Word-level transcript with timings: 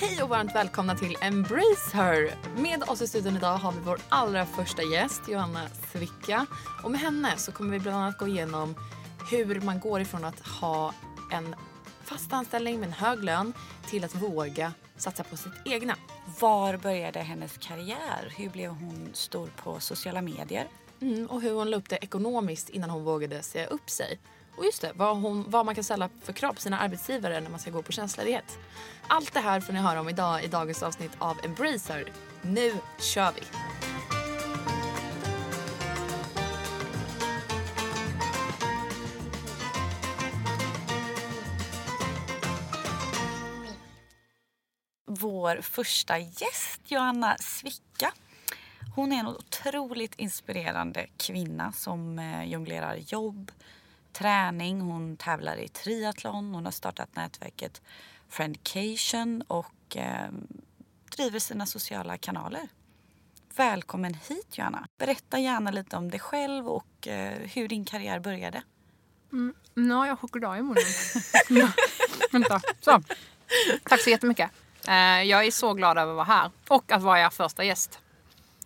Hej 0.00 0.22
och 0.22 0.28
varmt 0.28 0.54
välkomna 0.54 0.94
till 0.94 1.16
Embrace 1.20 1.90
Her. 1.96 2.34
Med 2.56 2.82
oss 2.88 3.02
i 3.02 3.06
studion 3.06 3.36
idag 3.36 3.56
har 3.56 3.72
vi 3.72 3.78
vår 3.84 4.00
allra 4.08 4.46
första 4.46 4.82
gäst, 4.82 5.22
Johanna 5.28 5.68
Svicka. 5.92 6.46
Och 6.84 6.90
med 6.90 7.00
henne 7.00 7.36
så 7.36 7.52
kommer 7.52 7.72
vi 7.72 7.78
bland 7.78 7.98
annat 7.98 8.18
gå 8.18 8.28
igenom 8.28 8.74
hur 9.30 9.60
man 9.60 9.80
går 9.80 10.00
ifrån 10.00 10.24
att 10.24 10.40
ha 10.40 10.94
en 11.32 11.56
fast 12.04 12.32
anställning 12.32 12.80
med 12.80 12.86
en 12.86 12.92
hög 12.92 13.24
lön 13.24 13.52
till 13.90 14.04
att 14.04 14.14
våga 14.14 14.72
satsa 14.96 15.24
på 15.24 15.36
sitt 15.36 15.52
egna. 15.64 15.96
Var 16.40 16.76
började 16.76 17.18
hennes 17.20 17.56
karriär? 17.56 18.34
Hur 18.36 18.48
blev 18.50 18.70
hon 18.70 19.10
stor 19.12 19.50
på 19.56 19.80
sociala 19.80 20.22
medier? 20.22 20.66
Mm, 21.00 21.26
och 21.26 21.42
hur 21.42 21.52
hon 21.52 21.70
la 21.70 21.76
upp 21.76 21.88
det 21.88 21.96
ekonomiskt 21.96 22.68
innan 22.68 22.90
hon 22.90 23.04
vågade 23.04 23.42
säga 23.42 23.66
upp 23.66 23.90
sig. 23.90 24.18
Och 24.58 24.64
just 24.64 24.82
det, 24.82 24.92
vad, 24.94 25.16
hon, 25.16 25.44
vad 25.48 25.66
man 25.66 25.74
kan 25.74 25.84
ställa 25.84 26.08
för 26.22 26.32
krav 26.32 26.52
på 26.52 26.60
sina 26.60 26.78
arbetsgivare 26.78 27.40
när 27.40 27.50
man 27.50 27.60
ska 27.60 27.70
gå 27.70 27.82
på 27.82 27.92
tjänstledighet. 27.92 28.58
Allt 29.10 29.34
det 29.34 29.40
här 29.40 29.60
får 29.60 29.72
ni 29.72 29.78
höra 29.78 30.00
om 30.00 30.08
idag 30.08 30.44
i 30.44 30.46
dagens 30.46 30.82
avsnitt 30.82 31.12
av 31.18 31.38
Embracer. 31.44 32.12
Nu 32.42 32.72
kör 32.98 33.32
vi! 33.32 33.40
Vår 45.06 45.60
första 45.60 46.18
gäst, 46.18 46.80
Johanna 46.84 47.36
Svicka. 47.40 48.12
Hon 48.94 49.12
är 49.12 49.16
en 49.16 49.26
otroligt 49.26 50.14
inspirerande 50.14 51.06
kvinna 51.16 51.72
som 51.72 52.18
eh, 52.18 52.44
jonglerar 52.44 52.96
jobb, 52.96 53.52
träning. 54.12 54.80
Hon 54.80 55.16
tävlar 55.16 55.56
i 55.56 55.68
triathlon. 55.68 56.54
Hon 56.54 56.64
har 56.64 56.72
startat 56.72 57.16
nätverket 57.16 57.82
Friendcation 58.28 59.42
och 59.42 59.96
eh, 59.96 60.28
driver 61.16 61.38
sina 61.38 61.66
sociala 61.66 62.18
kanaler. 62.18 62.68
Välkommen 63.56 64.14
hit 64.14 64.58
Johanna. 64.58 64.86
Berätta 64.98 65.38
gärna 65.38 65.70
lite 65.70 65.96
om 65.96 66.10
dig 66.10 66.20
själv 66.20 66.68
och 66.68 67.08
eh, 67.08 67.38
hur 67.54 67.68
din 67.68 67.84
karriär 67.84 68.20
började. 68.20 68.62
Nu 69.74 69.94
har 69.94 70.06
jag 70.06 70.18
choklad 70.18 70.58
i 70.58 70.62
munnen. 70.62 70.82
Ja, 71.48 71.68
Vänta. 72.32 72.60
Så. 72.80 73.02
Tack 73.84 74.00
så 74.00 74.10
jättemycket. 74.10 74.50
Eh, 74.88 75.22
Jag 75.22 75.46
är 75.46 75.50
så 75.50 75.74
glad 75.74 75.98
över 75.98 76.12
att 76.12 76.16
vara 76.16 76.24
här 76.26 76.50
och 76.68 76.92
att 76.92 77.02
vara 77.02 77.20
er 77.20 77.30
första 77.30 77.64
gäst. 77.64 77.98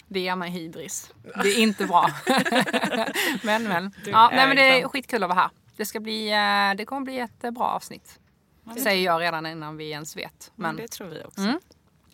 Det 0.08 0.20
ger 0.20 0.36
mig 0.36 0.50
hybris. 0.50 1.10
Det 1.42 1.48
är 1.48 1.58
inte 1.58 1.86
bra. 1.86 2.10
men 3.42 3.62
men. 3.62 3.94
Ja, 4.06 4.30
nej, 4.34 4.46
men 4.46 4.56
det 4.56 4.80
är 4.80 4.88
skitkul 4.88 5.22
att 5.22 5.28
vara 5.30 5.40
här. 5.40 5.50
Det, 5.76 5.84
ska 5.86 6.00
bli, 6.00 6.30
eh, 6.30 6.76
det 6.76 6.84
kommer 6.84 7.02
bli 7.04 7.18
ett 7.18 7.44
eh, 7.44 7.50
bra 7.50 7.64
avsnitt. 7.64 8.18
Säger 8.80 9.04
jag 9.04 9.20
redan 9.20 9.46
innan 9.46 9.76
vi 9.76 9.90
ens 9.90 10.16
vet. 10.16 10.52
Men 10.54 10.76
det 10.76 10.88
tror 10.88 11.06
vi 11.08 11.24
också. 11.24 11.40
Mm. 11.40 11.60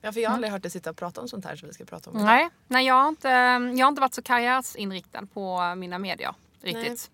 Ja, 0.00 0.12
för 0.12 0.20
jag 0.20 0.30
har 0.30 0.34
aldrig 0.34 0.52
hört 0.52 0.62
dig 0.62 0.70
sitta 0.70 0.90
och 0.90 0.96
prata 0.96 1.20
om 1.20 1.28
sånt 1.28 1.44
här 1.44 1.56
som 1.56 1.68
vi 1.68 1.74
ska 1.74 1.84
prata 1.84 2.10
om 2.10 2.16
idag. 2.16 2.26
nej, 2.26 2.48
nej 2.66 2.86
jag, 2.86 2.94
har 2.94 3.08
inte, 3.08 3.28
jag 3.28 3.84
har 3.86 3.88
inte 3.88 4.00
varit 4.00 4.14
så 4.14 4.22
karriärsinriktad 4.22 5.26
på 5.26 5.74
mina 5.74 5.98
medier 5.98 6.34
riktigt. 6.60 7.10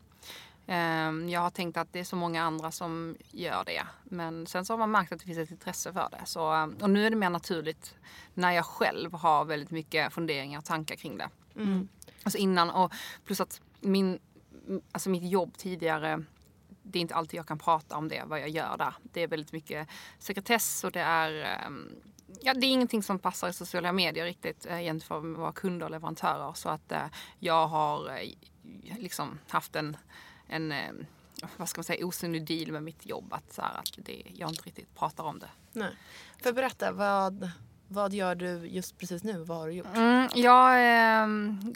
Ehm, 0.67 1.29
Jag 1.29 1.41
har 1.41 1.51
tänkt 1.51 1.77
att 1.77 1.93
det 1.93 2.01
är 2.01 2.05
så 2.05 2.17
många 2.17 2.43
andra 2.43 2.71
som 2.71 3.17
gör 3.31 3.65
det. 3.67 3.83
Men 4.05 4.47
sen 4.47 4.65
så 4.65 4.73
har 4.73 4.79
man 4.79 4.91
märkt 4.91 5.13
att 5.13 5.19
det 5.19 5.25
finns 5.27 5.39
ett 5.39 5.51
intresse 5.51 5.93
för 5.93 6.09
det. 6.11 6.27
Så, 6.27 6.55
eh, 6.55 6.67
och 6.81 6.91
nu 6.91 7.07
är 7.07 7.11
det 7.11 7.17
mer 7.17 7.31
naturligt 7.31 7.95
när 8.35 8.53
jag 8.53 8.65
själv 8.67 9.13
har 9.13 9.45
väldigt 9.45 9.71
mycket 9.71 10.13
funderingar 10.13 10.59
och 10.59 10.65
tankar 10.65 10.97
kring 10.97 11.19
det. 11.19 11.29
Alltså 12.23 12.39
innan 12.39 12.71
och 12.71 12.93
plus 13.25 13.41
att 13.41 13.61
min, 13.81 14.19
alltså 14.93 15.11
mitt 15.11 15.31
jobb 15.31 15.57
tidigare 15.59 16.25
det 16.95 16.99
är 16.99 17.01
inte 17.01 17.15
alltid 17.15 17.39
jag 17.39 17.47
kan 17.47 17.59
prata 17.59 17.97
om 17.97 18.09
det, 18.09 18.23
vad 18.27 18.41
jag 18.41 18.49
gör 18.49 18.77
där. 18.77 18.95
Det 19.03 19.23
är 19.23 19.29
väldigt 19.29 19.53
mycket 19.53 19.89
sekretess 20.19 20.85
och 20.85 20.93
det 20.93 21.01
är 21.01 21.45
ehm, 21.45 21.89
Ja, 22.41 22.55
det 22.55 22.67
är 22.67 22.71
ingenting 22.71 23.03
som 23.03 23.19
passar 23.19 23.49
i 23.49 23.53
sociala 23.53 23.93
medier 23.93 24.25
riktigt 24.25 24.67
eh, 24.67 24.83
jämfört 24.83 25.23
med 25.23 25.39
våra 25.39 25.53
kunder 25.53 25.87
och 25.87 25.91
leverantörer. 25.91 26.53
Så 26.53 26.69
att 26.69 26.93
eh, 26.93 27.07
jag 27.39 27.67
har 27.67 28.09
eh, 28.09 28.99
liksom 28.99 29.39
haft 29.49 29.77
en, 29.77 29.97
en 30.49 30.73
eh, 30.73 30.93
vad 31.57 31.69
ska 31.69 31.79
man 31.79 31.85
säga, 31.85 32.07
osynlig 32.07 32.47
deal 32.47 32.73
med 32.73 32.83
mitt 32.83 33.07
jobb. 33.07 33.33
Att, 33.33 33.53
så 33.53 33.63
här, 33.63 33.79
att 33.79 33.91
det, 33.97 34.23
jag 34.35 34.49
inte 34.51 34.63
riktigt 34.63 34.95
pratar 34.95 35.25
om 35.25 35.39
det. 35.39 35.51
Nej. 35.73 35.97
Jag 36.43 36.55
berätta, 36.55 36.93
vad, 36.93 37.51
vad 37.89 38.13
gör 38.13 38.35
du 38.35 38.67
just 38.67 38.99
precis 38.99 39.25
nu? 39.25 39.45
Vad 39.45 39.59
har 39.59 39.67
du 39.67 39.73
gjort? 39.73 39.87
Mm, 39.95 40.29
jag 40.35 40.73
eh, 41.23 41.27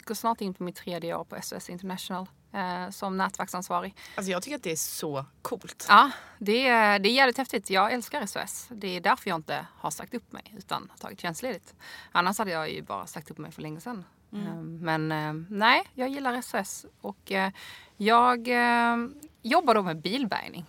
går 0.05 0.15
snart 0.15 0.41
in 0.41 0.53
på 0.53 0.63
mitt 0.63 0.75
tredje 0.75 1.15
år 1.15 1.23
på 1.23 1.41
SOS 1.41 1.69
International 1.69 2.27
eh, 2.53 2.89
som 2.89 3.17
nätverksansvarig. 3.17 3.95
Alltså 4.15 4.31
jag 4.31 4.43
tycker 4.43 4.55
att 4.55 4.63
det 4.63 4.71
är 4.71 4.75
så 4.75 5.25
coolt. 5.41 5.85
Ja, 5.89 6.11
det 6.37 6.67
är, 6.67 6.99
det 6.99 7.09
är 7.09 7.13
jävligt 7.13 7.37
häftigt. 7.37 7.69
Jag 7.69 7.93
älskar 7.93 8.25
SOS. 8.25 8.67
Det 8.69 8.87
är 8.87 9.01
därför 9.01 9.29
jag 9.29 9.37
inte 9.37 9.67
har 9.77 9.91
sagt 9.91 10.13
upp 10.13 10.31
mig 10.31 10.53
utan 10.57 10.91
tagit 10.99 11.21
tjänstledigt. 11.21 11.75
Annars 12.11 12.37
hade 12.37 12.51
jag 12.51 12.71
ju 12.71 12.81
bara 12.81 13.07
sagt 13.07 13.31
upp 13.31 13.37
mig 13.37 13.51
för 13.51 13.61
länge 13.61 13.81
sedan. 13.81 14.05
Eh, 14.33 14.55
Men 14.61 15.11
eh, 15.11 15.33
nej, 15.49 15.83
jag 15.93 16.09
gillar 16.09 16.41
SOS 16.41 16.85
och 17.01 17.31
eh, 17.31 17.51
jag 17.97 18.47
eh, 18.47 18.97
jobbar 19.41 19.75
då 19.75 19.81
med 19.81 20.01
bilbärgning. 20.01 20.65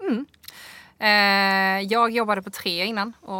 Mm. 0.00 0.26
Eh, 0.98 1.86
jag 1.92 2.10
jobbade 2.10 2.42
på 2.42 2.50
tre 2.50 2.84
innan 2.84 3.12
och 3.20 3.36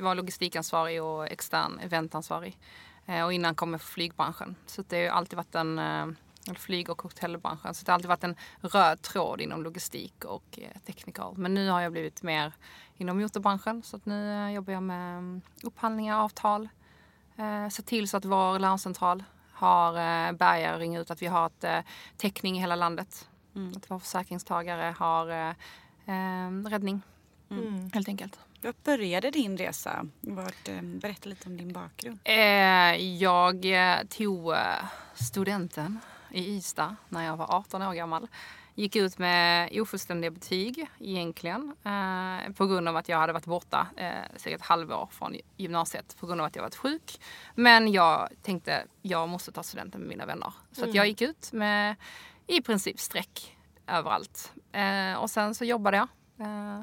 var 0.00 0.14
logistikansvarig 0.14 1.02
och 1.02 1.26
extern 1.26 1.78
eventansvarig. 1.78 2.58
Eh, 3.10 3.24
och 3.24 3.32
innan 3.32 3.54
kom 3.54 3.72
jag 3.72 3.80
från 3.80 3.92
flygbranschen. 3.92 4.56
Så 4.66 4.84
det 4.88 5.08
har 5.08 5.16
alltid 5.16 5.36
varit 5.36 5.54
en 5.54 5.78
eh, 5.78 6.06
flyg 6.54 6.90
och 6.90 7.02
hotellbranschen. 7.02 7.74
Så 7.74 7.84
det 7.84 7.92
har 7.92 7.94
alltid 7.94 8.08
varit 8.08 8.24
en 8.24 8.36
röd 8.60 9.02
tråd 9.02 9.40
inom 9.40 9.62
logistik 9.62 10.24
och 10.24 10.58
eh, 10.62 10.80
technical. 10.86 11.36
Men 11.36 11.54
nu 11.54 11.68
har 11.68 11.80
jag 11.80 11.92
blivit 11.92 12.22
mer 12.22 12.52
inom 12.96 13.18
motorbranschen. 13.18 13.82
Så 13.82 13.96
att 13.96 14.06
nu 14.06 14.50
jobbar 14.52 14.72
jag 14.72 14.82
med 14.82 15.18
mm, 15.18 15.40
upphandlingar, 15.62 16.20
avtal. 16.20 16.68
Se 17.70 17.82
till 17.82 18.08
så 18.08 18.16
att 18.16 18.24
vår 18.24 18.58
larmcentral 18.58 19.24
har 19.52 19.92
bärgare 20.32 20.74
och 20.74 20.80
ringer 20.80 21.00
ut 21.00 21.10
att 21.10 21.22
vi 21.22 21.26
har 21.26 21.46
ett, 21.46 21.86
täckning 22.16 22.56
i 22.56 22.60
hela 22.60 22.76
landet. 22.76 23.28
Att 23.76 23.90
vår 23.90 23.98
försäkringstagare 23.98 24.94
har 24.98 25.54
räddning. 26.70 27.02
Helt 27.92 28.08
enkelt. 28.08 28.38
Var 28.62 28.74
började 28.84 29.30
din 29.30 29.56
resa? 29.56 30.06
Vart, 30.20 30.68
eh, 30.68 30.82
berätta 30.82 31.28
lite 31.28 31.48
om 31.48 31.56
din 31.56 31.72
bakgrund. 31.72 32.18
Eh, 32.24 32.96
jag 33.16 33.64
eh, 33.64 34.04
tog 34.08 34.54
studenten 35.14 36.00
i 36.30 36.56
Ystad 36.56 36.96
när 37.08 37.24
jag 37.26 37.36
var 37.36 37.54
18 37.54 37.82
år 37.82 37.94
gammal. 37.94 38.28
Gick 38.74 38.96
ut 38.96 39.18
med 39.18 39.80
ofullständiga 39.80 40.30
betyg 40.30 40.86
egentligen 40.98 41.76
eh, 41.84 42.52
på 42.52 42.66
grund 42.66 42.88
av 42.88 42.96
att 42.96 43.08
jag 43.08 43.18
hade 43.18 43.32
varit 43.32 43.46
borta 43.46 43.86
eh, 43.96 44.12
cirka 44.36 44.56
ett 44.56 44.62
halvår 44.62 45.08
från 45.12 45.36
gymnasiet 45.56 46.16
på 46.20 46.26
grund 46.26 46.40
av 46.40 46.46
att 46.46 46.56
jag 46.56 46.62
varit 46.62 46.76
sjuk. 46.76 47.20
Men 47.54 47.92
jag 47.92 48.28
tänkte 48.42 48.84
jag 49.02 49.28
måste 49.28 49.52
ta 49.52 49.62
studenten 49.62 50.00
med 50.00 50.08
mina 50.08 50.26
vänner. 50.26 50.52
Så 50.72 50.84
att 50.84 50.94
jag 50.94 51.06
gick 51.08 51.20
ut 51.22 51.52
med 51.52 51.96
i 52.46 52.60
princip 52.62 53.00
streck 53.00 53.56
överallt. 53.86 54.52
Eh, 54.72 55.14
och 55.14 55.30
sen 55.30 55.54
så 55.54 55.64
jobbade 55.64 55.96
jag. 55.96 56.08
Eh, 56.46 56.80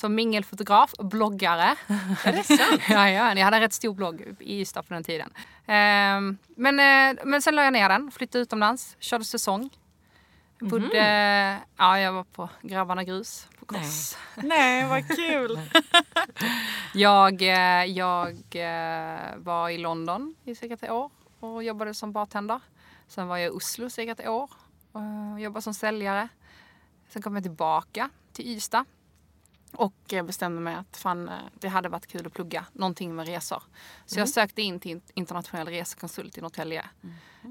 som 0.00 0.14
mingelfotograf 0.14 0.92
och 0.92 1.04
bloggare. 1.04 1.76
Är 2.24 2.32
det 2.32 2.44
sant? 2.44 2.82
ja, 2.88 3.10
ja, 3.10 3.34
jag 3.34 3.44
hade 3.44 3.56
en 3.56 3.60
rätt 3.60 3.72
stor 3.72 3.94
blogg 3.94 4.36
i 4.40 4.60
Ystad 4.60 4.82
på 4.82 4.94
den 4.94 5.04
tiden. 5.04 5.30
Ehm, 5.66 6.38
men, 6.56 6.80
eh, 6.80 7.24
men 7.24 7.42
sen 7.42 7.56
la 7.56 7.64
jag 7.64 7.72
ner 7.72 7.88
den, 7.88 8.10
flyttade 8.10 8.42
utomlands, 8.42 8.96
körde 9.00 9.24
säsong. 9.24 9.70
Bodde, 10.60 11.58
ja 11.76 11.98
jag 11.98 12.12
var 12.12 12.24
på 12.24 12.48
Grabbarna 12.62 13.04
Grus 13.04 13.48
på 13.58 13.66
Kors. 13.66 14.16
Nej, 14.36 14.88
vad 14.88 15.16
kul! 15.16 15.60
Jag, 16.94 17.42
eh, 17.42 17.84
jag 17.84 18.36
eh, 18.50 19.36
var 19.36 19.68
i 19.68 19.78
London 19.78 20.34
i 20.44 20.54
cirka 20.54 20.74
ett 20.74 20.90
år 20.90 21.10
och 21.40 21.64
jobbade 21.64 21.94
som 21.94 22.12
bartender. 22.12 22.60
Sen 23.08 23.26
var 23.26 23.36
jag 23.36 23.46
i 23.46 23.50
Oslo 23.50 23.86
i 23.86 23.90
cirka 23.90 24.12
ett 24.12 24.28
år 24.28 24.50
och 24.92 25.40
jobbade 25.40 25.62
som 25.62 25.74
säljare. 25.74 26.28
Sen 27.08 27.22
kom 27.22 27.34
jag 27.34 27.44
tillbaka 27.44 28.10
till 28.32 28.46
Ystad 28.46 28.84
och 29.72 30.12
eh, 30.12 30.22
bestämde 30.24 30.60
mig 30.60 30.74
att 30.74 30.96
fan, 30.96 31.28
eh, 31.28 31.34
det 31.54 31.68
hade 31.68 31.88
varit 31.88 32.06
kul 32.06 32.26
att 32.26 32.32
plugga 32.32 32.64
någonting 32.72 33.14
med 33.14 33.26
resor. 33.26 33.62
Så 34.06 34.18
jag 34.18 34.28
sökte 34.28 34.62
in 34.62 34.80
till 34.80 35.00
internationell 35.14 35.68
resekonsult 35.68 36.38
i 36.38 36.40
Norrtälje. 36.40 36.84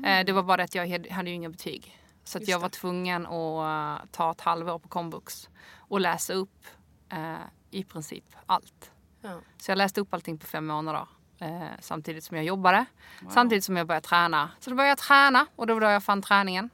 Eh, 0.06 0.26
Det 0.26 0.32
var 0.32 0.44
bara 0.44 0.58
det 0.58 0.64
att 0.64 0.76
jag 0.76 0.88
hade- 1.12 1.30
ju 1.30 1.36
inga 1.36 1.50
betyg. 1.50 1.96
Så 2.24 2.38
att 2.38 2.42
Just 2.42 2.50
jag 2.52 2.60
det. 2.60 2.62
var 2.62 2.70
tvungen 2.70 3.26
att 3.26 4.02
eh, 4.02 4.06
ta 4.12 4.32
ett 4.32 4.42
halvår 4.42 4.80
på 4.80 4.88
komvux 4.88 5.50
och 5.78 6.00
läsa 6.00 6.34
upp 6.34 6.66
eh, 7.10 7.36
i 7.72 7.84
princip 7.84 8.26
allt. 8.46 8.92
Ja. 9.22 9.40
Så 9.58 9.72
jag 9.72 9.78
läste 9.78 10.02
upp 10.02 10.14
allting 10.14 10.38
på 10.38 10.46
fem 10.48 10.68
månader. 10.68 11.08
Eh, 11.40 11.62
samtidigt 11.80 12.24
som 12.24 12.38
jag 12.38 12.46
jobbade. 12.46 12.86
Samtidigt 13.30 13.64
som 13.64 13.78
jag 13.78 13.88
började 13.88 14.08
träna. 14.08 14.50
Så 14.60 14.70
då 14.70 14.76
började 14.76 14.92
jag 14.92 14.98
träna 14.98 15.46
och 15.56 15.68
det 15.68 15.74
var 15.74 15.82
då 15.82 15.88
jag 15.88 16.04
fann 16.04 16.22
träningen. 16.22 16.70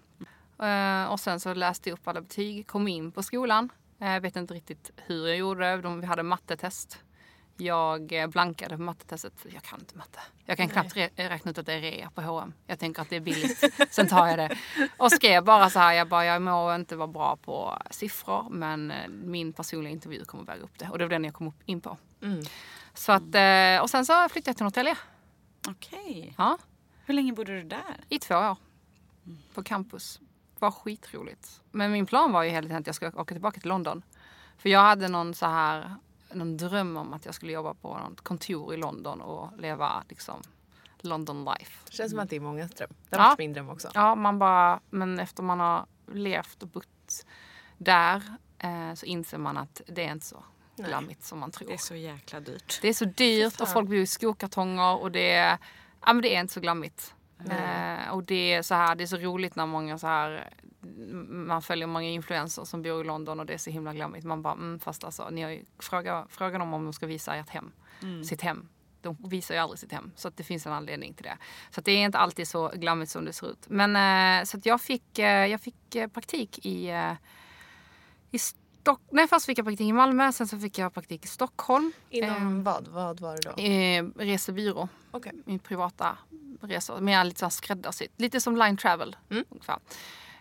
Eh, 0.59 1.06
och 1.06 1.19
sen 1.19 1.39
så 1.39 1.53
läste 1.53 1.89
jag 1.89 1.94
upp 2.00 2.07
alla 2.07 2.21
betyg, 2.21 2.68
kom 2.68 2.88
in 2.88 3.12
på 3.12 3.24
skolan. 3.24 3.69
Jag 3.97 4.21
vet 4.21 4.36
inte 4.36 4.53
riktigt 4.53 4.92
hur 4.97 5.27
jag 5.27 5.38
gjorde. 5.38 5.77
De, 5.81 6.01
vi 6.01 6.07
hade 6.07 6.24
mattetest. 6.24 7.03
Jag 7.57 8.12
eh, 8.13 8.27
blankade 8.27 8.75
på 8.77 8.81
mattetestet. 8.83 9.33
Jag 9.53 9.63
kan 9.63 9.80
inte 9.80 9.97
matte. 9.97 10.19
Jag 10.45 10.57
kan 10.57 10.69
knappt 10.69 10.95
re- 10.95 11.09
räkna 11.30 11.51
ut 11.51 11.57
att 11.57 11.65
det 11.65 11.74
är 11.74 11.81
rea 11.81 12.09
på 12.09 12.21
H&M. 12.21 12.53
Jag 12.68 12.80
tänker 12.80 13.01
att 13.01 13.09
det 13.09 13.15
är 13.15 13.19
billigt. 13.19 13.63
Sen 13.89 14.07
tar 14.07 14.27
jag 14.27 14.38
det. 14.38 14.57
Och 14.97 15.12
skrev 15.12 15.44
bara 15.44 15.69
så 15.69 15.80
här. 15.80 15.94
Jag 15.94 16.07
bara, 16.09 16.25
jag 16.25 16.42
må 16.42 16.75
inte 16.75 16.95
vara 16.95 17.07
bra 17.07 17.36
på 17.36 17.77
siffror. 17.92 18.47
Men 18.50 18.92
eh, 18.92 19.07
min 19.07 19.53
personliga 19.53 19.94
intervju 19.94 20.25
kommer 20.25 20.44
väga 20.44 20.62
upp 20.63 20.80
det. 20.80 20.89
Och 20.89 20.98
det 20.98 21.03
var 21.06 21.09
den 21.09 21.24
jag 21.24 21.33
kom 21.33 21.48
upp 21.48 21.62
in 21.65 21.81
på. 21.81 21.98
Så 22.94 23.12
att, 23.12 23.36
eh, 23.36 23.81
och 23.81 23.89
sen 23.89 24.06
så 24.06 24.30
flyttade 24.30 24.50
jag 24.50 24.57
till 24.57 24.63
Norrtälje. 24.63 24.98
Okej. 25.68 26.33
Ja, 26.38 26.57
Hur 27.06 27.13
länge 27.13 27.33
bodde 27.33 27.56
du 27.56 27.63
där? 27.63 28.06
i 28.09 28.19
två 28.19 28.36
år. 28.36 28.57
På 29.53 29.63
campus. 29.63 30.19
Var 30.65 30.71
skitroligt. 30.71 31.62
Men 31.71 31.91
min 31.91 32.06
plan 32.06 32.31
var 32.31 32.44
ju 32.44 32.50
hela 32.50 32.67
tiden 32.67 32.81
att 32.81 32.85
jag 32.88 32.95
skulle 32.95 33.12
åka 33.12 33.33
tillbaka 33.35 33.59
till 33.59 33.69
London. 33.69 34.01
För 34.57 34.69
jag 34.69 34.79
hade 34.79 35.07
någon 35.07 35.33
så 35.33 35.45
här, 35.45 35.95
någon 36.31 36.57
dröm 36.57 36.97
om 36.97 37.13
att 37.13 37.25
jag 37.25 37.35
skulle 37.35 37.51
jobba 37.51 37.73
på 37.73 37.97
något 37.97 38.21
kontor 38.21 38.73
i 38.73 38.77
London 38.77 39.21
och 39.21 39.57
leva 39.59 40.03
liksom 40.09 40.41
London 41.01 41.45
life. 41.45 41.71
Det 41.85 41.91
känns 41.91 42.12
som 42.12 42.19
att 42.19 42.29
det 42.29 42.35
är 42.35 42.39
många 42.39 42.65
dröm. 42.65 42.89
Det 42.89 43.15
Ja. 43.15 43.21
har 43.21 43.29
varit 43.29 43.38
min 43.39 43.53
dröm 43.53 43.69
också. 43.69 43.89
Ja, 43.94 44.15
man 44.15 44.39
bara, 44.39 44.79
men 44.89 45.19
efter 45.19 45.44
man 45.44 45.59
har 45.59 45.85
levt 46.13 46.63
och 46.63 46.69
bott 46.69 47.25
där 47.77 48.23
eh, 48.59 48.94
så 48.94 49.06
inser 49.06 49.38
man 49.38 49.57
att 49.57 49.81
det 49.88 50.06
är 50.06 50.12
inte 50.12 50.25
så 50.25 50.44
glammigt 50.77 51.23
som 51.23 51.39
man 51.39 51.51
tror. 51.51 51.67
Det 51.67 51.73
är 51.73 51.77
så 51.77 51.95
jäkla 51.95 52.39
dyrt. 52.39 52.79
Det 52.81 52.88
är 52.89 52.94
så 52.94 53.06
dyrt 53.06 53.62
och 53.62 53.69
folk 53.69 53.88
bor 53.88 53.97
i 53.97 54.07
skokartonger 54.07 55.01
och 55.01 55.12
det 55.12 55.31
är, 55.31 55.57
ja, 56.06 56.13
men 56.13 56.21
det 56.21 56.35
är 56.35 56.39
inte 56.41 56.53
så 56.53 56.59
glammigt. 56.59 57.14
Eh, 57.39 58.09
och 58.09 58.23
det 58.23 58.53
är 58.53 58.61
så 58.61 58.75
här, 58.75 58.95
det 58.95 59.03
är 59.03 59.07
så 59.07 59.17
roligt 59.17 59.55
när 59.55 59.65
många 59.65 59.97
så 59.97 60.07
här 60.07 60.49
man 61.29 61.61
följer 61.61 61.87
många 61.87 62.09
influencers 62.09 62.67
som 62.67 62.81
bor 62.81 63.01
i 63.01 63.03
London 63.03 63.39
och 63.39 63.45
det 63.45 63.53
är 63.53 63.57
så 63.57 63.69
himla 63.69 63.93
glammigt. 63.93 64.25
Man 64.25 64.41
bara, 64.41 64.53
mm, 64.53 64.79
fast 64.79 65.03
alltså, 65.03 65.29
ni 65.29 65.41
har 65.41 65.49
ju 65.49 65.65
fråga, 65.79 66.27
fråga 66.29 66.57
dem 66.57 66.73
om 66.73 66.83
de 66.83 66.93
ska 66.93 67.05
visa 67.05 67.35
ert 67.35 67.49
hem, 67.49 67.71
sitt 68.23 68.41
hem. 68.41 68.67
De 69.01 69.17
visar 69.29 69.55
ju 69.55 69.61
aldrig 69.61 69.79
sitt 69.79 69.91
hem. 69.91 70.11
Så 70.15 70.27
att 70.27 70.37
det 70.37 70.43
finns 70.43 70.67
en 70.67 70.73
anledning 70.73 71.13
till 71.13 71.23
det. 71.23 71.37
Så 71.69 71.81
det 71.81 71.91
är 71.91 72.05
inte 72.05 72.17
alltid 72.17 72.47
så 72.47 72.67
glammigt 72.67 73.11
som 73.11 73.25
det 73.25 73.33
ser 73.33 73.51
ut. 73.51 73.65
Men 73.69 73.95
eh, 73.95 74.43
så 74.45 74.57
att 74.57 74.65
jag 74.65 74.81
fick, 74.81 75.19
eh, 75.19 75.45
jag 75.45 75.61
fick 75.61 75.95
eh, 75.95 76.07
praktik 76.07 76.65
i, 76.65 76.89
eh, 76.89 77.13
i 78.31 78.39
Stock... 78.85 79.01
Nej, 79.11 79.27
först 79.27 79.45
fick 79.45 79.57
jag 79.57 79.65
praktik 79.65 79.87
i 79.87 79.93
Malmö, 79.93 80.31
sen 80.31 80.47
så 80.47 80.59
fick 80.59 80.77
jag 80.77 80.93
praktik 80.93 81.25
i 81.25 81.27
Stockholm. 81.27 81.91
Inom 82.09 82.63
vad? 82.63 82.87
Vad 82.87 83.19
var 83.19 83.35
det 83.35 83.41
då? 83.41 83.61
Eh, 83.61 84.25
resebyrå. 84.25 84.87
Okej. 85.11 85.31
Min 85.45 85.59
privata 85.59 86.17
resor. 86.61 86.99
Mer 86.99 87.23
lite 87.23 87.39
så 87.39 87.49
skräddarsytt. 87.49 88.11
Lite 88.17 88.41
som 88.41 88.57
line 88.57 88.77
travel. 88.77 89.15
Ungefär. 89.29 89.79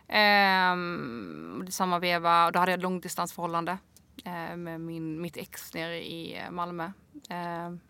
Ehm, 0.09 1.55
och 1.59 1.65
det 1.65 1.69
är 1.69 1.73
samma 1.73 1.99
veva. 1.99 2.47
Och 2.47 2.53
då 2.53 2.59
hade 2.59 2.73
jag 2.73 2.79
ett 2.79 2.83
långdistansförhållande. 2.83 3.79
Eh, 4.25 4.57
med 4.57 4.81
min, 4.81 5.21
mitt 5.21 5.37
ex 5.37 5.75
nere 5.75 6.05
i 6.05 6.39
eh, 6.39 6.51
Malmö. 6.51 6.93
Ehm, 7.29 7.81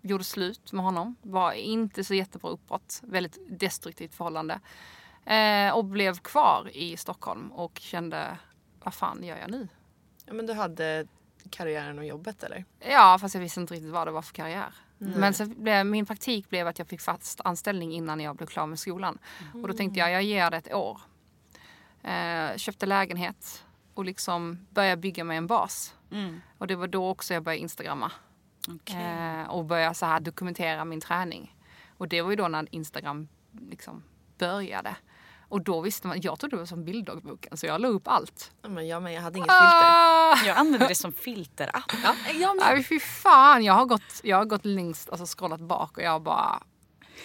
gjorde 0.00 0.24
slut 0.24 0.72
med 0.72 0.84
honom. 0.84 1.16
Var 1.22 1.52
inte 1.52 2.04
så 2.04 2.14
jättebra 2.14 2.50
uppbrott. 2.50 3.00
Väldigt 3.02 3.38
destruktivt 3.60 4.14
förhållande. 4.14 4.60
Eh, 5.24 5.74
och 5.76 5.84
blev 5.84 6.18
kvar 6.18 6.70
i 6.72 6.96
Stockholm 6.96 7.52
och 7.52 7.78
kände, 7.78 8.38
vad 8.84 8.94
fan 8.94 9.24
gör 9.24 9.36
jag 9.36 9.50
nu? 9.50 9.68
Ja, 10.32 10.36
men 10.36 10.46
du 10.46 10.52
hade 10.52 11.06
karriären 11.50 11.98
och 11.98 12.04
jobbet 12.04 12.42
eller? 12.42 12.64
Ja, 12.80 13.18
fast 13.20 13.34
jag 13.34 13.42
visste 13.42 13.60
inte 13.60 13.74
riktigt 13.74 13.90
vad 13.90 14.06
det 14.06 14.10
var 14.10 14.22
för 14.22 14.34
karriär. 14.34 14.74
Men 14.98 15.34
så 15.34 15.46
blev, 15.46 15.86
min 15.86 16.06
praktik 16.06 16.50
blev 16.50 16.68
att 16.68 16.78
jag 16.78 16.88
fick 16.88 17.00
fast 17.00 17.40
anställning 17.44 17.92
innan 17.92 18.20
jag 18.20 18.36
blev 18.36 18.46
klar 18.46 18.66
med 18.66 18.78
skolan. 18.78 19.18
Och 19.54 19.68
då 19.68 19.74
tänkte 19.74 20.00
jag, 20.00 20.10
jag 20.10 20.22
ger 20.22 20.50
det 20.50 20.56
ett 20.56 20.74
år. 20.74 21.00
Eh, 22.02 22.56
köpte 22.56 22.86
lägenhet 22.86 23.64
och 23.94 24.04
liksom 24.04 24.66
började 24.70 25.00
bygga 25.00 25.24
mig 25.24 25.36
en 25.36 25.46
bas. 25.46 25.94
Och 26.58 26.66
det 26.66 26.76
var 26.76 26.86
då 26.86 27.08
också 27.08 27.34
jag 27.34 27.42
började 27.42 27.62
instagramma. 27.62 28.12
Eh, 28.84 29.50
och 29.50 29.64
började 29.64 29.94
så 29.94 30.06
här 30.06 30.20
dokumentera 30.20 30.84
min 30.84 31.00
träning. 31.00 31.56
Och 31.98 32.08
det 32.08 32.22
var 32.22 32.30
ju 32.30 32.36
då 32.36 32.48
när 32.48 32.74
Instagram 32.74 33.28
liksom 33.70 34.02
började. 34.38 34.96
Och 35.52 35.62
då 35.62 35.80
visste 35.80 36.06
man, 36.06 36.20
jag 36.20 36.38
trodde 36.38 36.56
det 36.56 36.60
var 36.60 36.66
som 36.66 36.84
bilddagboken 36.84 37.56
så 37.56 37.66
jag 37.66 37.80
la 37.80 37.88
upp 37.88 38.08
allt. 38.08 38.52
Men 38.62 38.88
jag 38.88 39.02
med, 39.02 39.14
jag 39.14 39.20
hade 39.22 39.38
inget 39.38 39.50
filter. 39.50 39.88
Ah! 39.90 40.44
Jag 40.46 40.56
använder 40.56 40.88
det 40.88 40.94
som 40.94 41.12
filterapp. 41.12 41.92
Ja, 42.02 42.14
jag 42.26 42.56
med. 42.56 42.66
Nej 42.66 42.84
fy 42.84 43.00
fan, 43.00 43.64
jag 43.64 43.74
har 43.74 43.84
gått, 43.84 44.20
jag 44.22 44.36
har 44.36 44.44
gått 44.44 44.64
längst, 44.64 45.10
alltså 45.10 45.36
scrollat 45.38 45.60
bak 45.60 45.96
och 45.96 46.02
jag 46.02 46.22
bara 46.22 46.62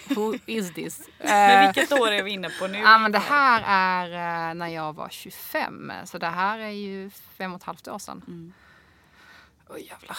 Who 0.08 0.34
is 0.46 0.74
this? 0.74 1.08
Men 1.18 1.60
Eh, 1.60 1.66
vilket 1.66 2.00
år 2.00 2.10
är 2.10 2.22
vi 2.22 2.30
inne 2.30 2.50
på 2.50 2.66
nu? 2.66 2.78
Ja 2.82 2.98
men 2.98 3.12
det 3.12 3.18
här 3.18 3.62
är 3.66 4.50
eh, 4.50 4.54
när 4.54 4.68
jag 4.68 4.92
var 4.92 5.08
25 5.08 5.92
så 6.04 6.18
det 6.18 6.26
här 6.26 6.58
är 6.58 6.70
ju 6.70 7.10
fem 7.10 7.52
och 7.54 7.60
ett 7.60 7.66
halvt 7.66 7.88
år 7.88 7.98
sedan. 7.98 8.52
Oj 9.68 9.86
jävlar. 9.90 10.18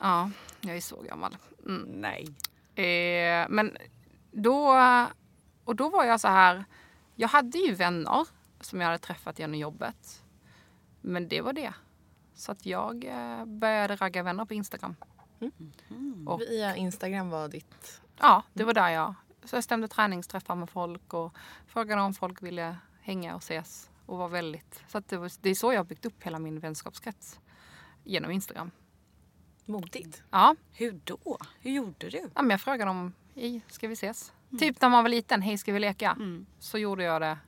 Ja, 0.00 0.30
jag 0.60 0.76
är 0.76 0.80
så 0.80 1.02
gammal. 1.02 1.36
Mm. 1.66 1.82
Nej. 1.82 2.26
Eh, 2.86 3.46
men 3.48 3.76
då, 4.32 4.78
och 5.64 5.76
då 5.76 5.88
var 5.88 6.04
jag 6.04 6.20
så 6.20 6.28
här, 6.28 6.64
jag 7.22 7.28
hade 7.28 7.58
ju 7.58 7.74
vänner 7.74 8.26
som 8.60 8.80
jag 8.80 8.86
hade 8.86 8.98
träffat 8.98 9.38
genom 9.38 9.58
jobbet. 9.58 10.24
Men 11.00 11.28
det 11.28 11.40
var 11.40 11.52
det. 11.52 11.74
Så 12.34 12.52
att 12.52 12.66
jag 12.66 13.04
eh, 13.04 13.44
började 13.44 13.96
ragga 13.96 14.22
vänner 14.22 14.44
på 14.44 14.54
Instagram. 14.54 14.96
Och, 16.26 16.40
Via 16.40 16.76
Instagram 16.76 17.30
var 17.30 17.48
ditt... 17.48 18.00
ja, 18.20 18.42
det 18.52 18.64
var 18.64 18.74
där 18.74 18.88
jag, 18.88 19.14
så 19.44 19.56
jag 19.56 19.64
stämde 19.64 19.88
träningsträffar 19.88 20.54
med 20.54 20.70
folk 20.70 21.14
och 21.14 21.36
frågade 21.66 22.02
om 22.02 22.14
folk 22.14 22.42
ville 22.42 22.76
hänga 23.00 23.34
och 23.34 23.42
ses. 23.42 23.90
Och 24.06 24.18
var 24.18 24.28
väldigt, 24.28 24.82
så 24.88 24.98
att 24.98 25.08
det, 25.08 25.16
var, 25.16 25.32
det 25.40 25.50
är 25.50 25.54
så 25.54 25.72
jag 25.72 25.78
har 25.78 25.84
byggt 25.84 26.04
upp 26.04 26.22
hela 26.22 26.38
min 26.38 26.58
vänskapskrets. 26.58 27.40
Genom 28.04 28.30
Instagram. 28.30 28.70
Modigt. 29.64 30.22
Ja, 30.30 30.56
Hur 30.72 31.00
då? 31.04 31.38
Hur 31.60 31.70
gjorde 31.70 32.10
du? 32.10 32.30
Ja, 32.34 32.42
men 32.42 32.50
jag 32.50 32.60
frågade 32.60 32.90
om, 32.90 33.12
ska 33.68 33.88
vi 33.88 33.92
ses? 33.92 34.32
Typ 34.58 34.80
när 34.80 34.88
man 34.88 35.04
var 35.04 35.08
liten, 35.08 35.42
hej 35.42 35.58
ska 35.58 35.72
vi 35.72 35.78
leka? 35.78 36.10
Mm. 36.10 36.46
Så 36.58 36.78
gjorde 36.78 37.04
jag 37.04 37.20
det, 37.22 37.38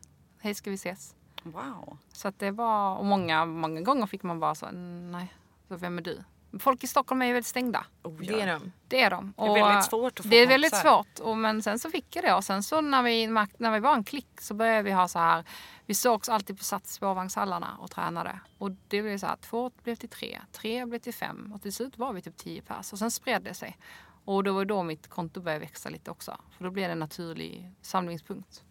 hej 0.40 0.54
ska 0.54 0.70
vi 0.70 0.75
ses? 0.76 1.14
Wow. 1.42 1.99
Så 2.12 2.28
att 2.28 2.38
det 2.38 2.50
var, 2.50 2.96
och 2.96 3.04
många, 3.04 3.44
många 3.44 3.80
gånger 3.80 4.06
fick 4.06 4.23
man 4.23 4.40
bara 4.40 4.54
så, 4.54 4.70
nej, 5.11 5.34
så 5.68 5.76
vem 5.76 5.99
är 5.99 6.02
du? 6.02 6.25
Folk 6.58 6.84
i 6.84 6.87
Stockholm 6.87 7.23
är 7.23 7.26
ju 7.26 7.32
väldigt 7.32 7.46
stängda. 7.46 7.87
Oh, 8.02 8.12
Det 8.20 8.40
är 8.40 8.46
de. 8.46 8.73
Det 8.88 9.00
är 9.02 9.11
de. 9.11 9.34
Det 9.37 9.42
är 9.44 9.54
väldigt 9.68 9.84
svårt 9.84 10.18
att 10.20 10.25
få 10.26 10.30
Det 10.30 10.37
är 10.37 10.46
väldigt 10.46 10.73
kompisar. 10.73 10.96
svårt. 10.96 11.18
Och, 11.28 11.37
men 11.37 11.62
sen 11.62 11.78
så 11.78 11.90
fick 11.90 12.16
jag 12.16 12.25
det. 12.25 12.34
Och 12.34 12.44
sen 12.44 12.62
så 12.62 12.80
när 12.80 13.02
vi, 13.02 13.26
när 13.58 13.70
vi 13.70 13.80
var 13.80 13.94
en 13.94 14.04
klick 14.04 14.40
så 14.40 14.54
började 14.54 14.82
vi 14.82 14.90
ha 14.92 15.08
så 15.08 15.18
här. 15.18 15.44
Vi 15.87 15.94
sågs 15.94 16.28
alltid 16.28 16.58
på 16.58 16.64
Sats 16.64 16.92
spårvagnshallarna 16.94 17.76
och 17.80 17.90
tränade. 17.90 18.40
Och 18.58 18.70
det 18.88 19.02
blev 19.02 19.18
så 19.18 19.26
här. 19.26 19.37
Två 19.37 19.70
blev 19.82 19.94
till 19.96 20.08
tre. 20.08 20.40
Tre 20.52 20.87
blev 20.87 20.99
till 20.99 21.14
fem. 21.14 21.52
Och 21.54 21.62
till 21.62 21.73
slut 21.73 21.99
var 21.99 22.12
vi 22.12 22.23
typ 22.23 22.37
tio 22.37 22.62
pers. 22.62 22.92
Och 22.92 22.99
sen 22.99 23.11
spred 23.11 23.42
det 23.42 23.54
sig. 23.54 23.76
Och 24.25 24.45
det 24.45 24.50
var 24.52 24.64
då 24.64 24.83
mitt 24.83 25.09
konto 25.09 25.40
började 25.40 25.61
växa 25.64 25.88
lite 25.88 26.11
också. 26.11 26.37
För 26.57 26.64
då 26.64 26.71
blev 26.71 26.88
det 26.88 26.93
en 26.93 26.99
naturlig 26.99 27.71
samlingspunkt. 27.83 28.64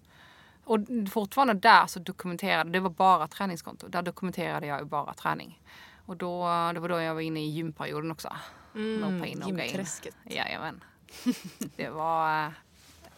Och 0.63 0.79
fortfarande 1.11 1.53
där 1.53 1.87
så 1.87 1.99
dokumenterade, 1.99 2.69
det 2.69 2.79
var 2.79 2.89
bara 2.89 3.27
träningskonto. 3.27 3.87
Där 3.87 4.01
dokumenterade 4.01 4.67
jag 4.67 4.87
bara 4.87 5.13
träning. 5.13 5.61
Och 6.05 6.17
då, 6.17 6.41
det 6.73 6.79
var 6.79 6.89
då 6.89 6.99
jag 6.99 7.13
var 7.13 7.21
inne 7.21 7.39
i 7.39 7.49
gymperioden 7.49 8.11
också. 8.11 8.29
Noppa 8.73 9.25
in. 9.25 9.43
Gymträsket. 9.45 10.15
Jajamän. 10.25 10.83
Det 11.75 11.89
var... 11.89 12.45
eh, 12.45 12.51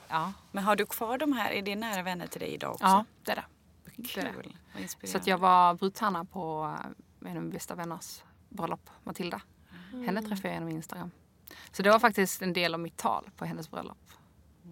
Ja, 0.07 0.33
Men 0.51 0.63
har 0.63 0.75
du 0.75 0.85
kvar 0.85 1.17
de 1.17 1.33
här? 1.33 1.51
Är 1.51 1.61
det 1.61 1.75
nära 1.75 2.03
vänner 2.03 2.27
till 2.27 2.39
dig 2.39 2.49
idag 2.49 2.71
också? 2.71 2.85
ja 2.85 3.05
det 3.23 3.31
är 3.31 3.35
det. 3.35 3.43
Det 3.95 4.21
det. 4.21 4.33
Kul. 4.43 4.55
Vad 5.01 5.09
Så 5.09 5.17
att 5.17 5.27
jag 5.27 5.37
var 5.37 5.73
brudtärna 5.73 6.25
på 6.25 6.75
eh, 6.79 7.29
en 7.31 7.37
av 7.37 7.43
mina 7.43 7.51
bästa 7.53 7.75
vänners 7.75 8.21
bröllop, 8.49 8.89
Matilda. 9.03 9.41
Henne 9.91 10.21
träffade 10.21 10.47
jag 10.47 10.53
genom 10.53 10.69
Instagram. 10.69 11.11
Så 11.71 11.83
det 11.83 11.89
var 11.89 11.99
faktiskt 11.99 12.41
en 12.41 12.53
del 12.53 12.73
av 12.73 12.79
mitt 12.79 12.97
tal 12.97 13.29
på 13.37 13.45
hennes 13.45 13.71
bröllop. 13.71 13.97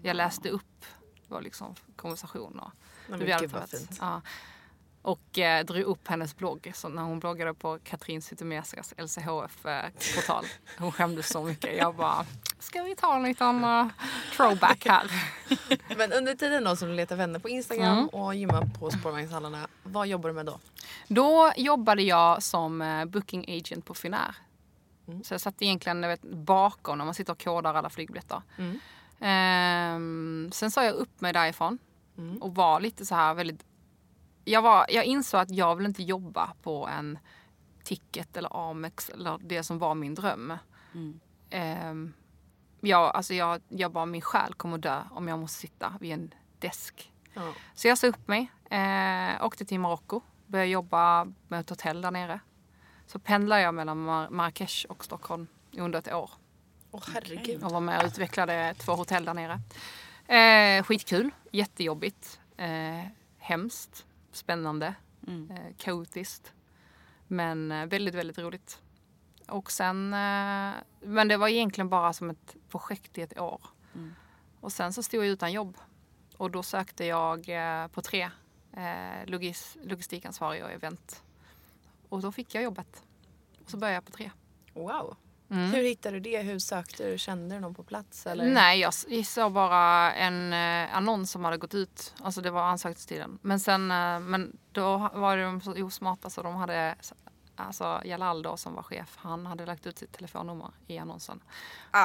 Jag 0.02 0.16
läste 0.16 0.50
upp 0.50 0.86
vår 1.28 1.42
liksom 1.42 1.76
konversation 1.96 2.60
och 2.60 2.72
Men 3.08 3.20
hur 3.20 3.26
vi 3.26 3.32
hade 3.32 3.68
fint. 3.68 3.98
Ja. 4.00 4.22
Och 5.02 5.40
eh, 5.40 5.66
drog 5.66 5.84
upp 5.84 6.08
hennes 6.08 6.36
blogg 6.38 6.72
så 6.76 6.90
när 6.90 7.02
hon 7.02 7.20
bloggade 7.20 7.54
på 7.54 7.80
Katrin 7.84 8.22
Zytomierskas 8.22 8.94
LCHF-portal. 8.98 10.46
Hon 10.78 10.92
skämdes 10.92 11.30
så 11.30 11.44
mycket. 11.44 11.78
Jag 11.78 11.96
bara, 11.96 12.26
ska 12.60 12.84
vi 12.84 12.96
ta 12.96 13.16
en 13.16 13.24
liten 13.24 13.64
uh, 13.64 13.88
throwback 14.36 14.86
här? 14.86 15.12
Men 15.98 16.14
under 16.14 16.36
tiden 16.36 16.64
då 16.64 16.76
som 16.76 16.88
du 16.88 16.96
letar 16.96 17.16
vänner 17.16 17.40
på 17.40 17.50
Instagram 17.50 17.98
Mm. 17.98 18.08
och 18.08 18.36
gymmar 18.36 18.66
på 18.80 18.92
spårvagnshallarna, 18.92 19.68
vad 19.84 20.08
jobbar 20.08 20.30
du 20.30 20.36
med 20.36 20.46
då? 20.46 20.60
Då 21.08 21.54
jobbade 21.58 22.02
jag 22.04 22.44
som 22.44 22.82
eh, 22.82 23.06
booking 23.06 23.46
agent 23.60 23.86
på 23.86 23.94
Finnair. 23.94 24.36
Så 25.24 25.34
jag 25.34 25.42
satt 25.42 25.62
egentligen 25.62 26.02
vet, 26.02 26.22
bakom 26.22 26.98
när 26.98 27.06
man 27.06 27.14
sitter 27.14 27.34
och 27.34 27.44
kodar 27.44 27.74
alla 27.74 27.90
flygbiljetter. 27.90 28.42
Ehm, 29.20 30.50
sen 30.54 30.72
sa 30.72 30.84
jag 30.84 30.96
upp 30.96 31.22
mig 31.22 31.34
därifrån 31.34 31.78
och 32.42 32.56
var 32.56 32.80
lite 32.80 33.06
så 33.06 33.16
här 33.16 33.34
väldigt... 33.34 33.66
Jag, 34.46 34.62
var, 34.62 34.86
jag 34.90 35.06
insåg 35.06 35.40
att 35.42 35.52
jag 35.52 35.76
vill 35.76 35.86
inte 35.86 36.04
jobba 36.04 36.54
på 36.64 36.88
en 36.88 37.20
Ticket 37.84 38.38
eller 38.38 38.70
Amex 38.70 39.10
eller 39.10 39.38
det 39.44 39.64
som 39.64 39.80
var 39.80 39.96
min 39.96 40.16
dröm. 40.16 40.54
Ehm, 41.50 42.14
jag, 42.82 43.16
alltså 43.16 43.34
jag, 43.34 43.62
jag 43.70 43.92
bara, 43.92 44.06
min 44.06 44.22
själ 44.22 44.54
kommer 44.54 44.78
dö 44.78 45.04
om 45.12 45.28
jag 45.28 45.40
måste 45.40 45.60
sitta 45.60 45.94
vid 46.00 46.14
en 46.14 46.34
desk. 46.60 47.12
Så 47.74 47.88
jag 47.88 47.98
sa 47.98 48.08
upp 48.08 48.28
mig, 48.28 48.52
eh, 48.70 49.46
åkte 49.46 49.66
till 49.66 49.80
Marocko, 49.80 50.22
började 50.48 50.70
jobba 50.72 51.26
med 51.48 51.60
ett 51.60 51.70
hotell 51.70 52.02
där 52.02 52.12
nere. 52.12 52.40
Så 53.14 53.20
pendlade 53.20 53.62
jag 53.62 53.74
mellan 53.74 54.10
Mar- 54.10 54.30
Marrakesh 54.30 54.86
och 54.90 55.06
Stockholm 55.06 55.48
under 55.78 56.00
ett 56.00 56.14
år 56.14 56.32
Åh 56.92 57.04
herregud. 57.14 57.64
och 57.64 57.72
var 57.72 57.80
med 57.80 58.00
och 58.00 58.06
utvecklade 58.08 58.74
två 58.78 58.92
hotell 58.96 59.26
där 59.26 59.34
nere. 59.34 59.60
Eh, 60.38 60.84
skitkul, 60.84 61.32
jättejobbigt, 61.52 62.40
eh, 62.58 63.06
hemskt, 63.38 64.06
spännande, 64.32 64.96
eh, 65.28 65.76
kaotiskt. 65.78 66.54
Men 67.28 67.72
eh, 67.72 67.86
väldigt, 67.86 68.16
väldigt 68.16 68.38
roligt. 68.38 68.82
Och 69.48 69.72
sen, 69.72 70.14
eh, 70.14 70.72
men 71.02 71.28
det 71.28 71.38
var 71.38 71.48
egentligen 71.48 71.90
bara 71.90 72.14
som 72.14 72.30
ett 72.30 72.56
projekt 72.70 73.18
i 73.18 73.22
ett 73.22 73.40
år. 73.40 73.62
Och 74.60 74.72
sen 74.72 74.94
så 74.94 75.04
stod 75.04 75.20
jag 75.20 75.28
utan 75.28 75.52
jobb. 75.52 75.78
Och 76.38 76.52
då 76.52 76.64
sökte 76.64 77.06
jag 77.06 77.50
eh, 77.50 77.88
på 77.88 78.02
tre, 78.02 78.30
eh, 78.78 79.26
logis, 79.26 79.78
logistikansvarig 79.84 80.64
och 80.64 80.72
event. 80.72 81.23
Och 82.14 82.22
då 82.22 82.32
fick 82.32 82.56
jag 82.56 82.64
jobbet. 82.64 83.04
Och 83.64 83.70
så 83.72 83.78
började 83.78 83.96
jag 83.96 84.06
på 84.06 84.12
tre. 84.12 84.32
Wow. 84.74 85.16
Hur 85.48 85.84
hittade 85.84 86.20
du 86.20 86.20
det? 86.20 86.42
Hur 86.42 86.60
sökte 86.60 87.12
du? 87.12 87.18
Kände 87.18 87.56
du 87.56 87.62
någon 87.62 87.76
på 87.76 87.84
plats? 87.84 88.28
Eller? 88.28 88.46
Nej, 88.46 88.80
jag 88.80 88.94
såg 89.26 89.52
bara 89.52 90.14
en 90.14 90.54
eh, 90.54 90.96
annons 90.96 91.32
som 91.32 91.44
hade 91.44 91.58
gått 91.58 91.74
ut. 91.74 92.14
Alltså 92.22 92.42
det 92.42 92.52
var 92.52 92.62
ansökningstiden. 92.62 93.40
Men 93.42 93.60
sen, 93.60 93.92
eh, 93.92 94.20
men 94.20 94.58
då 94.72 95.10
var 95.14 95.38
de 95.38 95.62
så 95.62 95.84
osmarta 95.84 96.30
så 96.30 96.44
de 96.44 96.56
hade, 96.56 96.96
alltså 97.56 98.02
Jalal 98.06 98.42
då 98.42 98.58
som 98.58 98.76
var 98.76 98.84
chef, 98.84 99.16
han 99.16 99.46
hade 99.46 99.66
lagt 99.66 99.86
ut 99.86 99.98
sitt 99.98 100.12
telefonnummer 100.12 100.72
i 100.88 100.98
annonsen. 100.98 101.40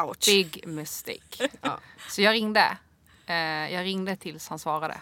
Ouch. 0.04 0.26
Big 0.26 0.66
mistake. 0.66 1.48
Ja. 1.60 1.80
Så 2.08 2.22
jag 2.22 2.32
ringde. 2.32 2.78
Eh, 3.26 3.72
jag 3.72 3.84
ringde 3.84 4.16
tills 4.16 4.48
han 4.48 4.58
svarade. 4.58 5.00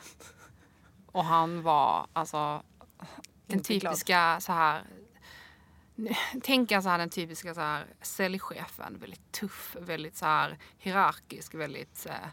Och 1.07 1.25
han 1.25 1.63
var 1.63 2.07
alltså 2.13 2.63
den 3.47 3.59
Inte 3.59 3.79
glad. 3.79 3.93
typiska 3.93 4.41
så 4.41 4.53
här 4.53 4.85
Tänk 6.43 6.71
så 6.71 6.89
här 6.89 6.99
den 6.99 7.11
typiska 7.11 7.55
så 7.55 7.61
här 7.61 7.87
säljchefen, 8.03 8.99
väldigt 8.99 9.33
tuff, 9.33 9.77
väldigt 9.81 10.17
så 10.17 10.27
här 10.27 10.59
hierarkisk, 10.79 11.55
väldigt 11.55 12.07
eh, 12.07 12.29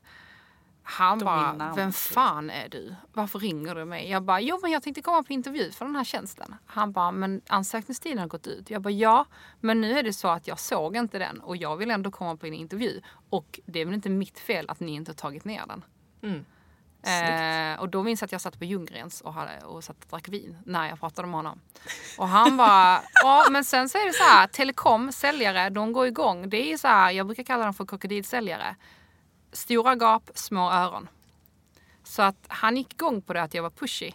han 0.83 1.19
bara, 1.19 1.73
vem 1.75 1.91
fan 1.91 2.49
är 2.49 2.69
du? 2.69 2.95
Varför 3.13 3.39
ringer 3.39 3.75
du 3.75 3.85
mig? 3.85 4.09
Jag 4.09 4.23
bara, 4.23 4.41
jo 4.41 4.59
men 4.61 4.71
jag 4.71 4.83
tänkte 4.83 5.01
komma 5.01 5.23
på 5.23 5.33
intervju 5.33 5.71
för 5.71 5.85
den 5.85 5.95
här 5.95 6.03
tjänsten. 6.03 6.55
Han 6.65 6.91
bara, 6.91 7.11
men 7.11 7.41
ansökningstiden 7.47 8.17
har 8.17 8.27
gått 8.27 8.47
ut. 8.47 8.69
Jag 8.69 8.81
bara, 8.81 8.91
ja, 8.91 9.25
men 9.59 9.81
nu 9.81 9.99
är 9.99 10.03
det 10.03 10.13
så 10.13 10.27
att 10.27 10.47
jag 10.47 10.59
såg 10.59 10.95
inte 10.95 11.19
den 11.19 11.39
och 11.39 11.57
jag 11.57 11.77
vill 11.77 11.91
ändå 11.91 12.11
komma 12.11 12.37
på 12.37 12.47
en 12.47 12.53
intervju. 12.53 13.01
Och 13.29 13.59
det 13.65 13.79
är 13.79 13.85
väl 13.85 13.93
inte 13.93 14.09
mitt 14.09 14.39
fel 14.39 14.69
att 14.69 14.79
ni 14.79 14.91
inte 14.91 15.11
har 15.11 15.15
tagit 15.15 15.45
ner 15.45 15.63
den. 15.67 15.85
Mm. 16.21 16.45
Eh, 17.03 17.79
och 17.79 17.89
då 17.89 18.03
minns 18.03 18.21
jag 18.21 18.25
att 18.27 18.31
jag 18.31 18.41
satt 18.41 18.59
på 18.59 18.65
Ljunggrens 18.65 19.21
och, 19.21 19.33
hade, 19.33 19.59
och 19.65 19.83
satt 19.83 19.97
och 20.03 20.09
drack 20.09 20.27
vin 20.29 20.57
när 20.65 20.89
jag 20.89 20.99
pratade 20.99 21.27
med 21.27 21.35
honom. 21.35 21.59
Och 22.17 22.27
han 22.27 22.57
bara, 22.57 23.01
ja 23.23 23.47
men 23.51 23.63
sen 23.63 23.89
så 23.89 23.97
är 23.97 24.05
det 24.07 24.13
så 24.13 24.23
här, 24.23 24.47
telekom, 24.47 25.11
säljare, 25.11 25.69
de 25.69 25.93
går 25.93 26.07
igång. 26.07 26.49
Det 26.49 26.73
är 26.73 26.77
så 26.77 26.87
här, 26.87 27.11
jag 27.11 27.25
brukar 27.25 27.43
kalla 27.43 27.63
dem 27.65 27.73
för 27.73 27.85
krokodilsäljare. 27.85 28.75
Stora 29.51 29.95
gap, 29.95 30.29
små 30.35 30.71
öron. 30.71 31.07
Så 32.03 32.21
att 32.21 32.45
han 32.47 32.77
gick 32.77 32.93
igång 32.93 33.21
på 33.21 33.33
det 33.33 33.41
att 33.41 33.53
jag 33.53 33.63
var 33.63 33.69
pushy. 33.69 34.11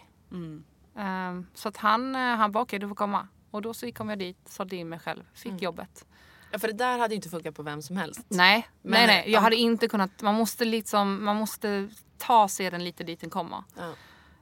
Eh, 0.97 1.41
så 1.53 1.69
att 1.69 1.77
han, 1.77 2.15
eh, 2.15 2.21
han 2.21 2.51
bara, 2.51 2.63
okej 2.63 2.79
du 2.79 2.87
får 2.87 2.95
komma. 2.95 3.27
Och 3.51 3.61
då 3.61 3.73
så 3.73 3.91
kom 3.91 4.09
jag 4.09 4.19
dit, 4.19 4.37
sålde 4.45 4.75
in 4.75 4.89
mig 4.89 4.99
själv, 4.99 5.23
fick 5.33 5.61
jobbet. 5.61 6.05
Ja, 6.51 6.59
för 6.59 6.67
det 6.67 6.73
där 6.73 6.97
hade 6.99 7.13
ju 7.13 7.15
inte 7.15 7.29
funkat 7.29 7.55
på 7.55 7.63
vem 7.63 7.81
som 7.81 7.97
helst. 7.97 8.25
Nej, 8.29 8.67
Men- 8.81 8.91
nej, 8.91 9.07
nej. 9.07 9.23
Jag 9.25 9.39
ja. 9.39 9.39
hade 9.39 9.55
inte 9.55 9.87
kunnat, 9.87 10.21
man 10.21 10.35
måste 10.35 10.65
liksom, 10.65 11.25
man 11.25 11.35
måste 11.35 11.89
ta 12.19 12.47
sig 12.47 12.69
den 12.71 12.83
lite 12.83 13.03
dit 13.03 13.21
den 13.21 13.29
kommer. 13.29 13.63
Ja. 13.77 13.93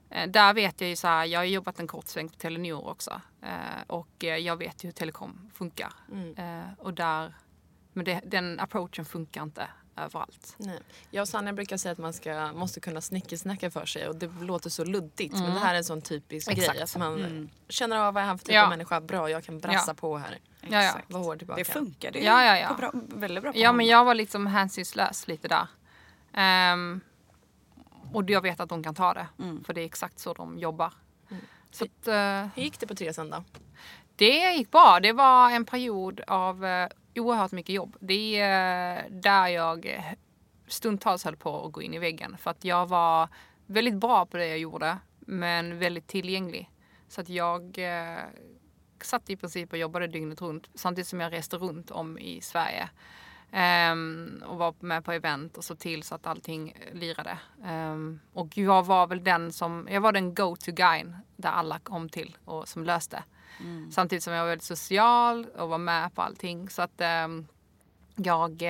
Eh, 0.09 0.29
Där 0.29 0.53
vet 0.53 0.81
jag 0.81 0.89
ju 0.89 0.95
så 0.95 1.07
här, 1.07 1.25
jag 1.25 1.39
har 1.39 1.45
jobbat 1.45 1.79
en 1.79 1.87
kort 1.87 2.07
sväng 2.07 2.29
på 2.29 2.35
Telenor 2.35 2.87
också. 2.87 3.21
Eh, 3.41 3.81
och 3.87 4.23
eh, 4.23 4.35
jag 4.37 4.57
vet 4.57 4.83
ju 4.83 4.87
hur 4.87 4.93
telekom 4.93 5.51
funkar. 5.53 5.93
Mm. 6.11 6.35
Och 6.77 6.93
där, 6.93 7.33
men 7.93 8.05
det, 8.05 8.21
den 8.25 8.59
approachen 8.59 9.05
funkar 9.05 9.43
inte 9.43 9.67
överallt. 9.95 10.55
Nej. 10.57 10.79
Jag 11.11 11.21
och 11.21 11.27
Sanna 11.27 11.53
brukar 11.53 11.77
säga 11.77 11.91
att 11.91 11.97
man 11.97 12.13
ska, 12.13 12.53
måste 12.53 12.79
kunna 12.79 13.01
snickesnacka 13.01 13.71
för 13.71 13.85
sig 13.85 14.07
och 14.07 14.15
det 14.15 14.27
låter 14.41 14.69
så 14.69 14.83
luddigt 14.83 15.33
men 15.33 15.53
det 15.53 15.59
här 15.59 15.73
är 15.73 15.77
en 15.77 15.83
sån 15.83 16.01
typisk 16.01 16.51
Exakt. 16.51 16.71
grej. 16.73 16.81
Att 16.83 16.97
man 16.97 17.49
känner 17.69 17.97
av 17.97 18.13
vad 18.13 18.23
är 18.23 18.27
han 18.27 18.37
för 18.37 18.45
typ 18.45 18.55
Ja. 18.55 18.63
av 18.63 18.69
människa, 18.69 19.01
bra 19.01 19.29
jag 19.29 19.43
kan 19.43 19.59
brassa 19.59 19.91
Ja. 19.91 19.93
på 19.93 20.17
här. 20.17 20.37
Ja, 20.61 20.83
ja. 20.83 20.93
Var 21.07 21.19
hård 21.19 21.37
tillbaka. 21.37 21.59
Det 21.59 21.65
funkade 21.65 22.19
ju 22.19 22.25
Ja, 22.25 22.43
ja, 22.45 22.57
ja. 22.57 22.67
På 22.67 22.73
bra, 22.75 22.91
väldigt 22.93 23.43
bra 23.43 23.51
på 23.51 23.57
Ja, 23.57 23.67
honom. 23.67 23.77
men 23.77 23.85
jag 23.85 24.05
var 24.05 24.15
liksom 24.15 24.47
hänsynslös 24.47 25.27
lite 25.27 25.47
där. 25.47 25.67
Ehm, 26.33 27.01
och 28.13 28.29
jag 28.29 28.41
vet 28.41 28.59
att 28.59 28.69
de 28.69 28.83
kan 28.83 28.95
ta 28.95 29.13
det. 29.13 29.27
För 29.65 29.73
det 29.73 29.81
är 29.81 29.85
exakt 29.85 30.19
så 30.19 30.33
de 30.33 30.57
jobbar. 30.57 30.93
Så 31.71 31.85
att, 31.85 32.07
eh, 32.07 32.47
Hur 32.55 32.63
gick 32.63 32.79
det 32.79 32.87
på 32.87 32.95
tre 32.95 33.13
sen 33.13 33.29
då? 33.29 33.43
Det 34.15 34.53
gick 34.53 34.71
bra. 34.71 34.99
Det 34.99 35.13
var 35.13 35.51
en 35.51 35.65
period 35.65 36.21
av 36.27 36.65
eh, 36.65 36.89
oerhört 37.15 37.51
mycket 37.51 37.75
jobb. 37.75 37.95
Det 37.99 38.39
är 38.39 38.97
eh, 38.97 39.11
där 39.11 39.47
jag 39.47 40.03
stundtals 40.67 41.25
höll 41.25 41.35
på 41.35 41.65
att 41.65 41.71
gå 41.71 41.81
in 41.81 41.93
i 41.93 41.99
väggen. 41.99 42.37
För 42.37 42.51
att 42.51 42.65
jag 42.65 42.87
var 42.87 43.29
väldigt 43.65 43.95
bra 43.95 44.25
på 44.25 44.37
det 44.37 44.47
jag 44.47 44.57
gjorde, 44.57 44.97
men 45.19 45.79
väldigt 45.79 46.07
tillgänglig. 46.07 46.71
Så 47.07 47.21
att 47.21 47.29
jag 47.29 47.79
satt 49.01 49.29
i 49.29 49.35
princip 49.35 49.71
och 49.71 49.77
jobbade 49.77 50.07
dygnet 50.07 50.41
runt 50.41 50.69
samtidigt 50.75 51.07
som 51.07 51.19
jag 51.19 51.33
reste 51.33 51.57
runt 51.57 51.91
om 51.91 52.17
i 52.17 52.41
Sverige. 52.41 52.89
Ehm, 53.51 54.43
och 54.47 54.57
var 54.57 54.75
med 54.79 55.05
på 55.05 55.11
event 55.11 55.57
och 55.57 55.63
såg 55.63 55.79
till 55.79 56.03
så 56.03 56.15
att 56.15 56.27
allting 56.27 56.73
lirade. 56.93 57.39
Ehm, 57.63 58.19
och 58.33 58.57
jag 58.57 58.85
var 58.85 59.07
väl 59.07 59.23
den 59.23 59.53
som, 59.53 59.87
jag 59.91 60.01
var 60.01 60.11
den 60.11 60.35
go-to 60.35 60.71
guyn 60.71 61.15
där 61.35 61.49
alla 61.49 61.79
kom 61.79 62.09
till 62.09 62.37
och 62.45 62.67
som 62.67 62.83
löste. 62.83 63.23
Samtidigt 63.91 64.23
som 64.23 64.33
jag 64.33 64.41
var 64.41 64.49
väldigt 64.49 64.63
social 64.63 65.45
och 65.45 65.69
var 65.69 65.77
med 65.77 66.15
på 66.15 66.21
allting. 66.21 66.69
Så 66.69 66.81
att 66.81 67.01
ehm, 67.01 67.47
jag 68.15 68.63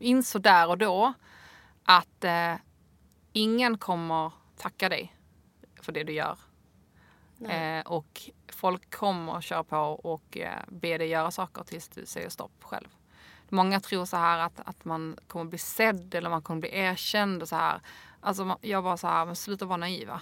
insåg 0.00 0.42
där 0.42 0.68
och 0.68 0.78
då 0.78 1.12
att 1.84 2.24
eh, 2.24 2.54
ingen 3.32 3.78
kommer 3.78 4.32
tacka 4.56 4.88
dig 4.88 5.16
för 5.82 5.92
det 5.92 6.04
du 6.04 6.12
gör. 6.12 6.38
Eh, 7.48 7.86
och 7.86 8.30
folk 8.48 8.94
kommer 8.94 9.40
köra 9.40 9.64
på 9.64 9.76
och 9.78 10.36
eh, 10.36 10.62
be 10.68 10.98
dig 10.98 11.08
göra 11.08 11.30
saker 11.30 11.62
tills 11.62 11.88
du 11.88 12.06
säger 12.06 12.28
stopp 12.28 12.52
själv. 12.60 12.95
Många 13.48 13.80
tror 13.80 14.04
så 14.04 14.16
här 14.16 14.38
att, 14.38 14.60
att 14.64 14.84
man 14.84 15.18
kommer 15.26 15.44
bli 15.44 15.58
sedd 15.58 16.14
eller 16.14 16.30
man 16.30 16.42
kommer 16.42 16.60
bli 16.60 16.78
erkänd 16.78 17.42
och 17.42 17.48
så 17.48 17.56
här. 17.56 17.80
Alltså 18.20 18.58
jag 18.60 18.82
var 18.82 18.96
så 18.96 19.06
här, 19.06 19.26
men 19.26 19.36
sluta 19.36 19.64
vara 19.64 19.76
naiva. 19.76 20.20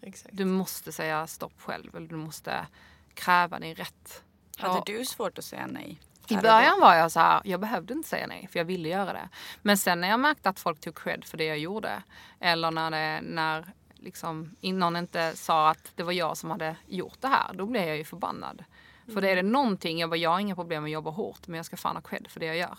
Exakt. 0.00 0.36
Du 0.36 0.44
måste 0.44 0.92
säga 0.92 1.26
stopp 1.26 1.60
själv 1.60 1.96
eller 1.96 2.08
du 2.08 2.16
måste 2.16 2.66
kräva 3.14 3.58
din 3.58 3.74
rätt. 3.74 4.22
Hade 4.58 4.82
du 4.86 5.04
svårt 5.04 5.38
att 5.38 5.44
säga 5.44 5.66
nej? 5.66 6.00
I 6.28 6.36
början 6.36 6.80
var 6.80 6.94
jag 6.94 7.12
så 7.12 7.20
här, 7.20 7.40
jag 7.44 7.60
behövde 7.60 7.94
inte 7.94 8.08
säga 8.08 8.26
nej 8.26 8.48
för 8.52 8.58
jag 8.58 8.64
ville 8.64 8.88
göra 8.88 9.12
det. 9.12 9.28
Men 9.62 9.78
sen 9.78 10.00
när 10.00 10.08
jag 10.08 10.20
märkte 10.20 10.48
att 10.48 10.60
folk 10.60 10.80
tog 10.80 10.98
cred 10.98 11.24
för 11.24 11.38
det 11.38 11.44
jag 11.44 11.58
gjorde 11.58 12.02
eller 12.40 12.70
när, 12.70 12.90
det, 12.90 13.20
när 13.22 13.72
liksom, 13.94 14.56
någon 14.60 14.96
inte 14.96 15.36
sa 15.36 15.70
att 15.70 15.92
det 15.94 16.02
var 16.02 16.12
jag 16.12 16.36
som 16.36 16.50
hade 16.50 16.76
gjort 16.86 17.20
det 17.20 17.28
här, 17.28 17.54
då 17.54 17.66
blev 17.66 17.88
jag 17.88 17.96
ju 17.96 18.04
förbannad. 18.04 18.64
För 19.12 19.20
det 19.20 19.30
är 19.30 19.36
det 19.36 19.42
någonting, 19.42 19.98
jag 19.98 20.10
bara, 20.10 20.16
jag 20.16 20.30
har 20.30 20.40
inga 20.40 20.54
problem 20.54 20.82
med 20.82 20.88
att 20.88 20.92
jobba 20.92 21.10
hårt 21.10 21.46
men 21.48 21.56
jag 21.56 21.66
ska 21.66 21.76
fan 21.76 21.96
ha 21.96 22.02
cred 22.02 22.26
för 22.28 22.40
det 22.40 22.46
jag 22.46 22.56
gör. 22.56 22.78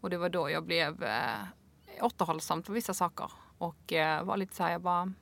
Och 0.00 0.10
det 0.10 0.18
var 0.18 0.28
då 0.28 0.50
jag 0.50 0.64
blev 0.64 1.02
eh, 1.02 1.46
återhållsam 2.00 2.62
på 2.62 2.72
vissa 2.72 2.94
saker. 2.94 3.30
Och 3.58 3.92
eh, 3.92 4.24
var 4.24 4.36
lite 4.36 4.56
så 4.56 4.62
här, 4.62 4.72
jag 4.72 4.80
bara 4.80 5.12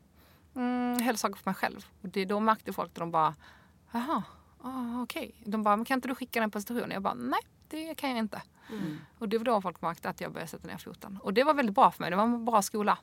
mm, 0.57 1.03
höll 1.03 1.17
saker 1.17 1.37
för 1.37 1.51
mig 1.51 1.55
själv. 1.55 1.87
Och 2.03 2.09
det, 2.09 2.25
då 2.25 2.41
märkte 2.41 2.73
folk 2.73 2.89
att 2.91 2.95
de 2.95 3.11
bara, 3.11 3.35
jaha, 3.93 4.23
ah, 4.61 5.03
okej. 5.03 5.35
De 5.45 5.63
bara, 5.63 5.77
men 5.77 5.85
kan 5.85 5.95
inte 5.95 6.09
du 6.09 6.15
skicka 6.15 6.41
den 6.41 6.51
presentationen? 6.51 6.91
Jag 6.91 7.03
bara, 7.03 7.15
nej 7.15 7.41
det 7.69 7.95
kan 7.95 8.11
jag 8.11 8.19
inte. 8.19 8.43
Och 9.19 9.29
det 9.29 9.39
var 9.39 9.45
då 9.45 9.61
folk 9.61 9.83
märkte 9.83 10.09
att 10.09 10.21
jag 10.21 10.33
började 10.33 10.51
sätta 10.51 10.69
ner 10.69 10.77
foten. 10.77 11.19
Och 11.23 11.33
det 11.35 11.45
var 11.45 11.55
väldigt 11.55 11.75
bra 11.75 11.91
för 11.91 12.01
mig. 12.03 12.11
Det 12.11 12.17
var 12.17 12.25
en 12.25 12.45
bra 12.45 12.63
skola. 12.63 12.99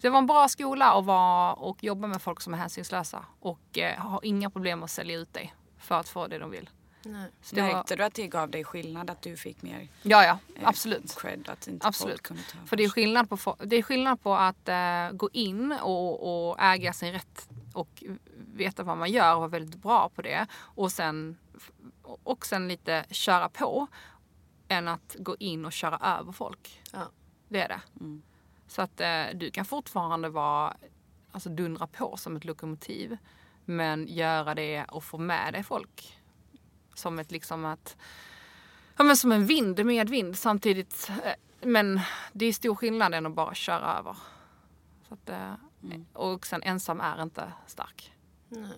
Det 0.00 0.08
var 0.10 0.18
en 0.18 0.26
bra 0.26 0.48
skola 0.48 0.92
att 0.92 1.04
vara 1.04 1.52
och 1.52 1.84
jobba 1.84 2.06
med 2.06 2.22
folk 2.22 2.40
som 2.40 2.54
är 2.54 2.58
hänsynslösa 2.58 3.24
och 3.40 3.78
eh, 3.78 3.98
har 3.98 4.20
inga 4.22 4.50
problem 4.50 4.82
att 4.82 4.90
sälja 4.90 5.18
ut 5.18 5.32
dig 5.32 5.54
för 5.82 5.94
att 5.94 6.08
få 6.08 6.26
det 6.26 6.38
de 6.38 6.50
vill. 6.50 6.70
Nej. 7.04 7.30
Så 7.42 7.54
det 7.54 7.62
var, 7.62 7.72
Märkte 7.72 7.96
du 7.96 8.04
att 8.04 8.14
det 8.14 8.26
gav 8.26 8.50
dig 8.50 8.64
skillnad? 8.64 9.10
Att 9.10 9.22
du 9.22 9.36
fick 9.36 9.62
mer 9.62 9.88
ja, 10.02 10.24
ja, 10.24 10.38
eh, 10.56 10.68
absolut. 10.68 11.16
cred? 11.18 11.48
Att 11.48 11.68
inte 11.68 11.86
Absolut. 11.86 12.12
folk 12.12 12.22
kunde 12.22 12.42
ta 12.42 12.58
För 12.66 12.76
det 12.76 12.84
är 12.84 12.88
skillnad 12.88 13.28
på, 13.28 13.56
det 13.58 13.76
är 13.76 13.82
skillnad 13.82 14.22
på 14.22 14.34
att 14.34 14.68
eh, 14.68 15.10
gå 15.12 15.30
in 15.32 15.72
och, 15.72 16.50
och 16.50 16.60
äga 16.60 16.92
sin 16.92 17.12
rätt 17.12 17.48
och 17.72 18.04
veta 18.54 18.82
vad 18.82 18.98
man 18.98 19.10
gör 19.10 19.34
och 19.34 19.40
vara 19.40 19.48
väldigt 19.48 19.82
bra 19.82 20.08
på 20.08 20.22
det. 20.22 20.46
Och 20.54 20.92
sen, 20.92 21.38
och 22.02 22.46
sen 22.46 22.68
lite 22.68 23.04
köra 23.10 23.48
på. 23.48 23.86
Än 24.68 24.88
att 24.88 25.16
gå 25.18 25.36
in 25.38 25.64
och 25.64 25.72
köra 25.72 26.18
över 26.18 26.32
folk. 26.32 26.82
Ja. 26.92 27.10
Det 27.48 27.60
är 27.60 27.68
det. 27.68 27.80
Så 28.66 28.82
att 28.82 29.00
eh, 29.00 29.24
du 29.34 29.50
kan 29.50 29.64
fortfarande 29.64 30.28
vara, 30.28 30.76
alltså 31.32 31.48
dundra 31.48 31.86
på 31.86 32.16
som 32.16 32.36
ett 32.36 32.44
lokomotiv. 32.44 33.16
Men 33.64 34.06
göra 34.08 34.54
det 34.54 34.84
och 34.84 35.04
få 35.04 35.18
med 35.18 35.52
dig 35.54 35.62
folk. 35.62 36.18
Som 36.94 37.18
ett 37.18 37.30
liksom 37.30 37.64
att, 37.64 37.96
ja 38.96 39.04
men 39.04 39.16
som 39.16 39.32
en 39.32 39.46
vind, 39.46 39.86
med 39.86 40.10
vind 40.10 40.38
samtidigt. 40.38 41.10
Eh, 41.24 41.32
men 41.66 42.00
det 42.32 42.46
är 42.46 42.52
stor 42.52 42.74
skillnad 42.74 43.14
än 43.14 43.26
att 43.26 43.34
bara 43.34 43.54
köra 43.54 43.98
över. 43.98 44.16
Så 45.08 45.14
att, 45.14 45.28
eh, 45.28 45.52
Och 46.12 46.46
sen 46.46 46.62
ensam 46.62 47.00
är 47.00 47.22
inte 47.22 47.52
stark. 47.66 48.12
Nej. 48.48 48.68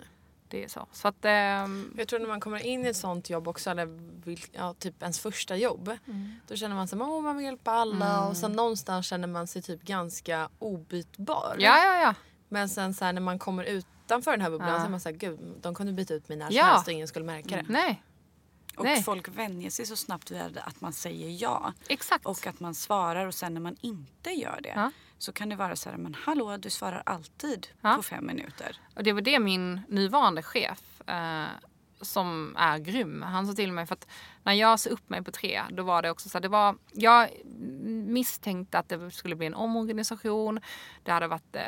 Det 0.47 0.63
är 0.63 0.67
så. 0.67 0.87
Så 0.91 1.07
att, 1.07 1.25
ehm, 1.25 1.93
Jag 1.97 2.07
tror 2.07 2.19
när 2.19 2.27
man 2.27 2.39
kommer 2.39 2.65
in 2.65 2.85
i 2.85 2.89
ett 2.89 2.97
sånt 2.97 3.29
jobb 3.29 3.47
också, 3.47 3.69
eller 3.69 3.87
ja, 4.51 4.73
typ 4.73 5.01
ens 5.01 5.19
första 5.19 5.55
jobb. 5.55 5.91
Då 6.47 6.55
känner 6.55 6.75
man 6.75 6.87
sig 6.87 7.01
att 7.01 7.23
man 7.23 7.37
vill 7.37 7.45
hjälpa 7.45 7.71
alla 7.71 8.27
och 8.27 8.37
sen 8.37 8.51
någonstans 8.51 9.05
känner 9.05 9.27
man 9.27 9.47
sig 9.47 9.61
typ 9.61 9.81
ganska 9.81 10.49
obytbar. 10.59 11.55
ja, 11.59 11.77
ja, 11.77 12.01
ja. 12.01 12.13
Men 12.49 12.69
sen 12.69 12.93
så 12.93 13.05
här, 13.05 13.13
när 13.13 13.21
man 13.21 13.39
kommer 13.39 13.63
utanför 14.05 14.31
den 14.31 14.41
här 14.41 14.49
bubblan 14.49 14.69
Ja. 14.69 14.79
så 14.79 14.85
är 14.85 14.89
man 14.89 14.99
såhär, 14.99 15.15
gud 15.15 15.39
de 15.61 15.75
kunde 15.75 15.93
byta 15.93 16.13
ut 16.13 16.29
mig 16.29 16.37
när 16.37 16.45
som 16.47 16.55
Ja. 16.55 16.63
helst 16.63 16.87
och 16.87 16.93
ingen 16.93 17.07
skulle 17.07 17.25
märka 17.25 17.55
det. 17.55 17.65
Nej, 17.67 18.03
Och 18.77 18.83
Nej. 18.85 19.03
folk 19.03 19.27
vänjer 19.29 19.69
sig 19.69 19.85
så 19.85 19.95
snabbt 19.95 20.31
vid 20.31 20.57
att 20.57 20.81
man 20.81 20.93
säger 20.93 21.41
ja. 21.43 21.73
exakt. 21.87 22.25
Och 22.25 22.47
att 22.47 22.59
man 22.59 22.75
svarar 22.75 23.25
och 23.25 23.33
sen 23.33 23.53
när 23.53 23.61
man 23.61 23.75
inte 23.81 24.29
gör 24.31 24.59
det 24.63 24.73
Ja. 24.75 24.91
så 25.17 25.31
kan 25.31 25.49
det 25.49 25.55
vara 25.55 25.75
så 25.75 25.89
här, 25.89 25.97
men 25.97 26.13
hallå 26.13 26.57
du 26.57 26.69
svarar 26.69 27.03
alltid 27.05 27.67
Ja. 27.81 27.93
på 27.95 28.03
fem 28.03 28.25
minuter. 28.25 28.79
Och 28.95 29.03
det 29.03 29.13
var 29.13 29.21
det 29.21 29.39
min 29.39 29.81
nuvarande 29.89 30.43
chef, 30.43 31.01
eh, 31.09 31.45
som 32.01 32.55
är 32.57 32.77
grym, 32.77 33.21
han 33.21 33.47
sa 33.47 33.53
till 33.53 33.71
mig 33.71 33.85
för 33.85 33.93
att 33.95 34.07
när 34.43 34.53
jag 34.53 34.79
sa 34.79 34.89
upp 34.89 35.09
mig 35.09 35.23
på 35.23 35.31
tre, 35.31 35.61
då 35.69 35.83
var 35.83 36.01
det 36.01 36.11
också 36.11 36.29
så 36.29 36.37
här, 36.37 36.41
det 36.41 36.47
var, 36.47 36.77
jag 36.93 37.29
misstänkte 38.07 38.79
att 38.79 38.89
det 38.89 39.11
skulle 39.11 39.35
bli 39.35 39.47
en 39.47 39.53
omorganisation. 39.55 40.59
Det 41.03 41.11
hade 41.11 41.27
varit 41.27 41.55
eh, 41.55 41.61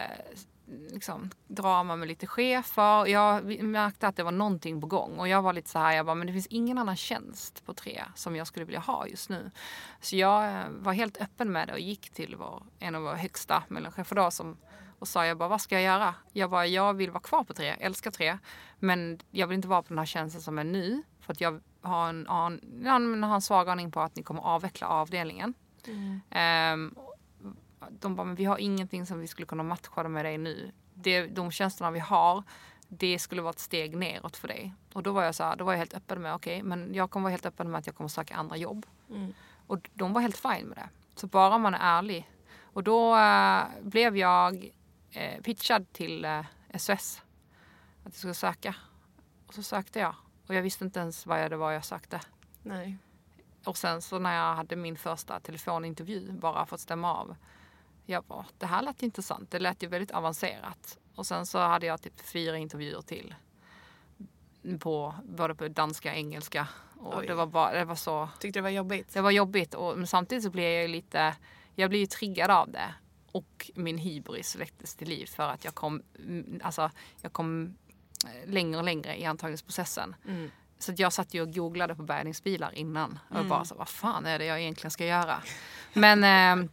liksom, 0.68 1.30
drama 1.48 1.96
med 1.96 2.08
lite 2.08 2.28
chefer. 2.28 3.06
Jag 3.06 3.64
märkte 3.64 4.08
att 4.08 4.16
det 4.16 4.24
var 4.24 4.32
någonting 4.32 4.82
på 4.82 4.88
gång 4.88 5.20
och 5.20 5.28
jag 5.28 5.42
var 5.42 5.54
lite 5.54 5.70
så 5.70 5.80
här, 5.80 5.96
jag 5.96 6.06
bara, 6.06 6.16
men 6.16 6.28
det 6.28 6.34
finns 6.34 6.48
ingen 6.48 6.78
annan 6.78 6.96
tjänst 6.96 7.66
på 7.66 7.74
tre 7.74 8.04
som 8.16 8.36
jag 8.36 8.48
skulle 8.48 8.66
vilja 8.66 8.80
ha 8.80 9.08
just 9.08 9.30
nu. 9.30 9.52
Så 10.02 10.16
jag 10.16 10.46
eh, 10.46 10.70
var 10.70 10.94
helt 10.94 11.22
öppen 11.22 11.52
med 11.52 11.68
det 11.68 11.74
och 11.74 11.80
gick 11.80 12.10
till 12.10 12.36
vår, 12.36 12.64
en 12.80 12.96
av 12.96 13.02
våra 13.02 13.16
högsta 13.16 13.64
mellanchefer 13.68 14.16
då 14.16 14.32
som 14.32 14.58
och 15.00 15.08
sa 15.08 15.26
jag 15.26 15.38
bara, 15.38 15.50
vad 15.50 15.62
ska 15.62 15.76
jag 15.76 15.84
göra? 15.84 16.14
Jag 16.32 16.50
bara, 16.50 16.68
jag 16.68 16.94
vill 16.94 17.12
vara 17.12 17.22
kvar 17.22 17.44
på 17.44 17.54
tre, 17.54 17.76
älskar 17.80 18.12
tre. 18.12 18.38
Men 18.80 19.20
jag 19.32 19.48
vill 19.48 19.56
inte 19.56 19.68
vara 19.68 19.82
på 19.82 19.88
den 19.90 19.98
här 19.98 20.06
tjänsten 20.06 20.42
som 20.42 20.60
är 20.60 20.64
nu. 20.64 21.04
För 21.22 21.34
att 21.34 21.42
jag 21.42 21.62
har 21.82 22.10
en, 22.10 22.28
an, 22.28 22.60
ja, 22.84 23.00
men 23.00 23.24
har 23.24 23.36
en 23.36 23.42
svag 23.42 23.70
aning 23.70 23.92
på 23.92 24.02
att 24.02 24.16
ni 24.16 24.24
kommer 24.24 24.42
avveckla 24.42 24.88
avdelningen. 24.88 25.54
Ehm, 26.30 26.96
de 27.92 28.16
bara, 28.16 28.24
men 28.24 28.36
vi 28.36 28.46
har 28.46 28.58
ingenting 28.58 29.06
som 29.06 29.20
vi 29.20 29.28
skulle 29.28 29.46
kunna 29.46 29.64
matcha 29.64 30.08
med 30.08 30.26
dig 30.26 30.38
nu. 30.38 30.72
Det, 30.94 31.28
de 31.28 31.52
tjänsterna 31.52 31.92
vi 31.92 32.00
har, 32.00 32.44
det 32.88 33.20
skulle 33.20 33.42
vara 33.42 33.52
ett 33.52 33.60
steg 33.60 33.98
neråt 33.98 34.38
för 34.38 34.48
dig. 34.48 34.74
Och 34.94 35.04
då 35.04 35.12
var 35.12 35.24
jag 35.24 35.36
så 35.36 35.44
här, 35.44 35.56
då 35.56 35.66
var 35.66 35.74
jag 35.74 35.78
helt 35.78 35.94
öppen 35.94 36.22
med, 36.22 36.34
okej, 36.36 36.64
men 36.64 36.94
jag 36.94 37.12
kommer 37.12 37.24
vara 37.24 37.32
helt 37.32 37.46
öppen 37.46 37.72
med 37.72 37.80
att 37.80 37.86
jag 37.86 37.96
kommer 37.96 38.08
söka 38.08 38.36
andra 38.36 38.58
jobb. 38.58 38.86
Och 39.68 39.90
de 39.94 40.14
var 40.14 40.22
helt 40.22 40.38
fine 40.38 40.68
med 40.68 40.78
det. 40.78 40.90
Så 41.16 41.28
bara 41.28 41.58
man 41.58 41.74
är 41.74 41.98
ärlig. 41.98 42.30
Och 42.62 42.84
då 42.84 43.18
eh, 43.18 43.64
blev 43.82 44.18
jag 44.18 44.72
eh, 45.12 45.42
pitchad 45.42 45.94
till 45.94 46.26
eh, 46.26 46.46
SOS. 46.78 47.22
Att 48.04 48.14
jag 48.14 48.14
skulle 48.14 48.34
söka. 48.34 48.76
Och 49.48 49.54
så 49.54 49.64
sökte 49.64 50.00
jag. 50.00 50.16
Och 50.48 50.56
jag 50.56 50.62
visste 50.62 50.86
inte 50.86 51.00
ens 51.00 51.26
vad 51.26 51.52
det 51.52 51.58
var 51.58 51.72
jag 51.72 51.86
sökte. 51.86 52.20
Nej. 52.64 52.98
Och 53.66 53.78
sen 53.78 54.02
så 54.02 54.20
när 54.20 54.36
jag 54.36 54.56
hade 54.56 54.76
min 54.76 54.98
första 54.98 55.40
telefonintervju, 55.40 56.32
bara 56.32 56.66
för 56.66 56.76
att 56.76 56.82
stämma 56.82 57.14
av. 57.14 57.36
Jag 58.10 58.24
bara, 58.24 58.46
det 58.58 58.66
här 58.66 58.82
lät 58.82 59.04
intressant. 59.04 59.52
Det 59.52 59.60
lät 59.60 59.84
ju 59.84 59.88
väldigt 59.88 60.12
avancerat. 60.12 60.98
Och 61.16 61.26
sen 61.26 61.46
så 61.46 61.60
hade 61.60 61.86
jag 61.86 62.02
typ 62.02 62.22
fyra 62.22 62.58
intervjuer 62.58 63.02
till. 63.02 63.36
På, 64.80 65.16
både 65.24 65.56
på 65.56 65.68
danska 65.68 66.12
och 66.12 66.18
engelska. 66.18 66.68
Och 66.96 67.18
Oj. 67.18 67.28
det 67.28 67.34
var, 67.34 67.46
bara, 67.46 67.74
det 67.74 67.86
var 67.86 67.96
så 67.96 68.30
Tyckte 68.40 68.60
det 68.60 68.64
var 68.64 68.70
jobbigt? 68.70 69.14
det 69.14 69.22
var 69.22 69.32
jobbigt 69.32 69.74
och, 69.74 69.98
men 69.98 70.08
samtidigt 70.08 70.44
så 70.44 70.50
blev 70.50 70.72
jag 70.72 70.82
ju 70.82 70.88
lite, 70.88 71.36
jag 71.76 71.90
blev 71.90 72.00
ju 72.00 72.08
triggad 72.08 72.52
av 72.52 72.72
det. 72.72 72.94
Och 73.32 73.72
min 73.76 73.98
hybris 73.98 74.56
väcktes 74.56 74.96
till 74.96 75.10
liv 75.10 75.26
för 75.26 75.50
att 75.50 75.66
jag 75.66 75.76
kom, 75.76 76.04
mm, 76.20 76.62
alltså, 76.64 76.92
jag 77.22 77.34
kom 77.34 77.78
eh, 78.26 78.50
längre 78.50 78.78
och 78.78 78.84
längre 78.84 79.22
i 79.22 79.26
antagningsprocessen. 79.26 80.16
Så 80.80 80.92
att 80.92 81.00
jag 81.00 81.14
satt 81.14 81.34
ju 81.34 81.42
och 81.42 81.54
googlade 81.54 81.96
på 81.96 82.04
bärgningsbilar 82.04 82.72
innan. 82.76 83.20
Och 83.30 83.46
bara 83.46 83.66
så, 83.66 83.76
vad 83.76 83.90
fan 83.90 84.26
är 84.26 84.40
det 84.40 84.46
jag 84.46 84.62
egentligen 84.62 84.92
ska 84.92 85.06
göra? 85.06 85.42
Men 85.94 86.24
eh, 86.24 86.70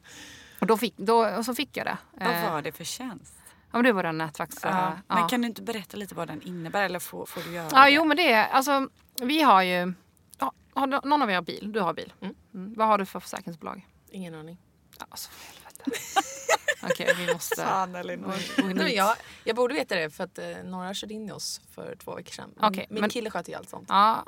och 0.65 0.69
då 0.69 0.77
fick, 0.77 0.97
då, 0.97 1.27
och 1.29 1.45
så 1.45 1.55
fick 1.55 1.77
jag 1.77 1.87
det. 1.87 1.97
Vad 2.13 2.29
Eh, 2.29 2.53
var 2.53 2.63
det 2.63 2.73
för 2.73 2.85
tjänst? 2.85 3.35
Ja, 3.47 3.79
men 3.79 3.85
det 3.85 3.93
var 3.93 4.03
den 4.03 4.19
nätverks... 4.19 4.57
Ja. 4.63 4.69
eh, 4.69 4.91
Men 5.09 5.19
ja. 5.19 5.29
kan 5.29 5.41
du 5.41 5.47
inte 5.49 5.63
berätta 5.63 5.97
lite 5.97 6.15
vad 6.15 6.29
den 6.29 6.43
innebär 6.43 6.83
eller 6.85 6.99
får, 6.99 7.27
får 7.27 7.41
du 7.41 7.53
göra 7.53 7.69
Ja, 7.73 7.85
det? 7.85 7.91
jo 7.91 8.05
men 8.05 8.17
det 8.17 8.33
är, 8.33 8.49
alltså 8.49 8.89
vi 9.23 9.43
har 9.43 9.63
ju, 9.63 9.93
ja, 10.39 10.53
har 10.75 10.87
någon 10.87 11.23
av 11.23 11.31
er 11.31 11.41
bil? 11.41 11.73
Du 11.73 11.81
har 11.81 11.95
bil? 11.95 12.13
Mm. 12.21 12.75
Vad 12.77 12.87
har 12.87 12.99
du 12.99 13.07
för 13.07 13.21
försäkringsbolag? 13.21 13.89
Ingen 14.11 14.35
aning. 14.35 14.59
Ja, 14.99 15.07
Alltså 15.09 15.31
för 15.31 15.55
helvete. 15.55 15.85
Okej, 16.83 17.15
vi 17.19 17.33
måste... 17.33 17.63
Fan, 17.63 17.95
Elinor. 17.95 18.35
Nej, 18.75 18.95
jag, 18.95 19.17
jag 19.45 19.57
borde 19.57 19.75
veta 19.75 19.95
det 19.95 20.11
för 20.11 20.25
att 20.25 20.39
eh, 20.39 20.45
några 20.65 20.95
körde 20.95 21.15
in 21.15 21.29
i 21.29 21.33
oss 21.33 21.61
för 21.75 21.97
två 22.05 22.15
veckor 22.15 22.31
sedan. 22.33 22.51
Men 22.57 22.71
Okej, 22.71 22.87
Min 22.91 23.01
men- 23.01 23.11
kille 23.11 23.31
sköter 23.31 23.53
ju 23.53 23.59
allt 23.59 23.69
sånt. 23.71 23.87
Ja, 23.89 24.25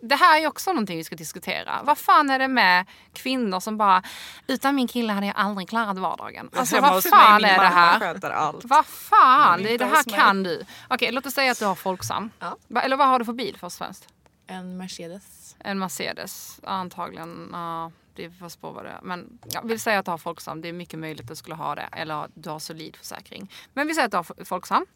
det 0.00 0.14
här 0.14 0.42
är 0.42 0.46
också 0.46 0.72
någonting 0.72 0.96
vi 0.96 1.04
ska 1.04 1.16
diskutera. 1.16 1.80
Vad 1.84 1.98
fan 1.98 2.30
är 2.30 2.38
det 2.38 2.48
med 2.48 2.86
kvinnor 3.12 3.60
som 3.60 3.76
bara 3.78 4.02
utan 4.46 4.74
min 4.74 4.88
kille 4.88 5.12
hade 5.12 5.26
jag 5.26 5.36
aldrig 5.36 5.68
klarat 5.68 5.98
vardagen. 5.98 6.50
Alltså 6.56 6.74
Hemma 6.74 6.86
vad 6.92 7.04
mig, 7.04 7.10
fan 7.12 7.44
är 7.44 7.58
det 7.58 7.68
här? 7.68 8.30
allt. 8.30 8.64
Vad 8.64 8.86
fan, 8.86 9.62
det, 9.62 9.76
det 9.76 9.84
här 9.86 10.02
kan 10.02 10.42
du. 10.42 10.64
Okej, 10.88 11.12
låt 11.12 11.26
oss 11.26 11.34
säga 11.34 11.52
att 11.52 11.58
du 11.58 11.64
har 11.64 11.74
Folksam. 11.74 12.30
Ja. 12.38 12.56
Eller 12.82 12.96
vad 12.96 13.08
har 13.08 13.18
du 13.18 13.24
för 13.24 13.32
bil 13.32 13.56
först 13.60 13.80
och 13.80 13.86
främst? 13.86 14.08
En 14.46 14.76
Mercedes. 14.76 15.56
En 15.58 15.78
Mercedes, 15.78 16.60
antagligen. 16.62 17.48
Ja, 17.52 17.92
det 18.14 18.30
får 18.30 18.48
spå 18.48 18.70
vad 18.70 18.84
det 18.84 18.90
är. 18.90 19.00
Men 19.02 19.38
ja, 19.50 19.60
vi 19.64 19.78
säger 19.78 19.98
att 19.98 20.04
du 20.04 20.10
har 20.10 20.18
Folksam. 20.18 20.60
Det 20.60 20.68
är 20.68 20.72
mycket 20.72 20.98
möjligt 20.98 21.20
att 21.20 21.28
du 21.28 21.36
skulle 21.36 21.54
ha 21.54 21.74
det. 21.74 21.88
Eller 21.92 22.28
du 22.34 22.50
har 22.50 22.58
solid 22.58 22.96
försäkring. 22.96 23.50
Men 23.72 23.86
vi 23.86 23.94
säger 23.94 24.06
att 24.06 24.10
du 24.10 24.16
har 24.16 24.44
Folksam. 24.44 24.86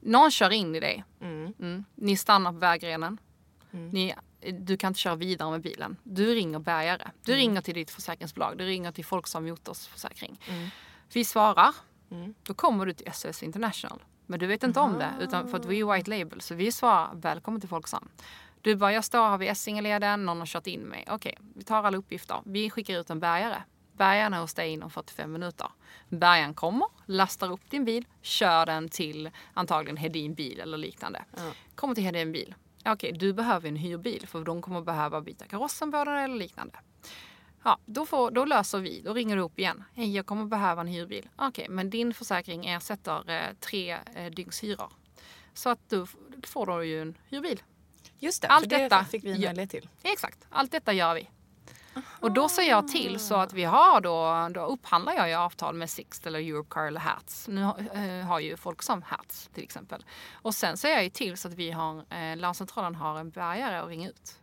Någon 0.00 0.30
kör 0.30 0.50
in 0.50 0.74
i 0.74 0.80
dig. 0.80 1.04
Mm. 1.20 1.84
Ni 1.94 2.16
stannar 2.16 2.52
på 2.52 2.58
vägrenen. 2.58 3.18
Ni, 3.70 4.14
du 4.60 4.76
kan 4.76 4.88
inte 4.88 5.00
köra 5.00 5.14
vidare 5.14 5.50
med 5.50 5.60
bilen. 5.60 5.96
Du 6.02 6.34
ringer 6.34 6.58
bärgare. 6.58 7.10
Du 7.22 7.34
ringer 7.34 7.60
till 7.60 7.74
ditt 7.74 7.90
försäkringsbolag. 7.90 8.58
Du 8.58 8.64
ringer 8.64 8.92
till 8.92 9.04
Folksam 9.04 9.44
Motors 9.44 9.86
försäkring. 9.86 10.40
Vi 11.12 11.24
svarar. 11.24 11.74
Då 12.42 12.54
kommer 12.54 12.86
du 12.86 12.92
till 12.92 13.12
SOS 13.12 13.42
International. 13.42 14.02
Men 14.26 14.40
du 14.40 14.46
vet 14.46 14.62
inte 14.62 14.80
om 14.80 14.98
det. 14.98 15.10
Utan 15.20 15.48
för 15.48 15.58
att 15.58 15.66
vi 15.66 15.80
är 15.80 15.94
white 15.94 16.10
label. 16.10 16.40
Så 16.40 16.54
vi 16.54 16.72
svarar 16.72 17.10
välkommen 17.14 17.60
till 17.60 17.68
Folksam. 17.68 18.08
Du 18.64 18.76
bara, 18.76 18.92
jag 18.92 19.04
står 19.04 19.28
här 19.28 19.38
vid 19.38 19.48
Essingeleden. 19.48 20.26
Någon 20.26 20.38
har 20.38 20.46
kört 20.46 20.66
in 20.66 20.80
mig. 20.80 21.04
Okej, 21.10 21.38
vi 21.54 21.62
tar 21.62 21.82
alla 21.82 21.96
uppgifter. 21.96 22.40
Vi 22.44 22.70
skickar 22.70 23.00
ut 23.00 23.10
en 23.10 23.20
bärgare. 23.20 23.62
Bärgaren 23.92 24.34
är 24.34 24.40
hos 24.40 24.54
dig 24.54 24.70
inom 24.70 24.90
45 24.90 25.32
minuter. 25.32 25.66
Bärgaren 26.08 26.54
kommer, 26.54 26.88
lastar 27.06 27.52
upp 27.52 27.70
din 27.70 27.84
bil, 27.84 28.06
kör 28.22 28.66
den 28.66 28.88
till 28.88 29.30
antagligen 29.54 29.96
Hedin 29.96 30.34
bil 30.34 30.60
eller 30.60 30.78
liknande. 30.78 31.24
Kommer 31.74 31.94
till 31.94 32.04
Hedin 32.04 32.32
bil. 32.32 32.54
Okej, 32.84 33.12
du 33.12 33.32
behöver 33.32 33.68
en 33.68 33.76
hyrbil 33.76 34.26
för 34.26 34.44
de 34.44 34.62
kommer 34.62 34.80
behöva 34.80 35.20
byta 35.20 35.44
karossen 35.44 35.92
på 35.92 36.04
den 36.04 36.16
eller 36.16 36.36
liknande. 36.36 36.78
Ja, 37.64 37.78
då, 37.86 38.06
får, 38.06 38.30
då 38.30 38.44
löser 38.44 38.78
vi. 38.78 39.00
Då 39.00 39.12
ringer 39.14 39.36
du 39.36 39.42
upp 39.42 39.58
igen. 39.58 39.84
Hej, 39.94 40.16
jag 40.16 40.26
kommer 40.26 40.44
behöva 40.44 40.80
en 40.80 40.88
hyrbil. 40.88 41.28
Okej, 41.36 41.66
men 41.68 41.90
din 41.90 42.14
försäkring 42.14 42.66
ersätter 42.66 43.30
eh, 43.30 43.54
tre 43.60 43.98
eh, 44.14 44.30
dygns 44.30 44.64
hyror. 44.64 44.92
Så 45.54 45.70
att 45.70 45.90
du 45.90 46.06
får 46.46 46.66
du 46.66 46.86
ju 46.86 47.02
en 47.02 47.18
hyrbil. 47.28 47.62
Just 48.18 48.42
det, 48.42 48.48
Allt 48.48 48.62
för 48.64 48.70
det 48.70 48.78
detta 48.82 49.04
fick 49.04 49.24
vi 49.24 49.30
en 49.32 49.40
möjlighet 49.40 49.70
till. 49.70 49.88
Exakt, 50.02 50.38
allt 50.50 50.72
detta 50.72 50.92
gör 50.92 51.14
vi. 51.14 51.30
Och 52.20 52.32
då 52.32 52.48
ser 52.48 52.62
jag 52.62 52.88
till 52.88 53.20
så 53.20 53.34
att 53.34 53.52
vi 53.52 53.64
har 53.64 54.00
då, 54.00 54.48
då 54.54 54.60
upphandlar 54.66 55.12
jag 55.12 55.28
ju 55.28 55.34
avtal 55.34 55.74
med 55.74 55.90
Sixt 55.90 56.26
eller 56.26 56.38
Europcar 56.38 56.86
eller 56.86 57.00
Hats. 57.00 57.48
Nu 57.48 57.62
har- 57.62 57.78
eh, 58.18 58.24
har 58.26 58.40
ju 58.40 58.56
folk 58.56 58.82
som 58.82 59.02
Hats 59.02 59.50
till 59.54 59.62
exempel. 59.64 60.04
Och 60.32 60.54
sen 60.54 60.76
ser 60.76 60.88
jag 60.88 61.04
ju 61.04 61.10
till 61.10 61.36
så 61.36 61.48
att 61.48 61.54
vi 61.54 61.70
har, 61.70 61.98
eh, 62.12 62.36
Larmcentralen 62.36 62.94
har 62.94 63.18
en 63.18 63.30
bärgare 63.30 63.80
att 63.80 63.88
ringa 63.88 64.08
ut. 64.08 64.34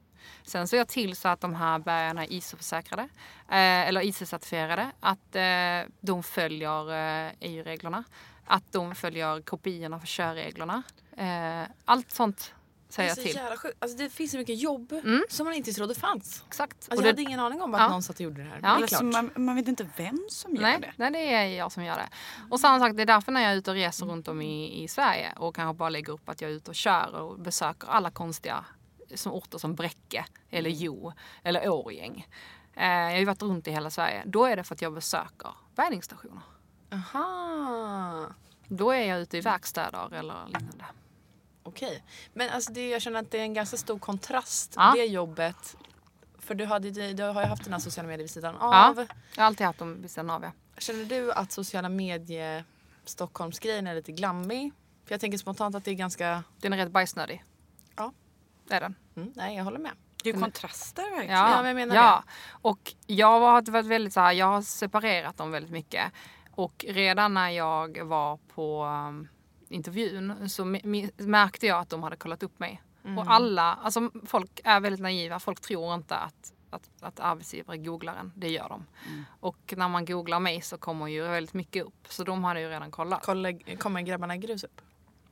Sen 0.43 0.67
ser 0.67 0.77
jag 0.77 0.87
till 0.87 1.15
så 1.15 1.27
att 1.27 1.41
de 1.41 1.55
här 1.55 1.79
bärgarna 1.79 2.23
är 2.25 2.31
ISO-försäkrade 2.31 3.01
eh, 3.49 3.87
eller 3.87 4.01
ISO-certifierade. 4.01 4.91
Att 4.99 5.35
eh, 5.35 5.91
de 6.01 6.23
följer 6.23 6.91
eh, 7.27 7.31
EU-reglerna. 7.39 8.03
Att 8.45 8.71
de 8.71 8.95
följer 8.95 9.41
kopiorna 9.41 9.99
för 9.99 10.07
körreglerna. 10.07 10.83
Eh, 11.17 11.63
allt 11.85 12.11
sånt 12.11 12.53
säger 12.93 13.09
är 13.11 13.15
jag 13.17 13.25
till. 13.25 13.35
jävla 13.35 13.57
sjukt. 13.57 13.77
Alltså, 13.79 13.97
det 13.97 14.09
finns 14.09 14.31
så 14.31 14.37
mycket 14.37 14.59
jobb 14.59 14.91
Mm. 14.91 15.23
som 15.29 15.45
man 15.45 15.53
inte 15.53 15.73
trodde 15.73 15.95
fanns. 15.95 16.43
Exakt. 16.47 16.73
Alltså, 16.73 16.91
Och 16.91 16.97
jag 16.97 17.03
det- 17.03 17.07
hade 17.09 17.21
ingen 17.21 17.39
aning 17.39 17.61
om 17.61 17.73
att 17.75 17.81
Ja. 17.81 17.87
någon 17.89 18.03
satt 18.03 18.15
och 18.15 18.21
gjorde 18.21 18.43
det 18.43 18.49
här. 18.49 18.55
Ja. 18.55 18.61
Men 18.61 18.61
det 18.61 18.67
är 18.73 18.77
Eller 18.77 18.87
klart. 18.87 18.99
så 18.99 19.05
man, 19.05 19.45
man 19.45 19.55
vet 19.55 19.67
inte 19.67 19.87
vem 19.97 20.19
som 20.29 20.55
gör 20.55 20.61
Nej, 20.61 20.77
det. 20.81 20.93
nej, 20.95 21.11
det 21.11 21.33
är 21.33 21.45
jag 21.47 21.71
som 21.71 21.83
gör 21.83 21.95
det. 21.95 22.09
Och 22.49 22.59
samma 22.59 22.79
sak, 22.79 22.95
det 22.95 23.01
är 23.01 23.05
därför 23.05 23.31
när 23.31 23.41
jag 23.41 23.51
är 23.51 23.55
ute 23.55 23.71
och 23.71 23.75
reser 23.75 24.05
runt 24.05 24.27
om 24.27 24.41
i, 24.41 24.83
i 24.83 24.87
Sverige 24.87 25.33
och 25.37 25.55
kanske 25.55 25.77
bara 25.77 25.89
lägger 25.89 26.13
upp 26.13 26.29
att 26.29 26.41
jag 26.41 26.51
är 26.51 26.55
ute 26.55 26.71
och 26.71 26.75
kör 26.75 27.15
och 27.15 27.39
besöker 27.39 27.87
alla 27.87 28.11
konstiga 28.11 28.65
som 29.15 29.31
orter 29.31 29.57
som 29.57 29.75
Bräcke 29.75 30.25
eller 30.49 30.69
Jo 30.69 31.13
eller 31.43 31.69
Årjäng. 31.69 32.27
Eh, 32.75 32.85
jag 32.87 33.09
har 33.11 33.17
ju 33.17 33.25
varit 33.25 33.41
runt 33.41 33.67
i 33.67 33.71
hela 33.71 33.89
Sverige. 33.89 34.23
Då 34.25 34.45
är 34.45 34.55
det 34.55 34.63
för 34.63 34.75
att 34.75 34.81
jag 34.81 34.93
besöker 34.93 35.49
bärgningsstationer. 35.75 36.41
Aha. 36.93 38.27
Då 38.67 38.91
är 38.91 39.05
jag 39.07 39.19
ute 39.19 39.37
i 39.37 39.41
verkstäder 39.41 40.13
eller 40.13 40.45
liknande. 40.45 40.85
Okej. 41.63 42.03
Men 42.33 42.49
alltså 42.49 42.71
det, 42.73 42.89
jag 42.89 43.01
känner 43.01 43.19
att 43.19 43.31
det 43.31 43.37
är 43.37 43.41
en 43.43 43.53
ganska 43.53 43.77
stor 43.77 43.99
kontrast 43.99 44.73
Ja. 44.75 44.93
det 44.95 45.05
jobbet. 45.05 45.77
För 46.39 46.55
du, 46.55 46.65
hade, 46.65 47.13
du 47.13 47.23
har 47.23 47.41
ju 47.41 47.47
haft 47.47 47.63
dina 47.63 47.79
sociala 47.79 48.07
medier 48.07 48.23
vid 48.23 48.31
sidan 48.31 48.55
Ja. 48.59 48.89
av. 48.89 48.97
Jag 49.35 49.41
har 49.43 49.47
alltid 49.47 49.67
haft 49.67 49.79
dem 49.79 50.01
vid 50.01 50.11
sidan 50.11 50.29
av. 50.29 50.43
Ja. 50.43 50.51
Känner 50.77 51.05
du 51.05 51.31
att 51.31 51.51
sociala 51.51 51.89
medier 51.89 52.63
Stockholmsgrejen 53.05 53.87
är 53.87 53.95
lite 53.95 54.11
glammig? 54.11 54.73
För 55.05 55.13
jag 55.13 55.21
tänker 55.21 55.37
spontant 55.37 55.75
att 55.75 55.85
det 55.85 55.91
är 55.91 55.95
ganska... 55.95 56.43
Den 56.61 56.73
är 56.73 56.77
rätt 56.77 56.91
bajsnödig. 56.91 57.43
Ja. 57.95 58.13
Det 58.67 58.75
är 58.75 58.81
den. 58.81 58.95
Mm, 59.15 59.31
nej, 59.35 59.55
jag 59.57 59.63
håller 59.63 59.79
med. 59.79 59.91
Det 60.23 60.29
är 60.29 60.33
ju 60.33 60.39
kontraster 60.39 61.01
verkligen. 61.11 61.37
Ja, 61.37 61.57
men 61.57 61.65
jag 61.65 61.75
menar 61.75 61.95
ja. 61.95 62.23
Och 62.51 62.93
jag 63.07 63.27
har 63.27 63.39
varit 63.39 63.67
väldigt 63.67 64.13
så 64.13 64.19
här, 64.19 64.31
jag 64.31 64.45
har 64.45 64.61
separerat 64.61 65.37
dem 65.37 65.51
väldigt 65.51 65.71
mycket. 65.71 66.11
Och 66.51 66.85
redan 66.87 67.33
när 67.33 67.49
jag 67.49 68.03
var 68.03 68.37
på 68.37 68.83
um, 68.85 69.27
intervjun 69.73 70.49
så 70.49 70.65
märkte 71.17 71.67
jag 71.67 71.79
att 71.79 71.89
de 71.89 72.03
hade 72.03 72.15
kollat 72.15 72.43
upp 72.43 72.59
mig. 72.59 72.81
Och 73.17 73.31
alla, 73.31 73.79
alltså 73.83 74.11
folk 74.25 74.59
är 74.63 74.79
väldigt 74.79 75.01
naiva. 75.01 75.39
Folk 75.39 75.61
tror 75.61 75.93
inte 75.93 76.15
att, 76.15 76.53
att, 76.69 76.89
att 77.01 77.19
arbetsgivare 77.19 77.77
googlar 77.77 78.15
en. 78.15 78.31
Det 78.35 78.49
gör 78.49 78.69
de. 78.69 78.85
Och 79.39 79.73
när 79.77 79.87
man 79.87 80.05
googlar 80.05 80.39
mig 80.39 80.61
så 80.61 80.77
kommer 80.77 81.07
ju 81.07 81.21
väldigt 81.21 81.53
mycket 81.53 81.85
upp. 81.85 82.07
Så 82.09 82.23
de 82.23 82.43
hade 82.43 82.61
ju 82.61 82.69
redan 82.69 82.91
kollat. 82.91 83.21
Kolla, 83.23 83.49
kommer 83.79 84.01
grabbarna 84.01 84.37
grus 84.37 84.63
upp? 84.63 84.81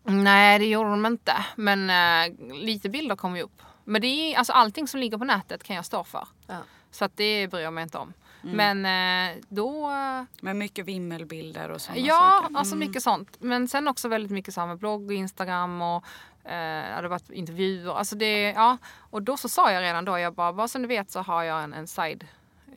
Nej, 0.04 0.60
det 0.60 0.65
gjorde 0.65 0.89
de 0.89 1.06
inte. 1.06 1.45
Men 1.56 1.89
eh, 1.89 2.54
lite 2.54 2.89
bilder 2.89 3.15
kom 3.15 3.36
ju 3.36 3.41
upp. 3.41 3.62
Men 3.84 4.02
det 4.02 4.08
är, 4.08 4.38
alltså, 4.38 4.54
allting 4.54 4.88
som 4.88 4.99
ligger 4.99 5.17
på 5.17 5.23
nätet 5.23 5.63
kan 5.63 5.75
jag 5.75 5.86
stå 5.86 6.04
för. 6.04 6.28
Ja. 6.47 6.58
Så 6.91 7.06
att 7.06 7.17
det 7.17 7.47
bryr 7.52 7.62
jag 7.62 7.73
mig 7.73 7.84
inte 7.84 7.97
om. 7.97 8.13
Men 8.41 8.86
eh, 8.86 9.43
då... 9.49 9.91
eh, 9.91 10.23
Med 10.41 10.56
mycket 10.56 10.86
vimmelbilder 10.86 11.69
och 11.71 11.82
sådana 11.82 12.02
Ja, 12.02 12.39
saker. 12.43 12.58
alltså 12.58 12.75
mycket 12.75 13.04
sånt. 13.04 13.38
Men 13.39 13.67
sen 13.67 13.88
också 13.88 14.08
väldigt 14.08 14.32
mycket 14.32 14.54
så 14.54 14.60
här 14.62 14.67
med 14.67 14.78
blogg 14.78 15.06
och 15.08 15.13
Instagram 15.13 15.82
och 15.82 16.04
eh, 16.43 16.88
det 16.89 16.93
hade 16.95 17.08
varit 17.08 17.30
intervjuer. 17.30 17.93
Alltså 17.93 18.15
det, 18.15 18.41
ja. 18.52 18.78
Och 18.97 19.21
då 19.21 19.38
så 19.38 19.49
sa 19.49 19.71
jag 19.71 19.82
redan 19.82 20.06
då, 20.06 20.19
jag 20.19 20.34
bara, 20.34 20.54
bara 20.54 20.67
som 20.67 20.82
du 20.82 20.88
vet 20.88 21.12
så 21.12 21.19
har 21.21 21.43
jag 21.43 21.63
en, 21.63 21.73
en 21.73 21.88
side 21.88 22.28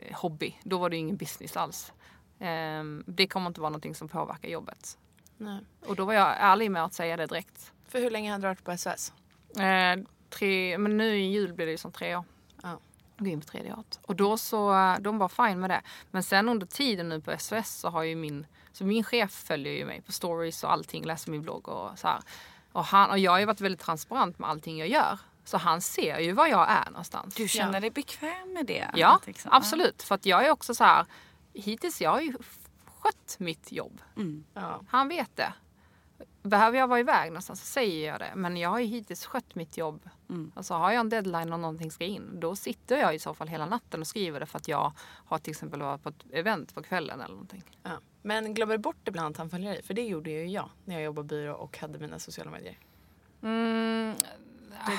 eh, 0.00 0.16
hobby. 0.16 0.54
Då 0.62 0.78
var 0.78 0.90
det 0.90 0.96
ingen 0.96 1.16
business 1.16 1.56
alls. 1.56 1.92
Ehm, 2.38 3.04
det 3.06 3.26
kommer 3.26 3.46
inte 3.46 3.60
vara 3.60 3.70
någonting 3.70 3.94
som 3.94 4.08
påverkar 4.08 4.48
jobbet. 4.48 4.98
Nej. 5.36 5.60
Och 5.86 5.96
då 5.96 6.04
var 6.04 6.14
jag 6.14 6.34
ärlig 6.38 6.70
med 6.70 6.84
att 6.84 6.94
säga 6.94 7.16
det 7.16 7.26
direkt. 7.26 7.72
För 7.88 8.00
hur 8.00 8.10
länge 8.10 8.30
hade 8.32 8.42
du 8.42 8.48
varit 8.48 8.64
på 8.64 8.76
SOS? 8.76 9.12
Eh, 9.58 10.02
tre, 10.30 10.78
men 10.78 10.96
nu 10.96 11.16
i 11.16 11.30
jul 11.32 11.52
blir 11.52 11.66
det 11.66 11.72
ju 11.72 11.78
som 11.78 11.92
tre 11.92 12.16
år. 12.16 12.24
Ja. 13.22 13.24
Gå 13.24 13.30
in 13.30 13.40
på 13.40 13.46
tredje 13.46 13.72
året. 13.74 14.00
Och 14.02 14.16
då 14.16 14.36
så, 14.38 14.72
de 15.00 15.18
var 15.18 15.28
fine 15.28 15.60
med 15.60 15.70
det. 15.70 15.82
Men 16.10 16.22
sen 16.22 16.48
under 16.48 16.66
tiden 16.66 17.08
nu 17.08 17.20
på 17.20 17.38
SOS 17.38 17.68
så 17.68 17.88
har 17.88 18.02
ju 18.02 18.16
min, 18.16 18.46
så 18.72 18.84
min 18.84 19.04
chef 19.04 19.30
följer 19.32 19.72
ju 19.72 19.84
mig 19.84 20.00
på 20.02 20.12
stories 20.12 20.64
och 20.64 20.72
allting, 20.72 21.04
läser 21.04 21.30
min 21.30 21.42
blogg 21.42 21.68
och 21.68 21.98
så 21.98 22.08
här. 22.08 22.20
Och, 22.72 22.84
han, 22.84 23.10
och 23.10 23.18
jag 23.18 23.32
har 23.32 23.38
ju 23.38 23.44
varit 23.44 23.60
väldigt 23.60 23.80
transparent 23.80 24.38
med 24.38 24.50
allting 24.50 24.78
jag 24.78 24.88
gör. 24.88 25.18
Så 25.44 25.56
han 25.58 25.80
ser 25.80 26.18
ju 26.18 26.32
var 26.32 26.46
jag 26.46 26.70
är 26.70 26.84
någonstans. 26.90 27.34
Du 27.34 27.48
känner 27.48 27.80
dig 27.80 27.90
bekväm 27.90 28.52
med 28.52 28.66
det? 28.66 28.90
Ja, 28.94 29.20
Liksom. 29.26 29.50
absolut. 29.52 30.02
För 30.02 30.14
att 30.14 30.26
jag 30.26 30.46
är 30.46 30.50
också 30.50 30.74
så 30.74 30.84
här, 30.84 31.06
hittills 31.54 32.00
jag 32.00 32.10
har 32.10 32.20
ju 32.20 32.34
skött 32.86 33.36
mitt 33.38 33.72
jobb. 33.72 34.02
Ja. 34.54 34.80
Han 34.88 35.08
vet 35.08 35.36
det. 35.36 35.52
Behöver 36.42 36.78
jag 36.78 36.88
vara 36.88 37.00
iväg 37.00 37.30
någonstans 37.30 37.60
så 37.60 37.66
säger 37.66 38.08
jag 38.08 38.20
det. 38.20 38.32
Men 38.36 38.56
jag 38.56 38.70
har 38.70 38.78
ju 38.78 38.86
hittills 38.86 39.26
skött 39.26 39.54
mitt 39.54 39.76
jobb. 39.76 40.08
Alltså 40.54 40.74
har 40.74 40.92
jag 40.92 41.00
en 41.00 41.08
deadline 41.08 41.52
och 41.52 41.60
någonting 41.60 41.90
ska 41.90 42.04
in. 42.04 42.40
Då 42.40 42.56
sitter 42.56 42.96
jag 42.96 43.14
i 43.14 43.18
så 43.18 43.34
fall 43.34 43.48
hela 43.48 43.66
natten 43.66 44.00
och 44.00 44.06
skriver 44.06 44.40
det 44.40 44.46
för 44.46 44.58
att 44.58 44.68
jag 44.68 44.92
har 44.98 45.38
till 45.38 45.50
exempel 45.50 45.82
varit 45.82 46.02
på 46.02 46.08
ett 46.08 46.24
event 46.32 46.74
på 46.74 46.82
kvällen 46.82 47.20
eller 47.20 47.34
någonting. 47.34 47.62
Ja. 47.82 47.90
Men 48.22 48.54
glömmer 48.54 48.76
du 48.76 48.82
bort 48.82 49.08
ibland 49.08 49.34
att 49.34 49.38
han 49.38 49.50
följer 49.50 49.72
dig? 49.72 49.82
För 49.82 49.94
det 49.94 50.02
gjorde 50.02 50.30
ju 50.30 50.46
jag 50.46 50.70
när 50.84 50.94
jag 50.94 51.04
jobbade 51.04 51.28
byrå 51.28 51.54
och 51.54 51.78
hade 51.78 51.98
mina 51.98 52.18
sociala 52.18 52.50
medier. 52.50 52.78
Mm, 53.42 54.14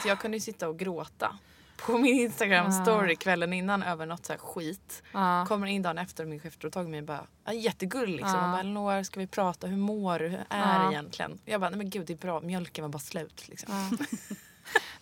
jag 0.05 0.19
kunde 0.19 0.37
ju 0.37 0.41
sitta 0.41 0.69
och 0.69 0.79
gråta 0.79 1.37
på 1.85 1.97
min 1.97 2.19
Instagram 2.19 2.71
story 2.71 3.15
kvällen 3.15 3.53
innan 3.53 3.83
över 3.83 4.05
något 4.05 4.25
så 4.25 4.33
skit. 4.33 5.03
Kommer 5.47 5.67
in 5.67 5.81
dagen 5.81 5.97
efter 5.97 6.23
och 6.23 6.29
min 6.29 6.39
chef 6.39 6.57
tog 6.57 6.71
tag 6.71 6.85
i 6.85 6.89
mig 6.89 6.99
och 6.99 7.05
bara 7.05 7.53
jättegullig 7.53 8.15
liksom. 8.15 8.35
Och 8.35 8.51
bara 8.51 8.59
Elinor 8.59 9.03
ska 9.03 9.19
vi 9.19 9.27
prata, 9.27 9.67
hur 9.67 9.77
mår 9.77 10.19
du, 10.19 10.27
hur 10.27 10.45
är 10.49 10.83
det 10.83 10.93
egentligen? 10.93 11.39
Jag 11.45 11.61
bara 11.61 11.69
nej 11.69 11.77
men 11.77 11.89
gud 11.89 12.07
det 12.07 12.13
är 12.13 12.17
bra, 12.17 12.41
mjölken 12.41 12.83
var 12.83 12.89
bara 12.89 12.99
slut 12.99 13.47
liksom. 13.47 13.97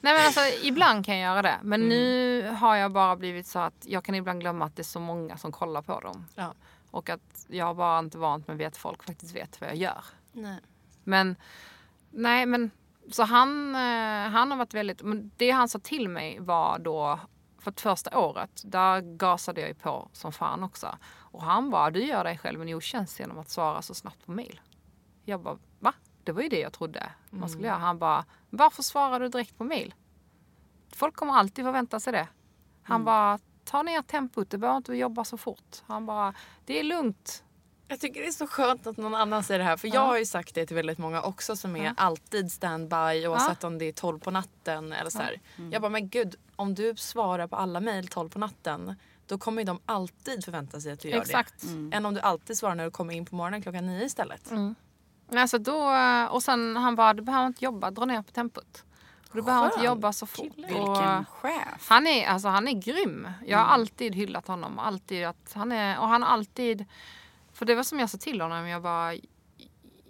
Nej 0.04 0.14
men 0.14 0.26
alltså 0.26 0.42
ibland 0.64 1.06
kan 1.06 1.18
jag 1.18 1.32
göra 1.32 1.42
det. 1.42 1.60
Men 1.64 1.90
nu 1.90 2.48
har 2.60 2.76
jag 2.76 2.92
bara 2.92 3.16
blivit 3.16 3.48
så 3.48 3.60
att 3.60 3.86
jag 3.86 4.04
kan 4.04 4.16
ibland 4.16 4.42
glömma 4.42 4.66
att 4.66 4.76
det 4.76 4.82
är 4.82 4.84
så 4.84 5.00
många 5.00 5.38
som 5.38 5.52
kollar 5.52 5.82
på 5.82 6.00
dem. 6.00 6.26
Ja. 6.36 6.54
Och 6.92 7.10
att 7.10 7.46
jag 7.48 7.76
bara 7.76 8.00
inte 8.00 8.18
vant 8.18 8.48
mig 8.48 8.58
vid 8.58 8.68
att 8.68 8.78
folk 8.78 9.04
faktiskt 9.04 9.36
vet 9.36 9.62
vad 9.62 9.70
jag 9.70 9.78
gör. 9.78 10.04
Nej. 10.32 10.60
Men 11.04 11.36
nej, 12.10 12.46
men 12.46 12.72
så 13.12 13.24
han, 13.24 13.76
eh, 13.76 14.32
han 14.32 14.52
har 14.52 14.58
varit 14.58 14.74
väldigt, 14.74 15.02
men 15.02 15.32
det 15.38 15.52
han 15.52 15.70
sa 15.70 15.80
till 15.80 16.10
mig 16.10 16.40
var 16.40 16.80
då 16.80 17.20
för 17.60 17.74
första 17.78 18.20
året, 18.20 18.62
där 18.66 19.02
gasade 19.02 19.62
jag 19.62 19.68
ju 19.68 19.74
på 19.76 20.10
som 20.14 20.32
fan 20.32 20.64
också. 20.64 20.98
Och 21.14 21.44
han 21.44 21.70
bara, 21.70 21.92
du 21.92 22.06
gör 22.06 22.24
dig 22.24 22.38
själv 22.38 22.62
en 22.62 22.74
otjänst 22.74 23.20
genom 23.20 23.40
att 23.40 23.50
svara 23.50 23.82
så 23.82 23.94
snabbt 23.94 24.26
på 24.26 24.32
mail. 24.32 24.62
Jag 25.26 25.42
bara, 25.42 25.58
va? 25.80 25.94
Det 26.24 26.32
var 26.32 26.42
ju 26.42 26.50
det 26.50 26.60
jag 26.60 26.74
trodde 26.74 27.10
man 27.30 27.50
skulle 27.50 27.68
göra. 27.68 27.78
Han 27.78 28.00
bara, 28.00 28.26
varför 28.50 28.84
svarar 28.84 29.20
du 29.20 29.28
direkt 29.28 29.58
på 29.58 29.64
mail? 29.64 29.94
Folk 30.94 31.16
kommer 31.16 31.34
alltid 31.34 31.66
förvänta 31.66 32.00
sig 32.00 32.14
det. 32.14 32.28
Han 32.84 33.06
bara, 33.06 33.40
ta 33.64 33.84
ner 33.84 34.02
tempot, 34.02 34.50
du 34.50 34.58
behöver 34.58 34.78
inte 34.78 34.94
jobba 34.94 35.24
så 35.24 35.38
fort. 35.38 35.84
Han 35.86 36.06
bara, 36.06 36.34
det 36.66 36.80
är 36.80 36.84
lugnt. 36.84 37.44
Jag 37.92 38.00
tycker 38.00 38.22
det 38.22 38.28
är 38.28 38.32
så 38.32 38.48
skönt 38.48 38.88
att 38.88 38.98
någon 38.98 39.16
annan 39.16 39.44
säger 39.44 39.60
det 39.60 39.66
här 39.66 39.78
för 39.78 39.88
jag 39.88 40.02
har 40.02 40.18
ju 40.18 40.26
sagt 40.26 40.56
det 40.56 40.66
till 40.66 40.76
väldigt 40.76 40.98
många 40.98 41.22
också 41.22 41.56
som 41.56 41.76
är 41.76 41.94
alltid 41.98 42.52
standby 42.52 43.28
oavsett 43.28 43.64
om 43.64 43.78
det 43.78 43.86
är 43.86 43.92
12 43.92 44.20
på 44.20 44.32
natten 44.32 44.94
eller 44.94 45.10
så 45.10 45.18
här. 45.20 45.40
Jag 45.72 45.82
bara 45.82 45.90
men 45.90 46.10
gud 46.10 46.36
om 46.56 46.76
du 46.76 46.96
svarar 46.96 47.48
på 47.48 47.56
alla 47.56 47.80
mejl 47.80 48.08
12 48.08 48.30
på 48.30 48.40
natten 48.40 48.96
då 49.26 49.38
kommer 49.38 49.62
ju 49.62 49.66
de 49.66 49.80
alltid 49.86 50.46
förvänta 50.46 50.82
sig 50.82 50.92
att 50.92 51.00
du 51.00 51.10
gör 51.10 51.22
Exakt. 51.22 51.62
det. 51.62 51.96
Än 51.96 52.06
om 52.06 52.14
du 52.14 52.20
alltid 52.20 52.58
svarar 52.58 52.76
när 52.76 52.86
du 52.86 52.92
kommer 52.92 53.14
in 53.14 53.26
på 53.26 53.36
morgonen 53.36 53.62
klockan 53.62 53.86
nio 53.86 54.06
istället. 54.06 54.52
Alltså 55.32 55.58
då, 55.58 55.98
och 56.30 56.44
sen 56.44 56.76
han 56.76 56.96
bara, 56.96 57.14
du 57.14 57.22
behöver 57.22 57.48
inte 57.48 57.66
jobba, 57.66 57.92
dra 57.92 58.06
ner 58.06 58.22
på 58.22 58.32
tempot. 58.32 58.84
Du 59.34 59.42
behöver 59.42 59.66
inte 59.66 59.78
Skön 59.78 59.86
jobba 59.86 60.14
så 60.14 60.26
fort. 60.26 60.56
kille. 60.56 60.68
Vilken 60.68 61.26
chef. 61.26 61.90
han, 61.90 62.08
är, 62.08 62.28
alltså, 62.28 62.48
han 62.48 62.68
är 62.68 62.74
grym. 62.74 63.28
Jag 63.46 63.58
har 63.58 63.66
alltid 63.66 64.16
hyllat 64.16 64.48
honom. 64.48 64.80
Alltid 64.80 65.26
att 65.26 65.52
han 65.54 65.72
är, 65.72 66.00
och 66.00 66.08
han 66.08 66.24
har 66.24 66.30
alltid... 66.30 66.86
För 67.62 67.66
det 67.66 67.76
var 67.76 67.84
som 67.84 68.00
jag 68.00 68.10
sa 68.10 68.18
till 68.18 68.42
honom. 68.42 68.68
Jag 68.68 68.82
bara... 68.82 69.14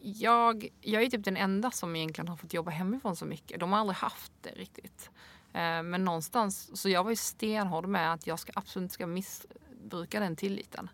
Jag, 0.02 0.68
jag 0.82 1.04
är 1.04 1.10
typ 1.10 1.24
den 1.24 1.38
enda 1.38 1.72
som 1.72 1.96
egentligen 1.96 2.28
har 2.28 2.36
fått 2.38 2.54
jobba 2.54 2.72
hemifrån 2.72 3.16
så 3.16 3.26
mycket. 3.26 3.60
De 3.60 3.72
har 3.72 3.80
aldrig 3.80 3.98
haft 3.98 4.32
det 4.42 4.50
riktigt. 4.50 5.10
Eh, 5.54 5.84
Men 5.84 6.06
någonstans, 6.06 6.82
så 6.82 6.90
jag 6.90 7.04
var 7.04 7.10
ju 7.10 7.16
stenhård 7.16 7.86
med 7.86 8.14
att 8.14 8.28
jag 8.28 8.40
ska 8.40 8.52
absolut 8.56 8.84
inte 8.84 8.94
ska 8.94 9.08
missbruka 9.08 10.20
den 10.20 10.36
tilliten. 10.36 10.90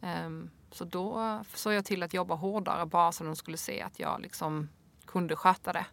Ehm, 0.00 0.50
Så 0.70 0.84
då 0.84 1.40
såg 1.54 1.72
jag 1.72 1.84
till 1.84 2.02
att 2.02 2.14
jobba 2.14 2.34
hårdare 2.34 2.86
bara 2.86 3.12
så 3.12 3.24
de 3.24 3.36
skulle 3.36 3.56
se 3.56 3.82
att 3.82 3.98
jag 3.98 4.20
liksom 4.20 4.68
kunde 5.06 5.36
sköta 5.36 5.72
det. 5.72 5.86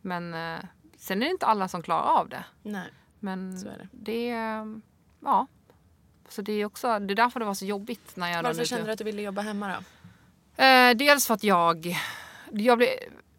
Men 0.00 0.34
eh, 0.34 0.64
sen 0.96 1.22
är 1.22 1.26
det 1.26 1.32
inte 1.32 1.46
alla 1.46 1.68
som 1.68 1.82
klarar 1.82 2.20
av 2.20 2.28
det. 2.28 2.44
Nej. 2.62 2.90
Men 3.18 3.58
Så 3.58 3.68
är 3.68 3.78
det. 3.78 3.88
det 3.92 4.30
är, 4.30 4.80
ja. 5.20 5.46
Så 6.30 6.42
det 6.42 6.52
är 6.52 6.64
också, 6.64 6.98
det 6.98 7.14
är 7.14 7.16
därför 7.16 7.40
det 7.40 7.46
var 7.46 7.54
så 7.54 7.66
jobbigt 7.66 8.16
när 8.16 8.32
jag... 8.32 8.42
Varför 8.42 8.64
kände 8.64 8.86
du 8.86 8.92
att 8.92 8.98
du 8.98 9.04
ville 9.04 9.22
jobba 9.22 9.42
hemma 9.42 9.68
då? 9.68 10.64
Eh, 10.64 10.94
dels 10.94 11.26
för 11.26 11.34
att 11.34 11.44
jag, 11.44 11.96
jag 12.50 12.78
blev, 12.78 12.88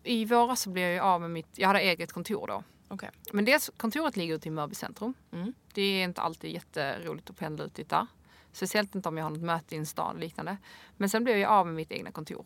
i 0.04 0.26
våras 0.26 0.62
så 0.62 0.70
blev 0.70 0.92
jag 0.92 1.06
av 1.06 1.22
med 1.22 1.32
mitt, 1.32 1.48
jag 1.56 1.68
hade 1.68 1.80
eget 1.80 2.12
kontor 2.12 2.48
då. 2.48 2.64
Okej. 2.88 3.10
Men 3.32 3.46
dels 3.46 3.72
kontoret 3.78 4.18
ligger 4.18 4.36
ute 4.36 4.48
i 4.48 4.52
Mörby 4.52 4.76
centrum. 4.76 5.14
Mm. 5.32 5.54
Det 5.74 5.82
är 5.82 6.04
inte 6.04 6.22
alltid 6.22 6.52
jätteroligt 6.52 7.30
att 7.30 7.38
pendla 7.38 7.64
ut 7.64 7.76
dit 7.76 7.90
där. 7.90 8.08
Speciellt 8.52 8.96
inte 8.96 9.10
om 9.10 9.18
jag 9.18 9.26
har 9.26 9.30
något 9.30 9.42
möte 9.42 9.76
i 9.76 9.78
en 9.78 9.86
stad 9.86 10.14
och 10.14 10.20
liknande. 10.20 10.58
Men 10.98 11.10
sen 11.10 11.24
blev 11.24 11.38
jag 11.38 11.52
av 11.52 11.66
med 11.66 11.76
mitt 11.76 11.92
egna 11.92 12.12
kontor. 12.12 12.46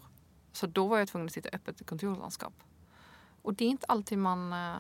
Så 0.52 0.68
då 0.68 0.88
var 0.88 0.98
jag 0.98 1.08
tvungen 1.08 1.26
att 1.26 1.34
sitta 1.34 1.50
öppet 1.50 1.82
i 1.82 1.84
kontorslandskap. 1.84 2.54
Och 3.42 3.54
det 3.54 3.66
är 3.66 3.70
inte 3.70 3.86
alltid 3.86 4.18
man 4.18 4.54
eh, 4.54 4.76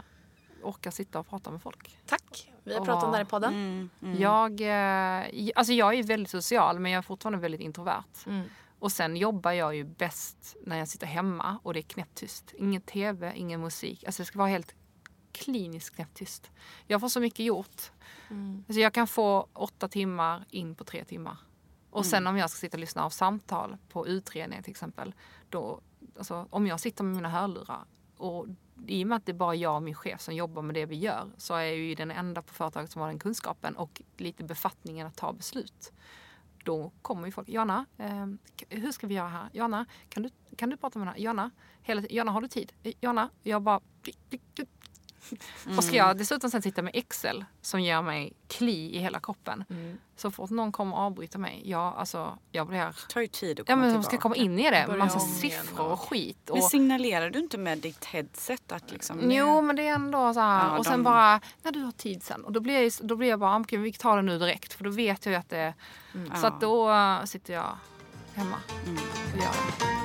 orkar 0.64 0.92
sitta 0.92 1.20
och 1.20 1.30
prata 1.30 1.52
med 1.52 1.62
folk. 1.62 1.98
Tack. 2.06 2.52
Vi 2.66 2.74
har 2.74 2.86
pratat 2.86 3.04
om 3.04 3.12
det 3.12 3.18
här 3.18 3.24
i 3.24 3.28
podden. 3.28 3.54
Mm. 4.02 4.22
Jag, 4.22 4.62
eh, 4.62 5.52
alltså 5.56 5.74
jag 5.74 5.94
är 5.94 6.04
väldigt 6.04 6.30
social 6.30 6.80
men 6.80 6.92
jag 6.92 6.98
är 6.98 7.02
fortfarande 7.02 7.40
väldigt 7.40 7.62
introvert. 7.62 8.26
Mm. 8.26 8.50
Och 8.80 8.92
sen 8.92 9.16
jobbar 9.16 9.52
jag 9.52 9.76
ju 9.76 9.84
bäst 9.84 10.56
när 10.66 10.78
jag 10.78 10.88
sitter 10.88 11.08
hemma 11.08 11.60
och 11.64 11.74
det 11.74 11.80
är 11.80 11.82
knäpptyst. 11.82 12.54
Ingen 12.58 12.82
tv, 12.82 13.34
ingen 13.36 13.62
musik. 13.62 14.04
Alltså 14.04 14.22
det 14.22 14.26
ska 14.26 14.40
vara 14.40 14.50
helt 14.50 14.76
kliniskt 15.32 15.96
knäpptyst. 15.96 16.52
Jag 16.88 17.02
får 17.02 17.10
så 17.10 17.20
mycket 17.20 17.46
gjort. 17.46 17.92
Alltså 18.68 18.80
jag 18.80 18.94
kan 18.94 19.08
få 19.08 19.48
åtta 19.54 19.88
timmar 19.88 20.46
in 20.50 20.76
på 20.76 20.84
tre 20.84 21.06
timmar. 21.06 21.38
Och 21.90 22.06
sen 22.06 22.28
om 22.28 22.38
jag 22.38 22.50
ska 22.50 22.60
sitta 22.60 22.78
och 22.78 22.82
lyssna 22.82 23.06
av 23.06 23.10
samtal 23.10 23.78
på 23.90 24.08
utredningar 24.08 24.62
till 24.64 24.72
exempel. 24.72 25.14
Då, 25.50 25.82
alltså, 26.18 26.48
om 26.50 26.68
jag 26.68 26.80
sitter 26.80 27.04
med 27.04 27.16
mina 27.16 27.30
hörlurar 27.30 27.86
och 28.18 28.48
i 28.88 29.04
och 29.04 29.08
med 29.08 29.16
att 29.16 29.26
det 29.26 29.32
är 29.32 29.34
bara 29.34 29.56
jag 29.56 29.76
och 29.76 29.84
min 29.84 29.96
chef 29.96 30.22
som 30.22 30.36
jobbar 30.36 30.62
med 30.62 30.76
det 30.76 30.86
vi 30.86 30.96
gör 30.96 31.32
så 31.38 31.54
är 31.54 31.64
jag 31.64 31.76
ju 31.76 31.96
den 31.96 32.12
enda 32.12 32.42
på 32.42 32.54
företaget 32.54 32.92
som 32.92 33.02
har 33.02 33.10
den 33.10 33.20
kunskapen 33.20 33.76
och 33.76 34.02
lite 34.18 34.44
befattningen 34.44 35.08
att 35.08 35.16
ta 35.16 35.34
beslut. 35.34 35.94
Då 36.64 36.92
kommer 37.02 37.26
ju 37.26 37.32
folk. 37.32 37.50
Jana, 37.50 37.86
eh, 37.98 38.28
hur 38.70 38.92
ska 38.92 39.08
vi 39.08 39.14
göra 39.14 39.28
här? 39.28 39.50
Jana, 39.54 39.86
kan 40.10 40.24
du, 40.24 40.30
kan 40.56 40.70
du 40.70 40.78
prata 40.78 41.00
med 41.00 41.08
henne? 41.08 41.20
Jana, 41.20 41.52
hela, 41.82 42.02
Jana 42.10 42.32
har 42.32 42.42
du 42.42 42.48
tid? 42.48 42.74
Jana, 43.02 43.30
jag 43.44 43.62
bara... 43.62 43.82
Och 45.78 45.84
ska 45.84 45.96
jag 45.96 46.18
dessutom 46.18 46.50
sen 46.52 46.62
sitta 46.62 46.82
med 46.82 46.92
Excel 46.96 47.46
som 47.62 47.82
ger 47.82 48.02
mig 48.02 48.34
kli 48.48 48.96
i 48.96 49.00
hela 49.00 49.20
kroppen. 49.20 49.64
Så 50.18 50.32
fort 50.32 50.50
någon 50.50 50.72
kommer 50.72 50.96
och 50.96 51.02
avbryter 51.04 51.40
mig, 51.40 51.62
jag, 51.66 51.94
alltså, 51.98 52.38
jag 52.52 52.68
blir... 52.68 52.80
Det 52.80 53.14
tar 53.14 53.22
ju 53.22 53.28
tid 53.28 53.60
att 53.60 53.70
Ja 53.70 53.74
komma 53.76 53.82
men 53.86 53.90
de 53.90 53.94
tillbaka. 53.94 54.10
ska 54.10 54.18
komma 54.22 54.36
in 54.36 54.60
i 54.60 54.72
det. 54.72 54.98
Massa 54.98 55.20
siffror 55.20 55.92
och- 55.92 56.00
skit. 56.00 56.50
Och, 56.50 56.58
Men 56.58 56.64
signalerar 56.70 57.30
du 57.30 57.40
inte 57.40 57.58
med 57.58 57.78
ditt 57.78 58.06
headset 58.06 58.72
att 58.72 58.92
liksom... 58.92 59.18
nu- 59.18 59.36
Jo 59.36 59.62
men 59.62 59.76
det 59.76 59.88
är 59.88 59.94
ändå 59.94 60.34
så 60.34 60.40
här. 60.40 60.68
Ja, 60.72 60.78
och 60.78 60.86
sen 60.86 60.94
de- 60.94 61.04
bara, 61.04 61.42
när 61.64 61.72
du 61.72 61.80
har 61.80 61.92
tid 61.92 62.24
sen. 62.24 62.46
Och 62.46 62.52
då 62.52 62.60
blir 62.60 62.82
jag, 62.84 62.92
då 63.02 63.16
blir 63.16 63.30
jag 63.30 63.40
bara, 63.40 63.60
okej 63.60 63.80
vi 63.80 63.94
tar 63.94 64.16
det 64.16 64.22
nu 64.22 64.40
direkt. 64.40 64.74
För 64.74 64.84
då 64.84 64.90
vet 64.90 65.26
jag 65.26 65.32
ju 65.34 65.38
att 65.40 65.50
det 65.50 65.74
Så 66.42 66.48
att 66.48 66.62
då 66.62 66.92
äh, 66.92 67.24
sitter 67.24 67.54
jag 67.54 67.78
hemma 68.36 68.56
och 69.34 69.38
gör 69.38 69.52
det. 69.80 70.05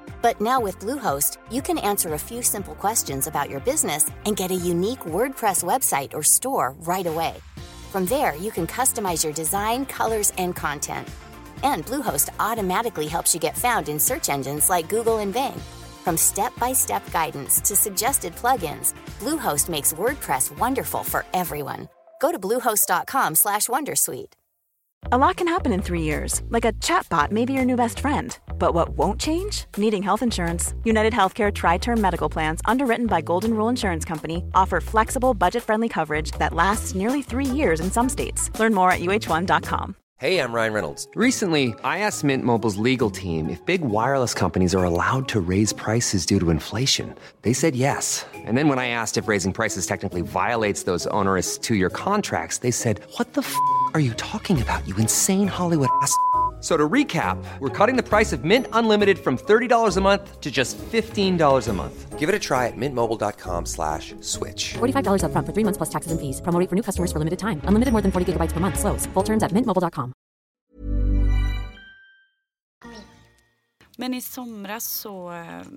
but 0.21 0.39
now 0.39 0.61
with 0.61 0.79
Bluehost, 0.79 1.37
you 1.49 1.61
can 1.61 1.77
answer 1.79 2.13
a 2.13 2.19
few 2.19 2.41
simple 2.41 2.75
questions 2.75 3.27
about 3.27 3.49
your 3.49 3.59
business 3.61 4.11
and 4.25 4.37
get 4.37 4.51
a 4.51 4.55
unique 4.55 4.99
WordPress 4.99 5.63
website 5.63 6.13
or 6.13 6.23
store 6.23 6.75
right 6.81 7.07
away. 7.07 7.33
From 7.91 8.05
there, 8.05 8.35
you 8.35 8.51
can 8.51 8.67
customize 8.67 9.23
your 9.23 9.33
design, 9.33 9.85
colors, 9.85 10.31
and 10.37 10.55
content. 10.55 11.07
And 11.63 11.85
Bluehost 11.85 12.29
automatically 12.39 13.07
helps 13.07 13.33
you 13.33 13.39
get 13.39 13.57
found 13.57 13.89
in 13.89 13.99
search 13.99 14.29
engines 14.29 14.69
like 14.69 14.87
Google 14.89 15.17
and 15.17 15.33
Bing. 15.33 15.59
From 16.03 16.17
step-by-step 16.17 17.11
guidance 17.11 17.59
to 17.61 17.75
suggested 17.75 18.35
plugins, 18.35 18.93
Bluehost 19.19 19.69
makes 19.69 19.93
WordPress 19.93 20.57
wonderful 20.57 21.03
for 21.03 21.25
everyone. 21.33 21.89
Go 22.21 22.31
to 22.31 22.39
bluehost.com/wondersuite. 22.39 24.33
A 25.11 25.17
lot 25.17 25.35
can 25.35 25.47
happen 25.47 25.71
in 25.73 25.81
three 25.81 26.03
years, 26.03 26.41
like 26.49 26.65
a 26.65 26.73
chatbot 26.73 27.31
may 27.31 27.45
be 27.45 27.53
your 27.53 27.65
new 27.65 27.75
best 27.75 27.99
friend. 27.99 28.37
But 28.61 28.75
what 28.75 28.89
won't 28.89 29.19
change? 29.19 29.65
Needing 29.75 30.03
health 30.03 30.21
insurance. 30.21 30.75
United 30.83 31.13
Healthcare 31.13 31.51
Tri 31.51 31.79
Term 31.79 31.99
Medical 31.99 32.29
Plans, 32.29 32.61
underwritten 32.65 33.07
by 33.07 33.19
Golden 33.19 33.55
Rule 33.55 33.69
Insurance 33.69 34.05
Company, 34.05 34.43
offer 34.53 34.79
flexible, 34.79 35.33
budget 35.33 35.63
friendly 35.63 35.89
coverage 35.89 36.29
that 36.33 36.53
lasts 36.53 36.93
nearly 36.93 37.23
three 37.23 37.45
years 37.59 37.79
in 37.79 37.89
some 37.89 38.07
states. 38.07 38.51
Learn 38.59 38.75
more 38.75 38.91
at 38.91 38.99
uh1.com. 38.99 39.95
Hey, 40.19 40.37
I'm 40.37 40.53
Ryan 40.53 40.73
Reynolds. 40.73 41.07
Recently, 41.15 41.73
I 41.83 41.97
asked 42.05 42.23
Mint 42.23 42.43
Mobile's 42.43 42.77
legal 42.77 43.09
team 43.09 43.49
if 43.49 43.65
big 43.65 43.81
wireless 43.81 44.35
companies 44.35 44.75
are 44.75 44.83
allowed 44.83 45.27
to 45.29 45.41
raise 45.41 45.73
prices 45.73 46.27
due 46.27 46.39
to 46.39 46.51
inflation. 46.51 47.15
They 47.41 47.53
said 47.53 47.75
yes. 47.75 48.27
And 48.45 48.55
then 48.55 48.67
when 48.67 48.77
I 48.77 48.89
asked 48.89 49.17
if 49.17 49.27
raising 49.27 49.53
prices 49.53 49.87
technically 49.87 50.21
violates 50.21 50.83
those 50.83 51.07
onerous 51.07 51.57
two 51.57 51.73
year 51.73 51.89
contracts, 51.89 52.59
they 52.59 52.69
said, 52.69 53.01
What 53.17 53.33
the 53.33 53.41
f 53.41 53.55
are 53.95 53.99
you 53.99 54.13
talking 54.13 54.61
about, 54.61 54.87
you 54.87 54.95
insane 54.97 55.47
Hollywood 55.47 55.89
ass? 56.03 56.15
F- 56.61 56.67
So 56.67 56.77
to 56.77 56.87
recap, 56.87 57.43
we're 57.59 57.85
cutting 57.85 57.97
the 57.97 58.07
price 58.07 58.31
of 58.35 58.43
Mint 58.43 58.67
Unlimited 58.71 59.17
from 59.17 59.37
$30 59.37 59.97
a 59.97 60.01
month 60.01 60.39
to 60.41 60.51
just 60.51 60.77
$15 60.77 61.67
a 61.67 61.73
month. 61.73 62.19
Give 62.19 62.29
it 62.29 62.35
a 62.35 62.39
try 62.39 62.67
at 62.67 62.77
mintmobile.com 62.77 63.65
slash 63.65 64.13
switch. 64.21 64.73
$45 64.77 65.23
upfront 65.23 65.45
for 65.47 65.53
three 65.53 65.63
months 65.65 65.77
plus 65.77 65.89
taxes 65.89 66.11
and 66.11 66.19
fees. 66.21 66.39
Promo 66.41 66.59
rate 66.59 66.69
for 66.69 66.75
new 66.75 66.83
customers 66.83 67.11
for 67.11 67.17
limited 67.17 67.39
time. 67.39 67.61
Unlimited 67.65 67.91
more 67.91 68.03
than 68.03 68.11
40 68.11 68.33
gigabytes 68.33 68.53
per 68.53 68.59
month. 68.59 68.77
Slows. 68.77 69.07
Full 69.15 69.23
terms 69.23 69.41
at 69.43 69.51
mintmobile.com. 69.51 70.13
Men 73.97 74.13
i 74.13 74.21
somras 74.21 74.83
så, 74.85 75.33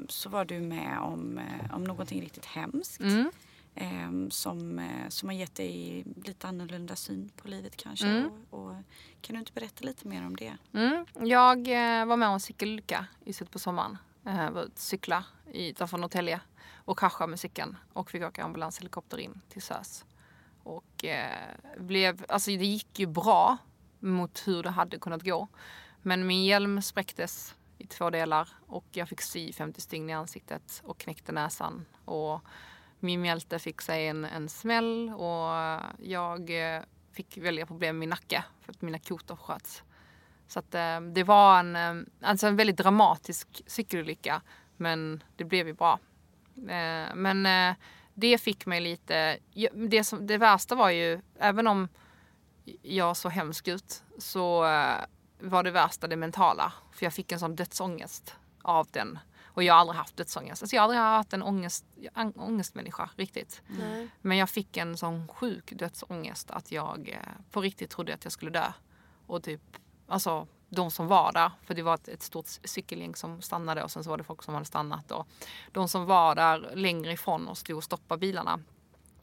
så 0.09 0.29
var 0.29 0.45
du 0.45 0.61
med 0.61 0.99
om, 0.99 1.39
eh, 1.39 1.75
om 1.75 1.85
någonting 1.85 2.21
riktigt 2.21 2.45
hemskt. 2.47 3.01
Mm. 3.01 3.31
Eh, 3.75 4.29
som, 4.31 4.79
eh, 4.79 5.09
som 5.09 5.29
har 5.29 5.37
gett 5.37 5.55
dig 5.55 6.05
lite 6.25 6.49
annorlunda 6.49 6.97
syn 6.97 7.31
på 7.37 7.49
livet 7.49 7.77
kanske. 7.77 8.07
Mm. 8.07 8.31
Och, 8.51 8.61
och, 8.61 8.75
kan 9.25 9.35
du 9.35 9.41
inte 9.41 9.53
berätta 9.53 9.85
lite 9.85 10.09
mer 10.09 10.27
om 10.27 10.37
det? 10.37 10.57
Mm. 10.73 11.07
Jag 11.21 11.59
eh, 11.69 12.07
var 12.07 12.17
med 12.17 12.29
om 12.29 12.35
en 12.35 12.41
cykelolycka 12.41 13.07
i 13.25 13.33
slutet 13.33 13.53
på 13.53 13.59
sommaren. 13.59 13.99
Eh, 14.27 14.51
var 14.51 14.63
ute 14.63 14.73
och 14.73 14.79
cykla 14.79 15.25
utanför 15.53 15.99
Norrtälje 15.99 16.41
och 16.75 16.99
kraschade 16.99 17.31
med 17.31 17.41
cykeln 17.41 17.77
och 17.93 18.11
fick 18.11 18.23
åka 18.23 18.45
ambulanshelikopter 18.45 19.19
in 19.19 19.41
till 19.49 19.63
SÖS. 19.63 20.05
Och 20.63 21.05
eh, 21.05 21.57
blev, 21.79 22.25
alltså 22.29 22.51
det 22.51 22.65
gick 22.65 22.99
ju 22.99 23.07
bra 23.07 23.57
mot 24.01 24.43
hur 24.47 24.63
det 24.63 24.71
hade 24.71 24.99
kunnat 24.99 25.23
gå. 25.23 25.49
Men 26.03 26.27
min 26.27 26.45
hjälm 26.45 26.83
spräcktes 26.83 27.55
i 27.79 27.87
två 27.87 28.11
delar 28.11 28.49
och 28.67 28.87
jag 28.93 29.09
fick 29.09 29.21
sy 29.21 29.53
50 29.53 29.81
stygn 29.81 30.11
i 30.11 30.13
ansiktet 30.13 30.83
och 30.85 30.99
knäckte 30.99 31.33
näsan. 31.33 31.87
Och 32.05 32.41
min 33.01 33.21
mjälte 33.21 33.59
fick 33.59 33.81
sig 33.81 34.09
en, 34.09 34.25
en 34.25 34.49
smäll 34.49 35.11
och 35.17 35.81
jag 35.99 36.75
eh, 36.75 36.83
fick 37.15 37.39
väldiga 37.39 37.67
problem 37.67 37.97
med 37.97 38.01
min 38.01 38.09
nacke 38.09 38.45
för 38.61 38.73
att 38.73 38.83
mina 38.83 38.99
kotor 38.99 39.37
sköts. 39.37 39.83
Så 40.49 40.59
att, 40.59 40.75
eh, 40.75 41.01
det 41.01 41.25
var 41.25 41.59
en, 41.59 41.77
eh, 41.77 42.07
alltså 42.21 42.47
en 42.47 42.57
väldigt 42.57 42.77
dramatisk 42.77 43.63
cykelolycka 43.67 44.43
men 44.77 45.23
det 45.37 45.45
blev 45.45 45.67
ju 45.67 45.73
bra. 45.73 45.99
Eh, 46.57 47.15
men 47.15 47.47
eh, 47.47 47.77
det 48.15 48.39
fick 48.39 48.67
mig 48.67 48.81
lite, 48.81 49.39
det, 49.75 50.05
som, 50.05 50.27
det 50.27 50.39
värsta 50.39 50.75
var 50.75 50.91
ju, 50.91 51.21
även 51.39 51.67
om 51.67 51.89
jag 52.83 53.17
såg 53.17 53.33
hemsk 53.33 53.69
ut 53.69 54.03
så 54.19 54.65
eh, 54.65 55.05
var 55.41 55.63
det 55.63 55.71
värsta 55.71 56.07
det 56.07 56.17
mentala. 56.17 56.73
För 56.93 57.07
jag 57.07 57.13
fick 57.13 57.33
en 57.33 57.41
sån 57.41 57.57
dödsångest 57.57 58.35
av 58.63 58.89
den. 58.91 59.19
Och 59.55 59.63
jag 59.63 59.75
har 59.75 59.81
aldrig 59.81 59.99
haft 59.99 60.17
dödsångest. 60.17 60.63
Alltså 60.63 60.77
jag 60.77 60.83
har 60.83 60.85
aldrig 60.85 61.01
haft 61.01 61.33
en 61.33 61.43
ångest, 61.43 61.85
ångestmänniska 62.37 63.11
riktigt. 63.17 63.63
Men 64.21 64.37
jag 64.37 64.51
fick 64.51 64.77
en 64.77 64.97
sån 64.97 65.29
sjuk 65.29 65.73
dödsångest 65.73 66.51
att 66.51 66.73
jag 66.73 67.09
eh, 67.09 67.51
på 67.51 67.61
riktigt 67.61 67.91
trodde 67.91 68.15
att 68.15 68.25
jag 68.25 68.33
skulle 68.33 68.51
dö. 68.51 68.73
Och 69.27 69.43
typ, 69.43 69.61
alltså 70.07 70.47
de 70.69 70.91
som 70.91 71.07
var 71.07 71.33
där, 71.33 71.51
för 71.63 71.75
det 71.75 71.83
var 71.83 71.95
ett, 71.95 72.09
ett 72.09 72.23
stort 72.23 72.47
cykelgäng 72.65 73.15
som 73.15 73.43
stannade 73.43 73.83
och 73.83 73.91
sen 73.91 74.05
så 74.05 74.11
var 74.11 74.17
det 74.17 74.25
folk 74.25 74.43
som 74.43 74.55
hade 74.55 74.67
stannat. 74.67 75.11
Och 75.11 75.29
de 75.73 75.89
som 75.89 76.07
var 76.07 76.35
där 76.35 76.73
längre 76.75 77.13
ifrån 77.13 77.49
och 77.49 77.59
stod 77.59 77.77
och 77.77 77.85
stoppade 77.85 78.19
bilarna 78.19 78.61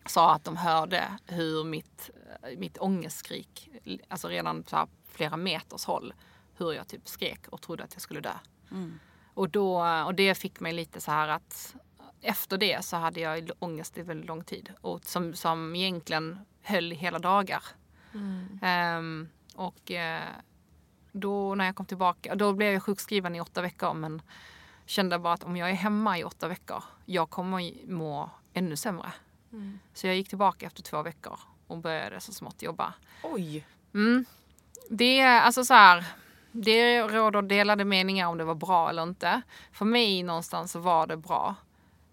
sa 0.05 0.33
att 0.33 0.43
de 0.43 0.57
hörde 0.57 1.17
hur 1.25 1.63
mitt, 1.63 2.09
mitt 2.57 2.77
ångestskrik, 2.77 3.69
alltså 4.07 4.27
redan 4.27 4.63
så 4.67 4.87
flera 5.07 5.37
meters 5.37 5.85
håll, 5.85 6.13
hur 6.57 6.73
jag 6.73 6.87
typ 6.87 7.07
skrek 7.07 7.47
och 7.47 7.61
trodde 7.61 7.83
att 7.83 7.93
jag 7.93 8.01
skulle 8.01 8.21
dö. 8.21 8.33
Och, 9.33 9.49
då, 9.49 9.85
och 10.05 10.15
det 10.15 10.35
fick 10.35 10.59
mig 10.59 10.73
lite 10.73 11.01
så 11.01 11.11
här 11.11 11.27
att 11.27 11.75
efter 12.21 12.57
det 12.57 12.85
så 12.85 12.97
hade 12.97 13.19
jag 13.19 13.51
ångest 13.59 13.97
i 13.97 14.01
väldigt 14.01 14.27
lång 14.27 14.43
tid 14.43 14.73
och 14.81 15.05
som, 15.05 15.33
som 15.33 15.75
egentligen 15.75 16.39
höll 16.61 16.91
hela 16.91 17.19
dagar. 17.19 17.63
Ehm, 18.61 19.29
och 19.55 19.91
eh, 19.91 20.21
då 21.11 21.55
när 21.55 21.65
jag 21.65 21.75
kom 21.75 21.85
tillbaka, 21.85 22.35
då 22.35 22.53
blev 22.53 22.73
jag 22.73 22.83
sjukskriven 22.83 23.35
i 23.35 23.41
åtta 23.41 23.61
veckor 23.61 23.93
men 23.93 24.21
kände 24.85 25.19
bara 25.19 25.33
att 25.33 25.43
om 25.43 25.57
jag 25.57 25.69
är 25.69 25.73
hemma 25.73 26.19
i 26.19 26.23
åtta 26.23 26.47
veckor, 26.47 26.83
jag 27.05 27.29
kommer 27.29 27.87
må 27.87 28.29
ännu 28.53 28.75
sämre. 28.75 29.11
Så 29.93 30.07
jag 30.07 30.15
gick 30.15 30.29
tillbaka 30.29 30.65
efter 30.65 30.83
två 30.83 31.01
veckor 31.01 31.39
och 31.67 31.77
började 31.77 32.19
så 32.19 32.33
smått 32.33 32.61
jobba. 32.61 32.93
Oj. 33.23 33.65
Mm. 33.93 34.25
Det 34.89 35.19
är 35.19 35.41
alltså 35.41 35.65
så 35.65 35.73
här. 35.73 36.05
Det 36.51 37.01
råder 37.01 37.41
delade 37.41 37.85
meningar 37.85 38.27
om 38.27 38.37
det 38.37 38.43
var 38.43 38.55
bra 38.55 38.89
eller 38.89 39.03
inte. 39.03 39.41
För 39.71 39.85
mig 39.85 40.23
någonstans 40.23 40.71
så 40.71 40.79
var 40.79 41.07
det 41.07 41.17
bra. 41.17 41.55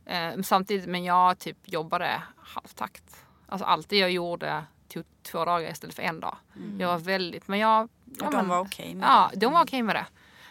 Eh, 0.07 0.43
samtidigt, 0.43 0.87
men 0.89 1.05
jag 1.05 1.39
typ 1.39 1.57
jobbade 1.65 2.23
halvtakt. 2.37 3.25
Alltså 3.49 3.65
allt 3.67 3.89
det 3.89 3.97
jag 3.97 4.11
gjorde 4.11 4.65
tog 4.89 5.05
två 5.23 5.45
dagar 5.45 5.71
istället 5.71 5.95
för 5.97 6.03
en 6.03 6.21
dag. 6.21 6.37
Jag 6.79 6.89
var 6.89 6.99
väldigt, 6.99 7.49
men 7.49 7.59
jag... 7.59 7.89
ja, 8.05 8.27
Och 8.27 8.33
de 8.33 8.37
men- 8.37 8.49
var 8.49 8.59
okej 8.61 8.95
med 8.95 9.09
Ja, 9.09 9.31
det? 9.33 9.41
de 9.41 9.53
var 9.53 9.63
okej 9.65 9.83
med 9.83 9.97
det. 9.97 10.07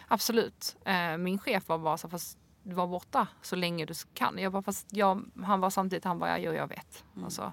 Absolut. 0.08 0.76
Eh, 0.84 1.16
min 1.16 1.38
chef 1.38 1.68
var 1.68 1.78
bara 1.78 1.96
så 1.98 2.08
fast 2.08 2.38
du 2.62 2.74
var 2.74 2.86
borta 2.86 3.26
så 3.42 3.56
länge 3.56 3.84
du 3.84 3.94
kan. 4.14 4.38
Jag 4.38 4.52
bara, 4.52 4.62
fast 4.62 4.86
jag, 4.92 5.24
han 5.44 5.60
var 5.60 5.70
samtidigt, 5.70 6.04
han 6.04 6.18
bara, 6.18 6.38
jo 6.38 6.52
jag 6.52 6.66
vet. 6.66 7.04
Alltså, 7.24 7.52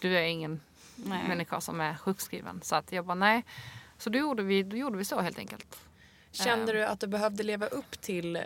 du 0.00 0.18
är 0.18 0.22
ingen 0.22 0.60
Nej. 0.96 1.28
människa 1.28 1.60
som 1.60 1.80
är 1.80 1.94
sjukskriven. 1.94 2.60
Så 2.62 2.76
att 2.76 2.92
jag 2.92 3.04
bara 3.06 3.14
nej. 3.14 3.44
Så 3.98 4.10
då 4.10 4.18
gjorde 4.18 4.42
vi, 4.42 4.62
då 4.62 4.76
gjorde 4.76 4.98
vi 4.98 5.04
så 5.04 5.20
helt 5.20 5.38
enkelt. 5.38 5.78
Kände 6.32 6.72
du 6.72 6.84
att 6.84 7.00
du 7.00 7.06
behövde 7.06 7.42
leva 7.42 7.66
upp 7.66 8.00
till 8.00 8.36
ehm, 8.36 8.44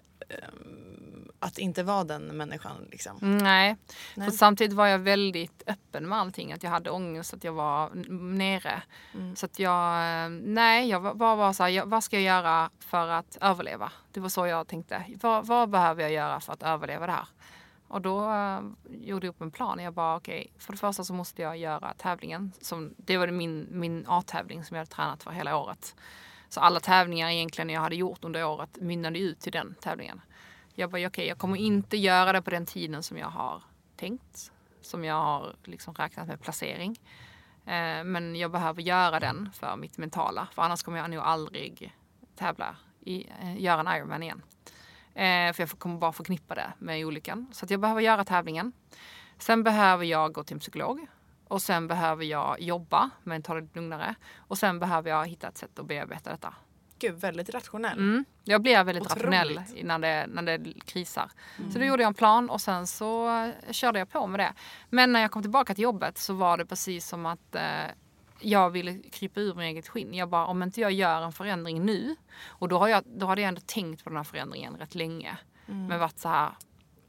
att 1.38 1.58
inte 1.58 1.82
vara 1.82 2.04
den 2.04 2.22
människan? 2.22 2.86
Liksom? 2.90 3.18
Mm, 3.22 3.38
Nej. 3.38 3.76
Nej. 4.14 4.30
För 4.30 4.36
samtidigt 4.36 4.72
var 4.72 4.86
jag 4.86 4.98
väldigt 4.98 5.62
öppen 5.66 6.08
med 6.08 6.18
allting. 6.18 6.52
Att 6.52 6.62
jag 6.62 6.70
hade 6.70 6.90
ångest, 6.90 7.34
att 7.34 7.44
jag 7.44 7.52
var 7.52 7.90
nere. 8.36 8.82
Så 9.34 9.46
att 9.46 9.58
jag, 9.58 10.24
eh, 10.24 10.28
nej, 10.30 10.88
jag 10.88 11.00
var 11.00 11.14
var 11.14 11.36
bara 11.36 11.52
så 11.52 11.62
här, 11.64 11.84
vad 11.84 12.04
ska 12.04 12.16
jag 12.16 12.22
göra 12.22 12.70
för 12.78 13.08
att 13.08 13.38
överleva? 13.40 13.92
Det 14.12 14.20
var 14.20 14.28
så 14.28 14.46
jag 14.46 14.68
tänkte. 14.68 15.04
Vad, 15.20 15.46
vad 15.46 15.70
behöver 15.70 16.02
jag 16.02 16.12
göra 16.12 16.40
för 16.40 16.52
att 16.52 16.62
överleva 16.62 17.06
det 17.06 17.12
här? 17.12 17.26
Och 17.92 18.00
då 18.02 18.32
eh, 18.32 18.60
gjorde 18.90 19.26
jag 19.26 19.32
upp 19.34 19.40
en 19.40 19.50
plan. 19.50 19.78
Jag 19.78 19.94
bara 19.94 20.16
okej, 20.16 20.52
för 20.58 20.72
det 20.72 20.78
första 20.78 21.04
så 21.04 21.14
måste 21.14 21.42
jag 21.42 21.56
göra 21.56 21.94
tävlingen. 21.94 22.52
Som, 22.60 22.94
det 22.96 23.18
var 23.18 23.26
min, 23.26 23.66
min 23.70 24.04
A-tävling 24.08 24.64
som 24.64 24.74
jag 24.74 24.80
hade 24.80 24.90
tränat 24.90 25.22
för 25.22 25.30
hela 25.30 25.56
året. 25.56 25.96
Så 26.48 26.60
alla 26.60 26.80
tävlingar 26.80 27.30
egentligen 27.30 27.70
jag 27.70 27.80
hade 27.80 27.96
gjort 27.96 28.24
under 28.24 28.44
året 28.44 28.80
mynnade 28.80 29.18
ut 29.18 29.40
till 29.40 29.52
den 29.52 29.74
tävlingen. 29.80 30.20
Jag 30.74 30.90
bara 30.90 31.06
okej, 31.06 31.26
jag 31.26 31.38
kommer 31.38 31.56
inte 31.56 31.96
göra 31.96 32.32
det 32.32 32.42
på 32.42 32.50
den 32.50 32.66
tiden 32.66 33.02
som 33.02 33.18
jag 33.18 33.28
har 33.28 33.62
tänkt. 33.96 34.52
Som 34.80 35.04
jag 35.04 35.14
har 35.14 35.56
liksom 35.64 35.94
räknat 35.94 36.28
med 36.28 36.40
placering. 36.40 37.00
Eh, 37.66 38.04
men 38.04 38.36
jag 38.36 38.50
behöver 38.50 38.82
göra 38.82 39.20
den 39.20 39.50
för 39.54 39.76
mitt 39.76 39.98
mentala. 39.98 40.48
För 40.54 40.62
annars 40.62 40.82
kommer 40.82 40.98
jag 40.98 41.10
nog 41.10 41.20
aldrig 41.20 41.96
tävla 42.36 42.76
i, 43.00 43.26
eh, 43.40 43.62
göra 43.62 43.80
en 43.80 43.96
Ironman 43.96 44.22
igen. 44.22 44.42
Eh, 45.14 45.52
för 45.52 45.62
jag 45.62 45.70
kommer 45.70 45.98
bara 45.98 46.12
förknippa 46.12 46.54
det 46.54 46.72
med 46.78 47.06
olyckan. 47.06 47.46
Så 47.52 47.66
jag 47.68 47.80
behöver 47.80 48.00
göra 48.00 48.24
tävlingen. 48.24 48.72
Sen 49.38 49.62
behöver 49.62 50.04
jag 50.04 50.32
gå 50.32 50.44
till 50.44 50.54
en 50.54 50.60
psykolog. 50.60 51.06
Och 51.48 51.62
sen 51.62 51.88
behöver 51.88 52.24
jag 52.24 52.60
jobba 52.60 53.10
men 53.22 53.42
ta 53.42 53.54
det 53.54 53.68
lugnare. 53.74 54.14
Och 54.36 54.58
sen 54.58 54.78
behöver 54.78 55.10
jag 55.10 55.26
hitta 55.26 55.48
ett 55.48 55.58
sätt 55.58 55.78
att 55.78 55.86
bearbeta 55.86 56.30
detta. 56.30 56.54
Gud, 56.98 57.20
väldigt 57.20 57.50
rationell. 57.50 57.98
Mm. 57.98 58.24
Jag 58.44 58.62
blev 58.62 58.86
väldigt 58.86 59.04
Otroligt. 59.04 59.24
rationell 59.24 59.60
när 59.82 59.98
det, 59.98 60.26
när 60.28 60.42
det 60.42 60.80
krisar. 60.84 61.30
Så 61.72 61.78
då 61.78 61.84
gjorde 61.84 62.02
jag 62.02 62.08
en 62.08 62.14
plan 62.14 62.50
och 62.50 62.60
sen 62.60 62.86
så 62.86 63.38
eh, 63.38 63.50
körde 63.70 63.98
jag 63.98 64.10
på 64.10 64.26
med 64.26 64.40
det. 64.40 64.52
Men 64.90 65.12
när 65.12 65.20
jag 65.20 65.30
kom 65.30 65.42
tillbaka 65.42 65.74
till 65.74 65.84
jobbet 65.84 66.18
så 66.18 66.34
var 66.34 66.56
det 66.56 66.66
precis 66.66 67.08
som 67.08 67.26
att 67.26 67.54
eh, 67.54 67.62
jag 68.42 68.70
ville 68.70 68.98
krypa 68.98 69.40
ur 69.40 69.54
min 69.54 69.64
eget 69.64 69.88
skinn. 69.88 70.14
Jag 70.14 70.28
bara, 70.28 70.46
om 70.46 70.62
inte 70.62 70.80
jag 70.80 70.92
gör 70.92 71.22
en 71.22 71.32
förändring 71.32 71.84
nu. 71.84 72.16
Och 72.44 72.68
då, 72.68 72.78
har 72.78 72.88
jag, 72.88 73.02
då 73.06 73.26
hade 73.26 73.40
jag 73.40 73.48
ändå 73.48 73.60
tänkt 73.66 74.04
på 74.04 74.10
den 74.10 74.16
här 74.16 74.24
förändringen 74.24 74.76
rätt 74.76 74.94
länge. 74.94 75.38
Men 75.66 76.00
varit 76.00 76.18
så 76.18 76.28
här, 76.28 76.52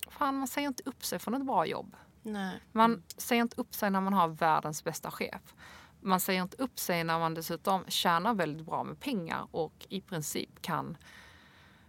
fan 0.10 0.36
man 0.36 0.48
säger 0.48 0.68
inte 0.68 0.84
upp 0.86 1.06
sig 1.06 1.20
från 1.20 1.34
ett 1.34 1.46
bra 1.46 1.66
jobb. 1.66 1.96
Nej. 2.22 2.60
Man 2.72 3.04
säger 3.18 3.42
inte 3.42 3.62
upp 3.62 3.74
sig 3.74 3.90
när 3.90 4.02
man 4.02 4.14
har 4.14 4.28
världens 4.28 4.84
bästa 4.84 5.12
chef. 5.12 5.56
Man 6.02 6.20
säger 6.20 6.42
inte 6.42 6.58
upp 6.58 6.80
sig 6.80 7.04
när 7.04 7.20
man 7.20 7.34
dessutom 7.34 7.86
tjänar 7.88 8.34
väldigt 8.34 8.66
bra 8.66 8.84
med 8.84 9.00
pengar 9.00 9.48
och 9.52 9.86
i 9.90 10.02
princip 10.02 10.62
kan 10.62 10.98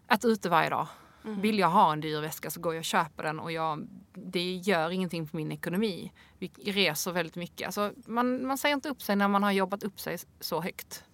äta 0.08 0.28
ute 0.28 0.48
varje 0.48 0.70
dag. 0.70 0.86
Vill 1.26 1.58
jag 1.58 1.70
ha 1.70 1.92
en 1.92 2.00
dyr 2.00 2.20
väska 2.20 2.50
så 2.50 2.60
går 2.60 2.74
jag 2.74 2.80
och 2.80 2.84
köper 2.84 3.22
den 3.22 3.40
och 3.40 3.52
jag, 3.52 3.88
det 4.12 4.54
gör 4.54 4.90
ingenting 4.90 5.26
för 5.26 5.36
min 5.36 5.52
ekonomi. 5.52 6.12
Vi 6.38 6.48
reser 6.48 7.12
väldigt 7.12 7.36
mycket. 7.36 7.66
Alltså 7.66 7.92
man, 8.06 8.46
man 8.46 8.58
säger 8.58 8.74
inte 8.74 8.88
upp 8.88 9.02
sig 9.02 9.16
när 9.16 9.28
man 9.28 9.42
har 9.42 9.52
jobbat 9.52 9.82
upp 9.82 10.00
sig 10.00 10.18
så 10.40 10.60
högt. 10.60 11.04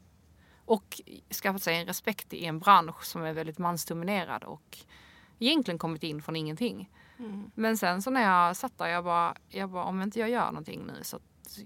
Och 0.65 1.01
skaffat 1.43 1.63
sig 1.63 1.77
en 1.77 1.87
respekt 1.87 2.33
i 2.33 2.45
en 2.45 2.59
bransch 2.59 3.05
som 3.05 3.23
är 3.23 3.33
väldigt 3.33 3.59
mansdominerad 3.59 4.45
och 4.45 4.79
egentligen 5.39 5.79
kommit 5.79 6.03
in 6.03 6.23
från 6.23 6.37
ingenting. 6.37 6.91
Men 7.55 7.77
sen 7.79 8.03
så 8.03 8.11
när 8.11 8.23
jag 8.23 8.57
satt 8.57 8.79
där, 8.79 8.87
jag 8.87 9.05
bara, 9.05 9.35
jag 9.49 9.71
bara 9.71 9.85
om 9.85 10.03
inte 10.03 10.21
jag 10.21 10.31
gör 10.31 10.47
någonting 10.47 10.87
nu 10.87 11.05
så 11.05 11.19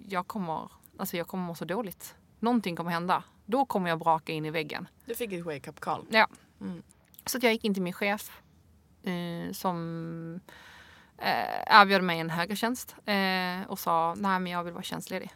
jag 0.08 0.26
kommer, 0.26 0.70
alltså 0.98 1.16
jag 1.16 1.28
kommer 1.28 1.44
må 1.44 1.54
så 1.54 1.64
dåligt. 1.64 2.14
Någonting 2.40 2.76
kommer 2.76 2.90
hända. 2.90 3.24
Då 3.46 3.64
kommer 3.64 3.88
jag 3.88 3.98
braka 3.98 4.32
in 4.32 4.44
i 4.44 4.50
väggen. 4.50 4.88
Du 5.04 5.14
fick 5.14 5.32
ett 5.32 5.44
wake-up 5.44 5.80
call. 5.80 6.06
Ja. 6.10 6.28
Så 7.26 7.36
att 7.36 7.42
jag 7.42 7.52
gick 7.52 7.64
in 7.64 7.74
till 7.74 7.82
min 7.82 7.92
chef 7.92 8.30
eh, 9.02 9.52
som 9.52 10.40
eh, 11.18 11.80
erbjöd 11.80 12.02
mig 12.02 12.18
en 12.20 12.30
högre 12.30 12.56
tjänst 12.56 12.94
eh, 13.06 13.62
och 13.68 13.78
sa 13.78 14.14
nej 14.18 14.40
men 14.40 14.52
jag 14.52 14.64
vill 14.64 14.72
vara 14.72 14.82
tjänstledig. 14.82 15.30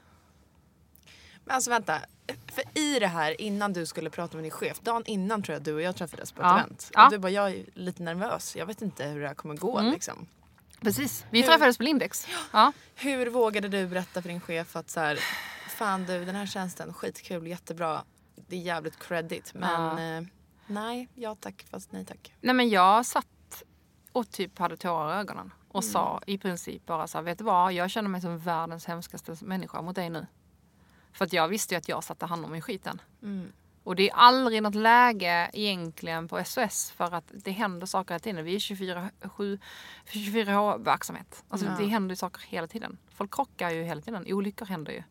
Men 1.45 1.55
alltså 1.55 1.71
vänta. 1.71 1.99
För 2.53 2.65
i 2.79 2.99
det 2.99 3.07
här 3.07 3.41
innan 3.41 3.73
du 3.73 3.87
skulle 3.87 4.11
prata 4.11 4.37
med 4.37 4.45
din 4.45 4.51
chef, 4.51 4.81
dagen 4.81 5.03
innan 5.07 5.43
tror 5.43 5.53
jag 5.55 5.63
du 5.63 5.75
och 5.75 5.83
jag 5.83 5.97
träffades 5.97 6.33
på 6.33 6.41
ett 6.43 6.47
Ja. 6.47 6.59
event. 6.59 6.91
Ja. 6.95 7.05
Och 7.07 7.13
du 7.13 7.19
bara, 7.19 7.31
jag 7.33 7.51
är 7.51 7.65
lite 7.75 8.03
nervös. 8.03 8.57
Jag 8.57 8.67
vet 8.67 8.83
inte 8.83 9.05
hur 9.07 9.21
det 9.21 9.29
här 9.29 9.35
kommer 9.35 9.57
gå 9.57 9.79
Mm. 9.79 9.93
liksom. 9.93 10.27
Precis. 10.81 11.25
Vi 11.31 11.41
Hur- 11.41 11.49
träffades 11.49 11.77
på 11.79 11.83
Lindex. 11.83 12.27
Ja. 12.53 12.73
Hur 12.95 13.27
vågade 13.27 13.69
du 13.69 13.87
berätta 13.87 14.23
för 14.23 14.29
din 14.29 14.41
chef 14.41 14.77
att 14.77 14.91
så 14.91 15.01
här, 15.01 15.19
fan 15.69 16.05
du 16.07 16.25
den 16.25 16.35
här 16.35 16.47
tjänsten, 16.47 16.95
skitkul, 16.95 17.47
jättebra. 17.47 18.03
Det 18.49 18.57
är 18.57 18.61
jävligt 18.61 18.99
credit 18.99 19.55
men 19.55 19.99
eh, 20.23 20.29
nej, 20.69 21.09
ja 21.15 21.35
tack 21.41 21.67
fast 21.71 21.93
nej 21.93 22.05
tack. 22.05 22.35
Nej 22.41 22.55
men 22.55 22.69
jag 22.69 23.07
satt 23.07 23.63
och 24.13 24.31
typ 24.31 24.59
hade 24.59 24.77
tårar 24.77 25.17
i 25.17 25.21
ögonen 25.21 25.53
och 25.69 25.85
sa 25.85 26.21
i 26.27 26.39
princip 26.39 26.87
bara 26.87 27.07
så 27.07 27.19
här, 27.19 27.23
vet 27.23 27.39
du 27.39 27.45
vad, 27.45 27.73
jag 27.73 27.91
känner 27.91 28.09
mig 28.09 28.21
som 28.21 28.39
världens 28.39 28.87
hemskaste 28.87 29.37
människa 29.41 29.83
mot 29.83 29.95
dig 29.95 30.11
nu. 30.11 30.27
För 31.13 31.25
att 31.25 31.33
jag 31.33 31.49
visste 31.49 31.75
ju 31.75 31.79
att 31.79 31.89
jag 31.89 32.05
satte 32.05 32.27
hand 32.27 32.45
om 32.45 32.55
i 32.55 32.61
skiten. 32.61 33.01
Och 33.85 33.97
det 33.97 34.11
är 34.11 34.15
aldrig 34.15 34.63
något 34.63 34.75
läge 34.75 35.51
egentligen 35.53 36.29
på 36.29 36.45
SOS 36.45 36.91
för 36.91 37.15
att 37.15 37.25
det 37.35 37.51
händer 37.51 37.87
saker 37.87 38.15
hela 38.15 38.19
tiden. 38.21 38.45
Vi 38.45 38.55
är 38.55 38.59
24-7 38.59 39.59
24H-verksamhet. 40.07 41.45
Alltså 41.49 41.67
Ja. 41.67 41.73
det 41.79 41.87
händer 41.87 42.13
ju 42.13 42.17
saker 42.17 42.43
hela 42.49 42.67
tiden. 42.67 42.99
Folk 43.15 43.35
krockar 43.35 43.71
ju 43.71 43.83
hela 43.83 44.01
tiden. 44.01 44.25
Olyckor 44.29 44.67
händer 44.67 44.93
ju. 44.93 45.03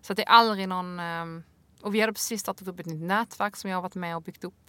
Så 0.00 0.12
att 0.12 0.16
det 0.16 0.22
är 0.22 0.28
aldrig 0.30 0.68
någon... 0.68 1.00
ehm, 1.00 1.42
Och 1.80 1.94
vi 1.94 2.00
hade 2.00 2.12
precis 2.12 2.40
startat 2.40 2.68
upp 2.68 2.80
ett 2.80 2.86
nytt 2.86 3.02
nätverk 3.02 3.56
som 3.56 3.70
jag 3.70 3.76
har 3.76 3.82
varit 3.82 3.94
med 3.94 4.16
och 4.16 4.22
byggt 4.22 4.44
upp. 4.44 4.63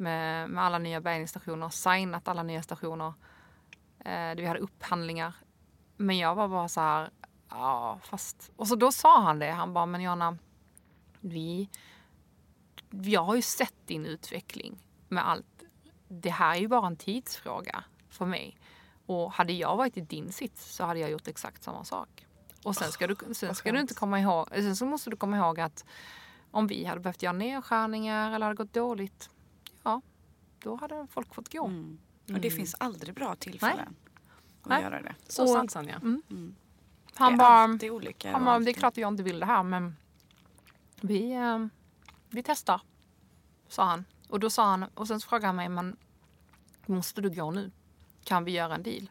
Med, 0.00 0.50
med 0.50 0.64
alla 0.64 0.78
nya 0.78 1.00
bärgningsstationer. 1.00 1.68
Signat 1.68 2.28
alla 2.28 2.42
nya 2.42 2.62
stationer. 2.62 3.12
Eh, 4.04 4.34
vi 4.36 4.46
hade 4.46 4.60
upphandlingar. 4.60 5.34
Men 5.96 6.18
jag 6.18 6.34
var 6.34 6.48
bara 6.48 6.68
så 6.68 6.80
här... 6.80 7.10
Ja, 7.48 7.98
fast... 8.04 8.52
Och 8.56 8.68
så 8.68 8.76
då 8.76 8.92
sa 8.92 9.20
han 9.20 9.38
det. 9.38 9.50
Han 9.50 9.72
bara, 9.72 9.86
men 9.86 10.02
Jonna. 10.02 10.38
Vi 11.20 11.68
jag 12.90 13.24
har 13.24 13.34
ju 13.34 13.42
sett 13.42 13.74
din 13.86 14.06
utveckling 14.06 14.78
med 15.08 15.28
allt. 15.28 15.64
Det 16.08 16.30
här 16.30 16.56
är 16.56 16.60
ju 16.60 16.68
bara 16.68 16.86
en 16.86 16.96
tidsfråga 16.96 17.84
för 18.08 18.26
mig. 18.26 18.56
Och 19.06 19.32
hade 19.32 19.52
jag 19.52 19.76
varit 19.76 19.96
i 19.96 20.00
din 20.00 20.32
sits 20.32 20.74
så 20.74 20.84
hade 20.84 21.00
jag 21.00 21.10
gjort 21.10 21.28
exakt 21.28 21.62
samma 21.62 21.84
sak. 21.84 22.26
Och 22.64 22.76
sen 22.76 22.92
ska 22.92 23.06
du, 23.06 23.16
sen 23.34 23.54
ska 23.54 23.72
du 23.72 23.80
inte 23.80 23.94
komma 23.94 24.20
ihåg, 24.20 24.48
sen 24.50 24.76
så 24.76 24.86
måste 24.86 25.10
du 25.10 25.16
komma 25.16 25.36
ihåg 25.36 25.60
att 25.60 25.84
om 26.50 26.66
vi 26.66 26.84
hade 26.84 27.00
behövt 27.00 27.22
göra 27.22 27.32
nedskärningar 27.32 28.32
eller 28.32 28.46
hade 28.46 28.56
gått 28.56 28.72
dåligt, 28.72 29.30
då 30.62 30.76
hade 30.76 31.06
folk 31.10 31.34
fått 31.34 31.52
gå. 31.52 31.72
Och 32.32 32.40
det 32.40 32.50
finns 32.50 32.74
aldrig 32.78 33.14
bra 33.14 33.34
tillfällen 33.34 33.94
att 34.62 34.68
Nej. 34.68 34.82
göra 34.82 35.02
det. 35.02 35.14
Så 35.28 35.42
Och- 35.42 35.48
sant 35.48 35.70
Sanja. 35.70 36.00
Han 36.02 36.56
det 37.16 37.24
är 37.34 37.36
bara, 37.36 37.92
olika. 37.94 38.32
han 38.32 38.44
bara, 38.44 38.58
det 38.58 38.70
är 38.70 38.72
klart 38.74 38.92
att 38.92 38.96
jag 38.96 39.08
inte 39.12 39.22
vill 39.22 39.40
det 39.40 39.46
här 39.46 39.62
men 39.62 39.96
vi, 41.00 41.32
eh, 41.32 41.66
vi 42.28 42.42
testar, 42.42 42.80
sa 43.68 43.84
han. 43.84 44.04
Och 44.28 44.40
då 44.40 44.50
sa 44.50 44.64
han, 44.70 44.84
och 44.94 45.08
sen 45.08 45.20
så 45.20 45.28
frågade 45.28 45.46
han 45.46 45.56
mig, 45.56 45.68
men 45.68 45.96
måste 46.86 47.20
du 47.20 47.30
gå 47.30 47.50
nu? 47.50 47.70
Kan 48.24 48.44
vi 48.44 48.52
göra 48.52 48.74
en 48.74 48.82
deal? 48.82 49.10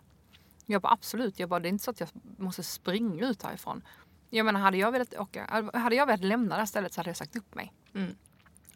Jag 0.66 0.82
bara 0.82 0.93
absolut, 0.93 1.39
jag 1.39 1.50
bara, 1.50 1.60
det 1.60 1.68
är 1.68 1.70
inte 1.70 1.84
så 1.84 1.91
att 1.91 2.00
jag 2.00 2.10
måste 2.38 2.64
springa 2.64 3.26
ut 3.28 3.43
härifrån. 3.43 3.82
Jag 4.30 4.45
menar 4.45 4.60
hade 4.60 4.78
jag 4.78 4.91
velat 4.91 5.14
åka, 5.14 5.70
hade 5.74 5.95
jag 5.95 6.06
velat 6.06 6.24
lämna 6.26 6.56
det 6.56 6.62
här 6.62 6.66
stället 6.66 6.93
så 6.93 7.00
hade 7.00 7.10
jag 7.10 7.18
sagt 7.18 7.36
upp 7.36 7.56
mig. 7.56 7.74
Mm. 7.93 8.16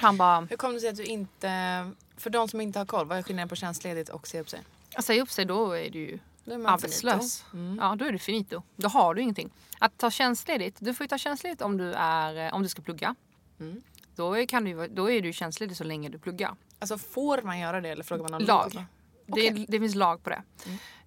Han 0.03 0.17
bara, 0.17 0.41
Hur 0.41 0.57
kommer 0.57 0.73
det 0.73 0.79
sig 0.79 0.89
att 0.89 0.95
du 0.95 1.03
inte... 1.03 1.91
För 2.17 2.29
de 2.29 2.47
som 2.47 2.61
inte 2.61 2.79
har 2.79 2.85
koll, 2.85 3.07
vad 3.07 3.17
är 3.17 3.23
skillnaden 3.23 3.49
på 3.49 3.55
tjänstledigt 3.55 4.09
och 4.09 4.27
säga 4.27 4.41
upp 4.41 4.49
sig? 4.49 4.61
att 4.95 5.05
säga 5.05 5.21
upp 5.21 5.31
sig 5.31 5.45
då 5.45 5.71
är 5.71 5.89
du 5.89 5.99
ju 5.99 6.19
är 6.45 6.67
arbetslös. 6.67 7.45
Mm. 7.53 7.77
Ja, 7.81 7.95
då 7.95 8.05
är 8.05 8.11
du 8.11 8.19
finito. 8.19 8.61
Då 8.75 8.87
har 8.87 9.15
du 9.15 9.21
ingenting. 9.21 9.49
Att 9.79 9.97
ta 9.97 10.11
tjänstledigt, 10.11 10.77
du 10.79 10.93
får 10.93 11.03
ju 11.03 11.07
ta 11.07 11.17
tjänstledigt 11.17 11.61
om 11.61 11.77
du, 11.77 11.93
är, 11.93 12.47
eh, 12.47 12.53
om 12.53 12.63
du 12.63 12.69
ska 12.69 12.81
plugga. 12.81 13.15
Mm. 13.59 13.81
Då, 14.15 14.45
kan 14.45 14.63
du, 14.63 14.87
då 14.87 15.11
är 15.11 15.21
du 15.21 15.33
tjänstledig 15.33 15.77
så 15.77 15.83
länge 15.83 16.09
du 16.09 16.19
pluggar. 16.19 16.55
Alltså 16.79 16.97
får 16.97 17.41
man 17.41 17.59
göra 17.59 17.81
det 17.81 17.89
eller 17.89 18.03
frågar 18.03 18.23
man 18.23 18.33
om 18.33 18.41
Lag. 18.41 18.73
lov? 18.73 18.85
Det, 19.25 19.51
Okej. 19.51 19.65
det 19.69 19.79
finns 19.79 19.95
lag 19.95 20.23
på 20.23 20.29
det. 20.29 20.43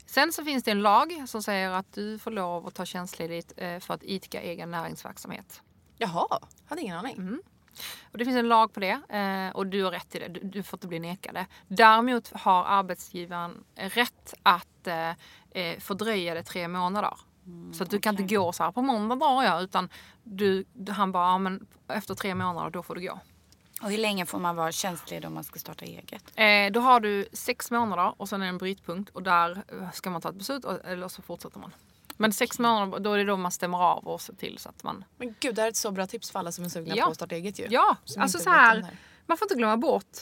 Sen 0.07 0.33
så 0.33 0.45
finns 0.45 0.65
det 0.65 0.71
en 0.71 0.83
lag 0.83 1.25
som 1.27 1.43
säger 1.43 1.71
att 1.71 1.93
du 1.93 2.19
får 2.19 2.31
lov 2.31 2.67
att 2.67 2.75
ta 2.75 2.85
tjänstledigt 2.85 3.53
eh, 3.57 3.79
för 3.79 3.95
att 3.95 4.03
idka 4.03 4.41
egen 4.43 4.71
näringsverksamhet. 4.71 5.63
Jaha, 5.99 6.41
hade 6.67 6.81
ingen 6.83 6.97
aning. 6.97 7.17
Mm. 7.17 7.43
Och 8.13 8.19
det 8.19 8.25
finns 8.25 8.37
en 8.37 8.49
lag 8.49 8.73
på 8.73 8.81
det 8.81 9.01
eh, 9.09 9.57
och 9.57 9.67
du 9.67 9.85
har 9.85 9.91
rätt 9.91 10.11
till 10.11 10.21
det. 10.21 10.29
Du, 10.29 10.41
du 10.41 10.63
får 10.63 10.77
inte 10.77 10.89
bli 10.89 10.99
nekade. 10.99 11.47
Däremot 11.69 12.33
har 12.33 12.65
arbetsgivaren 12.65 13.65
rätt 13.75 14.35
att 14.43 14.87
eh, 14.87 15.11
eh, 15.51 15.79
fördröja 15.79 16.35
det 16.35 16.43
tre 16.43 16.69
månader. 16.69 17.15
så 17.73 17.83
att 17.83 17.91
du 17.91 18.01
kan 18.01 18.15
inte 18.15 18.35
gå 18.35 18.53
så 18.53 18.65
här 18.65 18.73
på 18.73 18.83
måndag 18.83 19.17
drar 19.17 19.43
jag 19.43 19.63
utan 19.63 19.89
du, 20.23 20.65
han 20.89 21.13
bara 21.13 21.27
ja, 21.27 21.39
men 21.39 21.67
efter 21.89 22.15
tre 22.15 22.35
månader 22.35 22.71
då 22.71 22.83
får 22.83 22.95
du 22.95 23.01
gå. 23.01 23.21
Och 23.83 23.91
hur 23.91 23.99
länge 23.99 24.27
får 24.27 24.39
man 24.39 24.57
vara 24.57 24.73
tjänstledig 24.73 25.29
om 25.29 25.35
man 25.35 25.45
ska 25.45 25.59
starta 25.59 25.85
eget? 25.85 26.33
Eh, 26.35 26.73
då 26.73 26.81
har 26.81 27.01
du 27.01 27.29
sex 27.33 27.71
månader 27.71 28.15
och 28.17 28.29
sen 28.29 28.41
är 28.41 28.47
det 28.47 28.49
en 28.49 28.59
brytpunkt 28.59 29.11
och 29.11 29.23
där 29.23 29.63
ska 29.93 30.11
man 30.11 30.21
ta 30.21 30.29
ett 30.29 30.35
beslut 30.35 30.65
eller 30.65 31.09
så 31.09 31.23
fortsätter 31.23 31.59
man. 31.59 31.73
Men 32.17 32.33
sex 32.33 32.59
månader, 32.59 32.99
då 33.01 33.13
är 33.13 33.19
det 33.19 33.25
då 33.25 33.37
man 33.37 33.53
stämmer 33.53 33.79
av 33.79 34.09
och 34.09 34.21
ser 34.21 34.35
till 34.35 34.59
så 34.59 34.69
att 34.69 34.83
man... 34.83 35.05
Men 35.19 35.35
gud, 35.41 35.55
det 35.55 35.61
här 35.63 35.67
är 35.67 35.71
ett 35.71 35.77
så 35.77 35.91
bra 35.91 36.07
tips 36.07 36.31
för 36.31 36.39
alla 36.39 36.53
som 36.53 36.65
är 36.65 36.69
sugna 36.69 36.97
Ja. 36.97 37.05
på 37.05 37.11
att 37.11 37.17
starta 37.17 37.35
eget 37.35 37.59
ju. 37.59 37.67
Ja, 37.71 37.97
Som 38.05 38.23
alltså 38.23 38.39
så 38.39 38.51
här. 38.51 38.81
här. 38.83 38.97
Man 39.27 39.37
får 39.39 39.45
inte 39.45 39.55
glömma 39.55 39.77
bort 39.77 40.17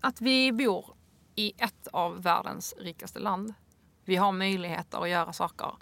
att 0.00 0.20
vi 0.20 0.52
bor 0.52 0.94
i 1.34 1.52
ett 1.58 1.88
av 1.92 2.22
världens 2.22 2.74
rikaste 2.78 3.18
land. 3.18 3.54
Vi 4.04 4.16
har 4.16 4.32
möjligheter 4.32 5.02
att 5.02 5.08
göra 5.08 5.32
saker. 5.32 5.72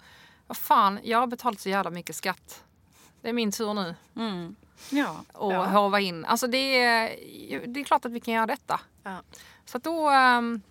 Vad 0.47 0.57
fan, 0.57 0.99
jag 1.03 1.19
har 1.19 1.27
betalat 1.27 1.59
så 1.59 1.69
jävla 1.69 1.89
mycket 1.91 2.15
skatt. 2.15 2.63
Det 3.21 3.29
är 3.29 3.33
min 3.33 3.51
tur 3.51 3.73
nu 3.73 3.95
Ja. 4.89 5.15
och 5.33 5.53
Ja. 5.53 5.65
hova 5.65 5.99
in. 5.99 6.25
Alltså 6.25 6.47
det 6.47 6.77
är, 6.83 7.67
det 7.67 7.79
är 7.79 7.83
klart 7.83 8.05
att 8.05 8.11
vi 8.11 8.19
kan 8.19 8.33
göra 8.33 8.45
detta. 8.47 8.79
Ja. 9.03 9.17
Så 9.65 9.77
då, 9.77 10.09
ehm, 10.09 10.61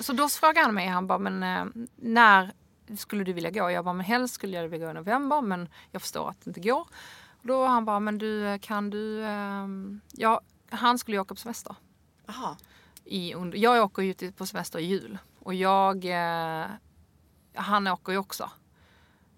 så 0.00 0.12
då 0.12 0.28
frågade 0.28 0.60
han 0.66 0.74
mig, 0.74 0.86
han 0.86 1.06
bara, 1.06 1.18
men 1.18 1.42
eh, 1.42 1.64
när 1.96 2.52
skulle 2.96 3.24
du 3.24 3.32
vilja 3.32 3.50
gå? 3.50 3.70
Jag 3.70 3.84
bara, 3.84 3.92
men 3.92 4.06
helst 4.06 4.34
skulle 4.34 4.56
jag 4.56 4.68
vilja 4.68 4.86
gå 4.86 4.90
i 4.90 4.94
november 4.94 5.40
men 5.40 5.68
jag 5.90 6.02
förstår 6.02 6.30
att 6.30 6.40
det 6.40 6.48
inte 6.50 6.60
går. 6.60 6.88
Och 7.28 7.46
då 7.46 7.66
han 7.66 7.84
bara, 7.84 8.00
men 8.00 8.18
du 8.18 8.58
kan 8.58 8.90
du, 8.90 9.24
ehm, 9.24 10.00
ja, 10.12 10.40
han 10.70 10.98
skulle 10.98 11.16
ju 11.16 11.20
åka 11.20 11.34
på 11.34 11.40
semester. 11.40 11.76
Jaha. 12.26 12.56
I, 13.04 13.34
jag 13.54 13.84
åker 13.84 14.02
ju 14.02 14.32
på 14.32 14.46
semester 14.46 14.78
i 14.78 14.84
jul 14.84 15.18
och 15.38 15.54
jag, 15.54 16.04
eh, 16.04 16.66
han 17.54 17.86
åker 17.86 18.12
ju 18.12 18.18
också. 18.18 18.50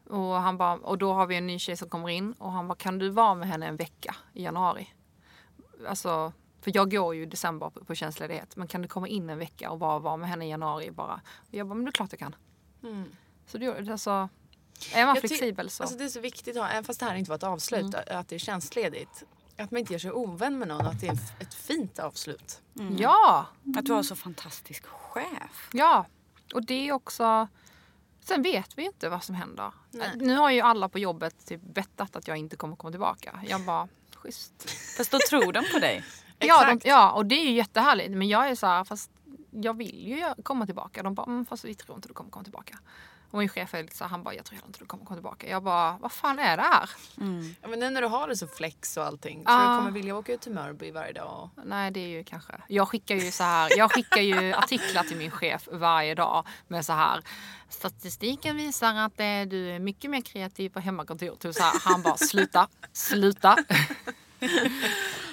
Och, 0.08 0.34
han 0.34 0.56
bara, 0.56 0.74
och 0.74 0.98
då 0.98 1.12
har 1.12 1.26
vi 1.26 1.36
en 1.36 1.46
ny 1.46 1.58
tjej 1.58 1.76
som 1.76 1.88
kommer 1.88 2.08
in 2.08 2.32
och 2.32 2.52
han 2.52 2.68
bara, 2.68 2.74
kan 2.74 2.98
du 2.98 3.08
vara 3.08 3.34
med 3.34 3.48
henne 3.48 3.66
en 3.66 3.76
vecka 3.76 4.16
i 4.32 4.42
januari? 4.42 4.88
Alltså, 5.88 6.32
för 6.60 6.72
jag 6.74 6.90
går 6.90 7.14
ju 7.14 7.22
i 7.22 7.26
december 7.26 7.70
på, 7.70 7.94
tjänstledighet. 7.94 8.56
Men 8.56 8.68
kan 8.68 8.82
du 8.82 8.88
komma 8.88 9.08
in 9.08 9.30
en 9.30 9.38
vecka 9.38 9.70
och 9.70 9.78
bara 9.78 9.98
vara 9.98 10.16
med 10.16 10.28
henne 10.28 10.46
i 10.46 10.50
januari 10.50 10.90
bara? 10.90 11.20
Och 11.36 11.54
jag 11.54 11.66
bara, 11.66 11.74
men 11.74 11.84
det 11.84 11.88
är 11.88 11.92
klart 11.92 12.12
jag 12.12 12.18
kan. 12.18 12.36
Så 13.48 13.58
det, 13.58 13.90
alltså, 13.90 14.28
är 14.94 15.06
man 15.06 15.14
Jag 15.14 15.20
flexibel 15.20 15.70
så. 15.70 15.82
Alltså 15.82 15.98
det 15.98 16.04
är 16.04 16.08
så 16.08 16.20
viktigt, 16.20 16.56
även 16.56 16.84
fast 16.84 17.00
det 17.00 17.06
här 17.06 17.14
inte 17.14 17.30
var 17.30 17.36
ett 17.36 17.42
avslut, 17.42 17.94
att 17.94 18.28
det 18.28 18.34
är 18.34 18.38
tjänstledigt. 18.38 19.24
Att 19.56 19.70
man 19.70 19.78
inte 19.78 19.92
gör 19.92 19.98
sig 20.00 20.12
ovän 20.12 20.58
med 20.58 20.68
någon, 20.68 20.86
att 20.86 21.00
det 21.00 21.06
är 21.08 21.18
ett 21.40 21.54
fint 21.54 21.98
avslut. 21.98 22.60
Ja, 22.98 23.46
Att 23.76 23.86
du 23.86 23.92
har 23.92 24.02
så 24.02 24.16
fantastisk 24.16 24.86
chef. 24.86 25.68
ja. 25.72 26.06
Och 26.54 26.66
det 26.66 26.88
är 26.88 26.92
också... 26.92 27.48
Sen 28.20 28.42
vet 28.42 28.78
vi 28.78 28.84
inte 28.84 29.08
vad 29.08 29.24
som 29.24 29.34
händer. 29.34 29.72
Nej. 29.90 30.10
Nu 30.16 30.36
har 30.36 30.50
ju 30.50 30.60
alla 30.60 30.88
på 30.88 30.98
jobbet 30.98 31.46
typ 31.46 31.60
bettat 31.60 32.16
att 32.16 32.28
jag 32.28 32.36
inte 32.36 32.56
kommer 32.56 32.76
komma 32.76 32.90
tillbaka. 32.90 33.40
Jag 33.48 33.64
bara, 33.64 33.88
schysst. 34.16 34.70
Fast 34.96 35.10
då 35.10 35.18
tror 35.30 35.52
de 35.52 35.64
på 35.72 35.78
dig. 35.78 36.04
Ja, 36.38 36.74
de, 36.74 36.88
ja, 36.88 37.10
och 37.10 37.26
det 37.26 37.34
är 37.34 37.44
ju 37.44 37.52
jättehärligt. 37.52 38.10
Men 38.10 38.28
jag 38.28 38.48
är 38.48 38.54
så 38.54 38.66
här, 38.66 38.84
fast 38.84 39.10
jag 39.50 39.76
vill 39.76 40.08
ju 40.08 40.34
komma 40.42 40.66
tillbaka. 40.66 41.02
De 41.02 41.14
bara, 41.14 41.26
mm, 41.26 41.46
fast 41.46 41.64
vi 41.64 41.74
tror 41.74 41.96
inte 41.96 42.08
du 42.08 42.14
kommer 42.14 42.30
komma 42.30 42.44
tillbaka. 42.44 42.78
Och 43.30 43.38
min 43.38 43.48
chef 43.48 43.74
är 43.74 43.82
lite 43.82 43.96
så 43.96 44.04
han 44.04 44.22
bara, 44.22 44.34
jag 44.34 44.44
tror 44.44 44.60
inte 44.66 44.78
du 44.78 44.86
kommer 44.86 45.04
komma 45.04 45.16
tillbaka. 45.16 45.48
Jag 45.48 45.62
bara, 45.62 45.98
vad 46.00 46.12
fan 46.12 46.38
är 46.38 46.56
det 46.56 46.62
här? 46.62 46.90
Ja, 47.62 47.68
men 47.68 47.78
nu 47.78 47.90
när 47.90 48.02
du 48.02 48.08
har 48.08 48.28
det 48.28 48.36
så 48.36 48.46
flex 48.46 48.96
och 48.96 49.04
allting, 49.04 49.44
tror 49.44 49.58
du 49.58 49.78
kommer 49.78 49.90
vilja 49.90 50.16
åka 50.16 50.32
ut 50.32 50.40
till 50.40 50.52
Mörby 50.52 50.90
varje 50.90 51.12
dag? 51.12 51.50
Nej, 51.64 51.90
det 51.90 52.00
är 52.00 52.08
ju 52.08 52.24
kanske... 52.24 52.52
Jag 52.68 52.88
skickar 52.88 53.14
ju 53.14 53.30
så 53.30 53.44
här, 53.44 53.78
jag 53.78 53.92
skickar 53.92 54.20
ju 54.20 54.52
artiklar 54.52 55.02
till 55.02 55.16
min 55.16 55.30
chef 55.30 55.68
varje 55.72 56.14
dag 56.14 56.46
med 56.68 56.84
så 56.84 56.92
här. 56.92 57.22
Statistiken 57.68 58.56
visar 58.56 58.94
att 58.94 59.20
eh, 59.20 59.42
du 59.46 59.70
är 59.70 59.78
mycket 59.78 60.10
mer 60.10 60.20
kreativ 60.20 60.70
på 60.70 60.80
hemmakontor. 60.80 61.36
Typ 61.36 61.54
så 61.54 61.62
här, 61.62 61.80
han 61.84 62.02
bara, 62.02 62.16
sluta, 62.16 62.68
sluta. 62.92 63.56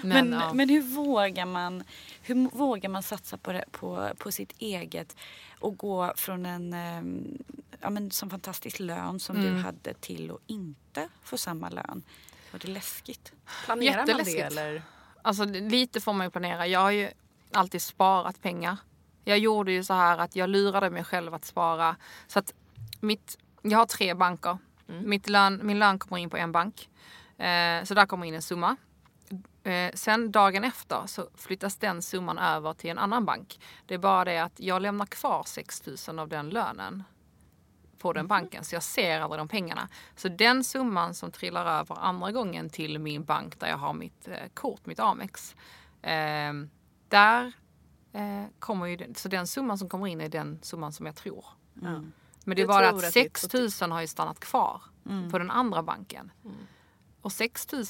Men, 0.02 0.32
ja. 0.32 0.54
men 0.54 0.70
hur 0.70 0.82
vågar 0.82 1.46
man 1.46 1.84
hur 2.22 2.50
vågar 2.50 2.90
man 2.90 3.04
satsa 3.04 3.38
på, 3.38 3.52
det, 3.52 3.66
på, 3.72 4.10
på 4.18 4.32
sitt 4.32 4.54
eget 4.58 5.16
och 5.60 5.78
gå 5.78 6.14
från 6.16 6.46
en 6.46 6.74
ehm, 6.74 7.38
ja, 7.86 7.90
men, 7.90 8.12
som 8.12 8.30
fantastisk 8.30 8.80
lön 8.80 9.20
som 9.20 9.42
du 9.42 9.58
hade 9.58 9.94
till 9.94 10.32
att 10.32 10.42
inte 10.48 11.10
få 11.24 11.38
samma 11.38 11.70
lön? 11.70 12.04
Var 12.52 12.60
det 12.60 12.68
läskigt? 12.68 13.34
Planerar 13.66 14.08
man 14.08 14.24
det 14.26 14.42
eller? 14.42 14.82
Alltså 15.22 15.46
lite 15.46 16.02
får 16.02 16.14
man 16.14 16.26
ju 16.26 16.32
planera. 16.32 16.68
Jag 16.68 16.80
har 16.80 16.92
ju 16.92 17.10
alltid 17.52 17.82
sparat 17.82 18.42
pengar. 18.42 18.78
Jag 19.24 19.38
gjorde 19.40 19.72
ju 19.72 19.84
så 19.84 19.94
här 19.94 20.18
att 20.18 20.36
jag 20.36 20.50
lurade 20.50 20.90
mig 20.90 21.04
själv 21.04 21.34
att 21.34 21.46
spara. 21.46 21.96
Så 22.28 22.40
att 22.40 22.54
mitt, 23.00 23.38
jag 23.62 23.78
har 23.78 23.86
tre 23.86 24.14
banker. 24.14 24.58
Mitt 24.86 25.30
lön, 25.30 25.60
min 25.64 25.80
lön 25.80 26.00
kommer 26.00 26.18
in 26.18 26.30
på 26.30 26.38
en 26.38 26.52
bank. 26.52 26.90
Eh, 27.38 27.84
så 27.84 27.94
där 27.94 28.06
kommer 28.06 28.26
in 28.26 28.34
en 28.34 28.42
summa. 28.42 28.76
Eh, 29.64 29.92
sen 29.94 30.32
dagen 30.32 30.64
efter 30.64 31.08
så 31.08 31.30
flyttas 31.36 31.76
den 31.76 32.02
summan 32.02 32.38
över 32.38 32.74
till 32.74 32.90
en 32.90 32.98
annan 32.98 33.26
bank. 33.26 33.60
Det 33.86 33.94
är 33.94 34.00
bara 34.00 34.26
det 34.26 34.38
att 34.38 34.60
jag 34.60 34.82
lämnar 34.82 35.06
kvar 35.06 35.44
6 35.46 35.84
000 36.08 36.20
av 36.20 36.30
den 36.30 36.50
lönen 36.50 37.04
på 38.06 38.14
den 38.14 38.28
banken. 38.28 38.64
Så 38.64 38.76
jag 38.76 38.84
ser 38.84 39.22
aldrig 39.22 39.40
de 39.40 39.48
pengarna. 39.48 39.90
Så 40.16 40.30
den 40.30 40.64
summan 40.64 41.14
som 41.14 41.32
trillar 41.32 41.80
över 41.80 41.96
andra 42.00 42.32
gången 42.32 42.70
till 42.70 43.00
min 43.00 43.24
bank 43.24 43.60
där 43.60 43.68
jag 43.68 43.78
har 43.78 43.94
mitt 43.94 44.28
eh, 44.28 44.36
kort, 44.54 44.86
mitt 44.86 45.00
Amex. 45.00 45.56
Eh, 46.02 46.54
där 47.08 47.54
eh, 48.14 48.46
kommer 48.60 48.86
ju 48.86 48.96
den, 48.96 49.16
så 49.16 49.30
den 49.30 49.48
summan 49.48 49.78
som 49.78 49.90
kommer 49.90 50.08
in 50.08 50.22
är 50.22 50.30
den 50.30 50.60
summan 50.62 50.94
som 50.94 51.06
jag 51.06 51.16
tror. 51.16 51.46
Men 52.44 52.56
det 52.56 52.62
är 52.62 52.68
bara 52.68 52.90
att 52.90 52.96
att 52.96 53.02
det 53.02 53.08
är 53.08 53.60
6 53.60 53.82
000 53.82 53.92
har 53.92 54.02
ju 54.02 54.08
stannat 54.08 54.40
kvar 54.40 54.82
på 55.32 55.38
den 55.38 55.52
andra 55.52 55.84
banken. 55.84 56.32
Och 57.22 57.32
6 57.32 57.72
000 57.72 57.84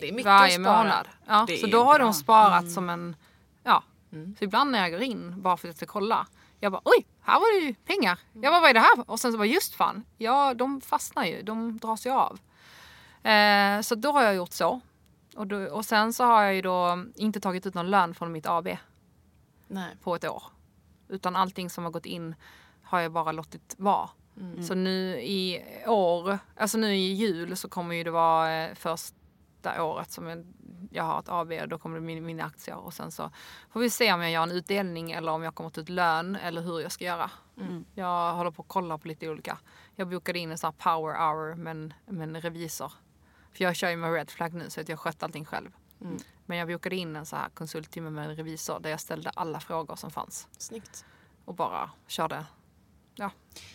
Det 0.00 0.08
är 0.08 0.12
mycket 0.12 0.24
varje 0.24 0.58
månad. 0.58 1.08
Ja, 1.26 1.46
så 1.60 1.66
då 1.66 1.84
har 1.84 1.98
bra. 1.98 2.06
de 2.06 2.14
sparat 2.14 2.70
som 2.70 2.90
en... 2.90 3.16
Ja. 3.62 3.82
Så 4.10 4.44
ibland 4.44 4.70
när 4.70 4.78
jag 4.78 4.90
går 4.90 5.02
in 5.02 5.42
bara 5.42 5.56
för 5.56 5.68
att 5.68 5.70
jag 5.70 5.76
ska 5.76 5.86
kolla. 5.86 6.26
Jag 6.60 6.72
bara 6.72 6.82
oj, 6.84 7.06
här 7.20 7.40
var 7.40 7.60
det 7.60 7.66
ju 7.66 7.74
pengar. 7.74 8.18
Jag 8.32 8.52
bara 8.52 8.60
vad 8.60 8.70
är 8.70 8.74
det 8.74 8.80
här? 8.80 9.10
Och 9.10 9.20
sen 9.20 9.32
så 9.32 9.38
bara 9.38 9.46
just 9.46 9.74
fan. 9.74 10.04
Ja, 10.18 10.54
de 10.54 10.80
fastnar 10.80 11.24
ju. 11.24 11.42
De 11.42 11.78
dras 11.78 12.06
ju 12.06 12.10
av. 12.10 12.38
Eh, 13.30 13.80
så 13.80 13.94
då 13.94 14.12
har 14.12 14.22
jag 14.22 14.34
gjort 14.34 14.52
så. 14.52 14.80
Och, 15.36 15.46
då, 15.46 15.56
och 15.56 15.84
sen 15.84 16.12
så 16.12 16.24
har 16.24 16.42
jag 16.42 16.54
ju 16.54 16.62
då 16.62 17.04
inte 17.14 17.40
tagit 17.40 17.66
ut 17.66 17.74
någon 17.74 17.90
lön 17.90 18.14
från 18.14 18.32
mitt 18.32 18.46
AB 18.46 18.68
Nej. 19.68 19.96
på 20.02 20.14
ett 20.14 20.24
år. 20.24 20.42
Utan 21.08 21.36
allting 21.36 21.70
som 21.70 21.84
har 21.84 21.90
gått 21.90 22.06
in 22.06 22.34
har 22.82 23.00
jag 23.00 23.12
bara 23.12 23.32
låtit 23.32 23.74
vara. 23.78 24.08
Så 24.66 24.74
nu 24.74 25.20
i 25.20 25.64
år, 25.86 26.38
alltså 26.56 26.78
nu 26.78 26.96
i 26.96 27.12
jul 27.12 27.56
så 27.56 27.68
kommer 27.68 27.94
ju 27.94 28.04
det 28.04 28.10
vara 28.10 28.52
eh, 28.52 28.74
första 29.62 29.82
året 29.84 30.10
som 30.10 30.44
jag, 30.90 31.04
har 31.04 31.20
ett 31.20 31.28
AB 31.28 31.52
och 31.52 31.68
då 31.68 31.78
kommer 31.78 31.96
det 32.00 32.06
min, 32.06 32.26
mina 32.26 32.44
aktier 32.44 32.76
och 32.76 32.94
sen 32.94 33.10
så 33.10 33.30
får 33.70 33.80
vi 33.80 33.90
se 33.90 34.12
om 34.12 34.20
jag 34.20 34.30
gör 34.30 34.42
en 34.42 34.50
utdelning 34.50 35.12
eller 35.12 35.32
om 35.32 35.42
jag 35.42 35.54
kommer 35.54 35.70
ta 35.70 35.80
ut 35.80 35.88
lön 35.88 36.36
eller 36.36 36.62
hur 36.62 36.80
jag 36.80 36.92
ska 36.92 37.04
göra. 37.04 37.30
Jag 37.94 38.34
håller 38.34 38.50
på 38.50 38.62
att 38.62 38.68
kolla 38.68 38.98
på 38.98 39.08
lite 39.08 39.28
olika. 39.28 39.58
Jag 39.96 40.08
bokade 40.08 40.38
in 40.38 40.50
en 40.50 40.58
sån 40.58 40.72
här 40.78 40.96
power 40.96 41.14
hour 41.14 41.54
med 41.54 41.92
en, 42.06 42.40
revisor. 42.40 42.92
För 43.52 43.64
jag 43.64 43.76
kör 43.76 43.90
ju 43.90 43.96
med 43.96 44.12
red 44.12 44.30
flag 44.30 44.54
nu 44.54 44.70
så 44.70 44.80
att 44.80 44.88
jag 44.88 44.98
sköter 44.98 45.26
allting 45.26 45.44
själv. 45.44 45.70
Men 46.46 46.58
jag 46.58 46.68
bokade 46.68 46.96
in 46.96 47.16
en 47.16 47.26
så 47.26 47.36
här 47.36 47.48
konsulttimme 47.48 48.10
med 48.10 48.30
en 48.30 48.36
revisor 48.36 48.80
där 48.80 48.90
jag 48.90 49.00
ställde 49.00 49.30
alla 49.30 49.60
frågor 49.60 49.96
som 49.96 50.10
fanns 50.10 50.48
Snyggt. 50.58 51.04
och 51.44 51.54
bara 51.54 51.90
körde. 52.06 52.46
Ja, 53.14 53.30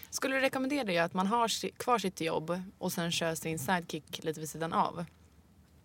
Skulle 0.10 0.36
du 0.36 0.42
rekommendera 0.42 0.84
det 0.84 1.00
att 1.00 1.14
man 1.14 1.28
har 1.28 1.72
kvar 1.78 1.98
sitt 1.98 2.22
jobb 2.22 2.62
och 2.78 2.92
sen 2.92 3.12
kör 3.12 3.36
sin 3.36 3.60
sidekick 3.60 4.24
lite 4.24 4.40
vid 4.40 4.50
sidan 4.50 4.74
av? 4.74 5.06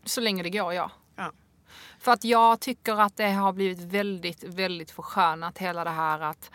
Så 0.06 0.20
länge 0.20 0.42
det 0.42 0.50
går, 0.50 0.74
ja. 0.74 0.90
Ja. 1.16 1.32
För 1.98 2.12
att 2.12 2.24
jag 2.24 2.60
tycker 2.60 3.00
att 3.00 3.16
det 3.16 3.30
har 3.30 3.52
blivit 3.52 3.80
väldigt, 3.80 4.44
väldigt 4.44 4.90
förskönat 4.90 5.58
hela 5.58 5.84
det 5.84 5.90
här 5.90 6.20
att 6.20 6.50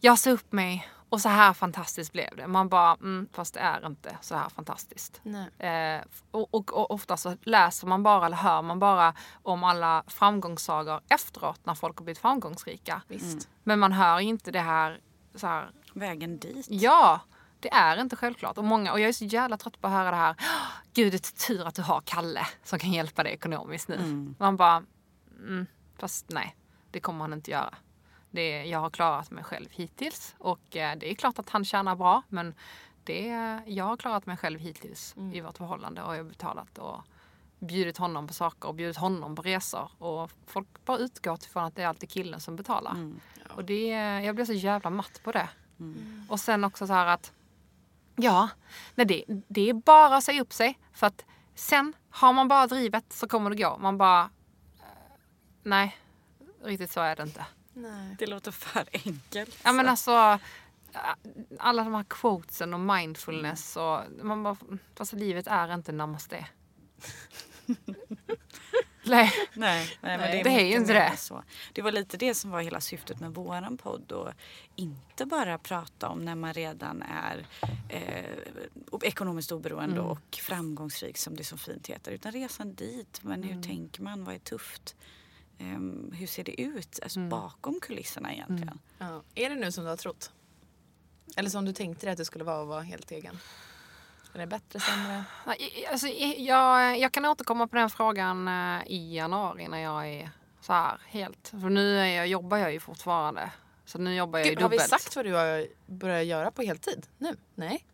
jag 0.00 0.18
sa 0.18 0.30
upp 0.30 0.52
mig 0.52 0.88
och 1.08 1.20
så 1.20 1.28
här 1.28 1.52
fantastiskt 1.52 2.12
blev 2.12 2.36
det. 2.36 2.46
Man 2.46 2.68
bara, 2.68 2.92
mm, 2.92 3.28
fast 3.32 3.54
det 3.54 3.60
är 3.60 3.86
inte 3.86 4.16
så 4.20 4.34
här 4.34 4.48
fantastiskt. 4.48 5.20
Eh, 5.58 6.00
och, 6.30 6.54
och, 6.54 6.72
och 6.72 6.90
ofta 6.90 7.16
så 7.16 7.36
läser 7.42 7.86
man 7.86 8.02
bara 8.02 8.26
eller 8.26 8.36
hör 8.36 8.62
man 8.62 8.78
bara 8.78 9.14
om 9.42 9.64
alla 9.64 10.04
framgångssagor 10.06 11.00
efteråt 11.08 11.60
när 11.64 11.74
folk 11.74 11.98
har 11.98 12.04
blivit 12.04 12.18
framgångsrika. 12.18 13.02
Visst. 13.08 13.48
Men 13.62 13.78
man 13.78 13.92
hör 13.92 14.20
inte 14.20 14.50
det 14.50 14.60
här, 14.60 15.00
så 15.34 15.46
här 15.46 15.70
Vägen 15.94 16.38
dit. 16.38 16.66
Ja, 16.70 17.20
det 17.64 17.74
är 17.74 18.00
inte 18.00 18.16
självklart. 18.16 18.58
Och, 18.58 18.64
många, 18.64 18.92
och 18.92 19.00
jag 19.00 19.08
är 19.08 19.12
så 19.12 19.24
jävla 19.24 19.56
trött 19.56 19.80
på 19.80 19.86
att 19.86 19.92
höra 19.92 20.10
det 20.10 20.16
här. 20.16 20.36
Gud, 20.94 21.12
det 21.12 21.16
är 21.16 21.46
tur 21.46 21.66
att 21.66 21.74
du 21.74 21.82
har 21.82 22.00
Kalle 22.00 22.46
som 22.64 22.78
kan 22.78 22.92
hjälpa 22.92 23.22
dig 23.22 23.32
ekonomiskt 23.32 23.88
nu. 23.88 24.34
Man 24.38 24.56
bara, 24.56 24.82
mm, 25.38 25.66
fast 25.98 26.30
nej, 26.30 26.56
det 26.90 27.00
kommer 27.00 27.20
han 27.20 27.32
inte 27.32 27.50
göra. 27.50 27.74
Det, 28.30 28.64
jag 28.64 28.78
har 28.78 28.90
klarat 28.90 29.30
mig 29.30 29.44
själv 29.44 29.66
hittills 29.70 30.34
och 30.38 30.76
eh, 30.76 30.96
det 30.98 31.10
är 31.10 31.14
klart 31.14 31.38
att 31.38 31.50
han 31.50 31.64
tjänar 31.64 31.96
bra 31.96 32.22
men 32.28 32.54
det, 33.04 33.26
jag 33.66 33.84
har 33.84 33.96
klarat 33.96 34.26
mig 34.26 34.36
själv 34.36 34.60
hittills 34.60 35.14
i 35.32 35.40
vårt 35.40 35.56
förhållande 35.58 36.02
och 36.02 36.14
jag 36.14 36.18
har 36.18 36.30
betalat 36.30 36.78
och 36.78 37.02
bjudit 37.58 37.98
honom 37.98 38.26
på 38.26 38.34
saker 38.34 38.68
och 38.68 38.74
bjudit 38.74 38.96
honom 38.96 39.36
på 39.36 39.42
resor 39.42 39.90
och 39.98 40.30
folk 40.46 40.68
bara 40.84 40.98
utgår 40.98 41.38
ifrån 41.42 41.64
att 41.64 41.76
det 41.76 41.82
är 41.82 41.86
alltid 41.86 42.10
killen 42.10 42.40
som 42.40 42.56
betalar. 42.56 43.12
Och 43.56 43.64
det, 43.64 43.88
jag 44.24 44.34
blir 44.34 44.44
så 44.44 44.52
jävla 44.52 44.90
matt 44.90 45.20
på 45.24 45.32
det. 45.32 45.48
Och 46.28 46.40
sen 46.40 46.64
också 46.64 46.86
så 46.86 46.92
här 46.92 47.06
att 47.06 47.32
Ja, 48.16 48.48
nej 48.94 49.06
det, 49.06 49.24
det 49.48 49.68
är 49.70 49.74
bara 49.74 50.16
att 50.16 50.24
säga 50.24 50.42
upp 50.42 50.52
sig. 50.52 50.78
För 50.92 51.06
att 51.06 51.24
sen 51.54 51.92
har 52.10 52.32
man 52.32 52.48
bara 52.48 52.66
drivet 52.66 53.12
så 53.12 53.28
kommer 53.28 53.50
det 53.50 53.56
gå. 53.56 53.78
Man 53.78 53.98
bara... 53.98 54.20
eh, 54.80 54.86
Nej, 55.62 55.96
riktigt 56.64 56.90
så 56.92 57.00
är 57.00 57.16
det 57.16 57.22
inte. 57.22 57.46
Nej. 57.72 58.16
Det 58.18 58.26
låter 58.26 58.50
för 58.50 58.84
enkelt. 58.92 59.58
Ja 59.64 59.72
men 59.72 59.88
alltså 59.88 60.38
alla 61.58 61.84
de 61.84 61.94
här 61.94 62.04
quotesen 62.04 62.74
och 62.74 62.80
mindfulness 62.80 63.76
och 63.76 64.00
man 64.22 64.42
bara, 64.42 64.56
fast 64.94 65.12
livet 65.12 65.46
är 65.46 65.74
inte 65.74 65.92
namaste. 65.92 66.46
Nej. 69.10 69.32
Nej, 69.54 69.98
nej, 70.00 70.18
men 70.18 70.20
Nej, 70.20 70.32
det, 70.32 70.40
är 70.40 70.44
det 70.44 70.60
är 70.62 70.66
ju 70.66 70.76
inte 70.76 70.92
det. 70.92 71.16
Så. 71.16 71.42
Det 71.72 71.82
var 71.82 71.92
lite 71.92 72.16
det 72.16 72.34
som 72.34 72.50
var 72.50 72.60
hela 72.60 72.80
syftet 72.80 73.20
med 73.20 73.34
våran 73.34 73.76
podd. 73.76 74.12
Och 74.12 74.28
inte 74.76 75.26
bara 75.26 75.58
prata 75.58 76.08
om 76.08 76.24
när 76.24 76.34
man 76.34 76.52
redan 76.54 77.02
är 77.02 77.46
eh, 77.88 78.24
ekonomiskt 79.02 79.52
oberoende 79.52 79.96
Mm. 80.00 80.06
och 80.10 80.38
framgångsrik 80.42 81.18
som 81.18 81.36
det 81.36 81.44
så 81.44 81.56
fint 81.56 81.86
heter. 81.86 82.12
Utan 82.12 82.32
resan 82.32 82.74
dit. 82.74 83.20
Men 83.22 83.42
Mm. 83.44 83.56
hur 83.56 83.62
tänker 83.62 84.02
man? 84.02 84.24
Vad 84.24 84.34
är 84.34 84.38
tufft? 84.38 84.96
Ehm, 85.58 86.12
hur 86.14 86.26
ser 86.26 86.44
det 86.44 86.60
ut 86.60 87.00
alltså 87.02 87.18
Mm. 87.18 87.28
bakom 87.30 87.80
kulisserna 87.82 88.32
egentligen? 88.32 88.78
Ja. 88.98 89.22
Är 89.34 89.50
det 89.50 89.56
nu 89.56 89.72
som 89.72 89.84
du 89.84 89.90
har 89.90 89.96
trott? 89.96 90.32
Eller 91.36 91.50
som 91.50 91.64
du 91.64 91.72
tänkte 91.72 92.06
dig 92.06 92.12
att 92.12 92.18
det 92.18 92.24
skulle 92.24 92.44
vara 92.44 92.62
att 92.62 92.68
vara 92.68 92.82
helt 92.82 93.10
egen? 93.10 93.38
Är 94.34 94.38
det 94.38 94.46
bättre, 94.46 94.80
sämre? 94.80 95.24
Nej, 95.46 95.86
Alltså, 95.92 96.06
jag, 96.38 96.98
jag 96.98 97.12
kan 97.12 97.24
återkomma 97.24 97.66
på 97.66 97.76
den 97.76 97.90
frågan 97.90 98.48
eh, 98.48 98.82
i 98.86 99.16
januari 99.16 99.68
när 99.68 99.78
jag 99.78 100.06
är 100.08 100.30
så 100.60 100.72
här 100.72 100.98
helt. 101.08 101.48
För 101.48 101.70
nu 101.70 101.98
är 101.98 102.04
jag, 102.06 102.26
jobbar 102.26 102.56
jag 102.56 102.72
ju 102.72 102.80
fortfarande. 102.80 103.50
Så 103.86 103.98
nu 103.98 104.14
jobbar 104.14 104.38
jag 104.38 104.46
ju 104.46 104.52
Gud, 104.54 104.62
har 104.62 104.68
vi 104.68 104.76
dubbelt. 104.76 104.90
sagt 104.90 105.16
vad 105.16 105.24
du 105.24 105.32
har 105.34 105.66
börjat 105.86 106.24
göra 106.26 106.50
på 106.50 106.62
heltid? 106.62 107.06
Nu? 107.18 107.36
Nej? 107.54 107.84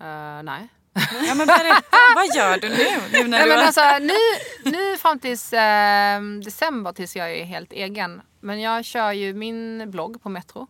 Eh, 0.00 0.42
nej. 0.42 0.68
Ja 1.28 1.34
men 1.34 1.46
berätta, 1.46 1.96
vad 2.14 2.26
gör 2.36 2.58
du 2.58 2.68
nu? 2.68 2.76
nu 3.12 3.28
när 3.28 3.38
Nej, 3.38 3.42
du 3.42 3.48
men 3.48 3.58
har- 3.58 3.66
alltså, 3.66 3.98
nu, 4.00 4.70
nu 4.72 4.96
fram 4.96 5.18
tills 5.18 5.52
eh, 5.52 6.20
december 6.44 6.92
tills 6.92 7.16
jag 7.16 7.32
är 7.32 7.44
helt 7.44 7.72
egen. 7.72 8.22
Men 8.40 8.60
jag 8.60 8.84
kör 8.84 9.12
ju 9.12 9.34
min 9.34 9.90
blogg 9.90 10.22
på 10.22 10.28
Metro. 10.28 10.66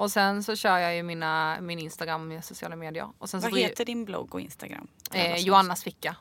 Och 0.00 0.10
sen 0.12 0.42
så 0.42 0.56
kör 0.56 0.78
jag 0.78 0.96
ju 0.96 1.02
mina, 1.02 1.58
min 1.60 1.78
Instagram, 1.78 2.28
mina 2.28 2.42
sociala 2.42 2.76
medier. 2.76 3.08
Och 3.18 3.30
sen 3.30 3.40
så 3.40 3.44
vad 3.46 3.52
driver- 3.52 3.68
heter 3.68 3.84
din 3.84 4.04
blogg 4.04 4.34
och 4.34 4.40
Instagram? 4.40 4.88
Eh, 5.14 5.36
Joannas 5.36 5.84
ficka. 5.84 6.16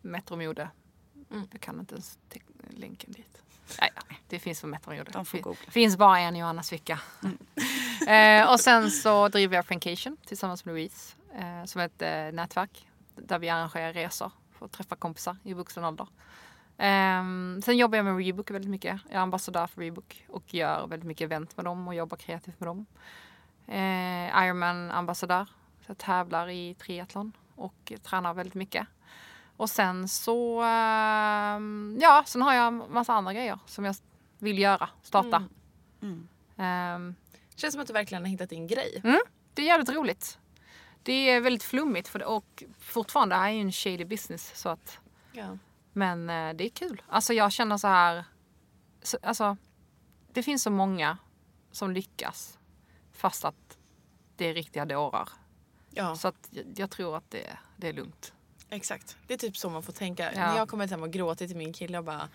Metromode. 0.00 0.68
Mm. 1.30 1.48
Jag 1.52 1.60
kan 1.60 1.80
inte 1.80 1.94
ens 1.94 2.18
länken 2.70 3.12
dit. 3.12 3.42
Nej, 3.80 3.90
det 4.28 4.38
finns 4.38 4.60
på 4.60 4.66
Metromode. 4.66 5.10
De 5.12 5.24
får 5.26 5.56
Det 5.66 5.70
finns 5.70 5.96
bara 5.96 6.18
en 6.18 6.36
Joannas 6.36 6.70
ficka. 6.70 7.00
eh, 8.08 8.50
och 8.52 8.60
sen 8.60 8.90
så 8.90 9.28
driver 9.28 9.56
jag 9.56 9.66
Frankation 9.66 10.16
tillsammans 10.26 10.64
med 10.64 10.72
Louise. 10.74 11.14
Eh, 11.38 11.64
som 11.64 11.80
ett 11.80 12.02
eh, 12.02 12.08
nätverk. 12.32 12.88
Där 13.16 13.38
vi 13.38 13.48
arrangerar 13.48 13.92
resor 13.92 14.32
för 14.58 14.66
att 14.66 14.72
träffa 14.72 14.96
kompisar 14.96 15.36
i 15.44 15.54
vuxen 15.54 15.84
ålder. 15.84 16.06
Ehm, 16.78 17.60
sen 17.64 17.76
jobbar 17.76 17.96
jag 17.98 18.04
med 18.04 18.26
Rebook 18.26 18.50
väldigt 18.50 18.70
mycket. 18.70 19.00
Jag 19.08 19.14
är 19.16 19.20
ambassadör 19.20 19.66
för 19.66 19.80
Rebook 19.80 20.24
och 20.28 20.54
gör 20.54 20.86
väldigt 20.86 21.06
mycket 21.06 21.24
event 21.24 21.56
med 21.56 21.64
dem 21.66 21.88
och 21.88 21.94
jobbar 21.94 22.16
kreativt 22.16 22.60
med 22.60 22.68
dem. 22.68 22.86
Eh, 23.66 24.44
Ironman 24.46 24.90
ambassadör. 24.90 25.44
Så 25.80 25.90
jag 25.90 25.98
tävlar 25.98 26.48
i 26.48 26.74
triathlon 26.74 27.32
och 27.54 27.92
tränar 28.02 28.34
väldigt 28.34 28.54
mycket. 28.54 28.86
Och 29.56 29.70
sen 29.70 30.08
så, 30.08 30.62
ehm, 30.62 31.98
ja, 32.00 32.22
sen 32.26 32.42
har 32.42 32.54
jag 32.54 32.72
massa 32.90 33.12
andra 33.14 33.32
grejer 33.32 33.58
som 33.66 33.84
jag 33.84 33.96
vill 34.38 34.58
göra, 34.58 34.88
starta. 35.02 35.44
Ehm, 36.56 37.14
Känns 37.56 37.72
som 37.74 37.80
att 37.80 37.86
du 37.86 37.92
verkligen 37.92 38.22
har 38.24 38.30
hittat 38.30 38.50
din 38.50 38.66
grej. 38.66 39.00
Mm, 39.04 39.20
det 39.54 39.62
är 39.62 39.66
jävligt 39.66 39.88
roligt. 39.90 40.38
Det 41.02 41.12
är 41.30 41.40
väldigt 41.40 41.62
flummigt 41.62 42.08
för 42.08 42.18
det, 42.18 42.24
och 42.24 42.62
fortfarande 42.78 43.36
är 43.36 43.48
ju 43.48 43.60
en 43.60 43.72
shady 43.72 44.04
business. 44.04 44.52
Så 44.54 44.68
att, 44.68 44.98
Ja. 45.32 45.58
Men 45.92 46.30
eh, 46.30 46.54
det 46.56 46.64
är 46.64 46.68
kul. 46.68 47.02
Alltså 47.08 47.32
jag 47.34 47.52
känner 47.52 47.76
så 47.76 47.88
här. 47.88 48.24
Så, 49.02 49.18
alltså, 49.22 49.56
det 50.32 50.42
finns 50.42 50.62
så 50.62 50.70
många 50.70 51.18
som 51.72 51.90
lyckas 51.90 52.58
fast 53.12 53.44
att 53.44 53.78
det 54.36 54.44
är 54.46 54.54
riktiga 54.54 54.84
dårar. 54.84 55.28
ja, 55.90 56.16
Så 56.16 56.28
att 56.28 56.48
jag, 56.76 56.90
tror 56.90 57.16
att 57.16 57.30
det, 57.30 57.58
det 57.76 57.88
är 57.88 57.92
lugnt. 57.92 58.32
exakt. 58.70 59.16
Det 59.26 59.34
är 59.34 59.38
typ 59.38 59.56
så 59.56 59.70
man 59.70 59.82
får 59.82 59.92
tänka. 59.92 60.32
Ja. 60.34 60.40
När 60.40 60.56
jag 60.56 60.68
kommer 60.68 60.88
hem 60.88 61.02
och 61.02 61.10
gråter 61.10 61.46
till 61.46 61.56
min 61.56 61.72
kille 61.72 61.98
och 61.98 62.04
bara... 62.04 62.28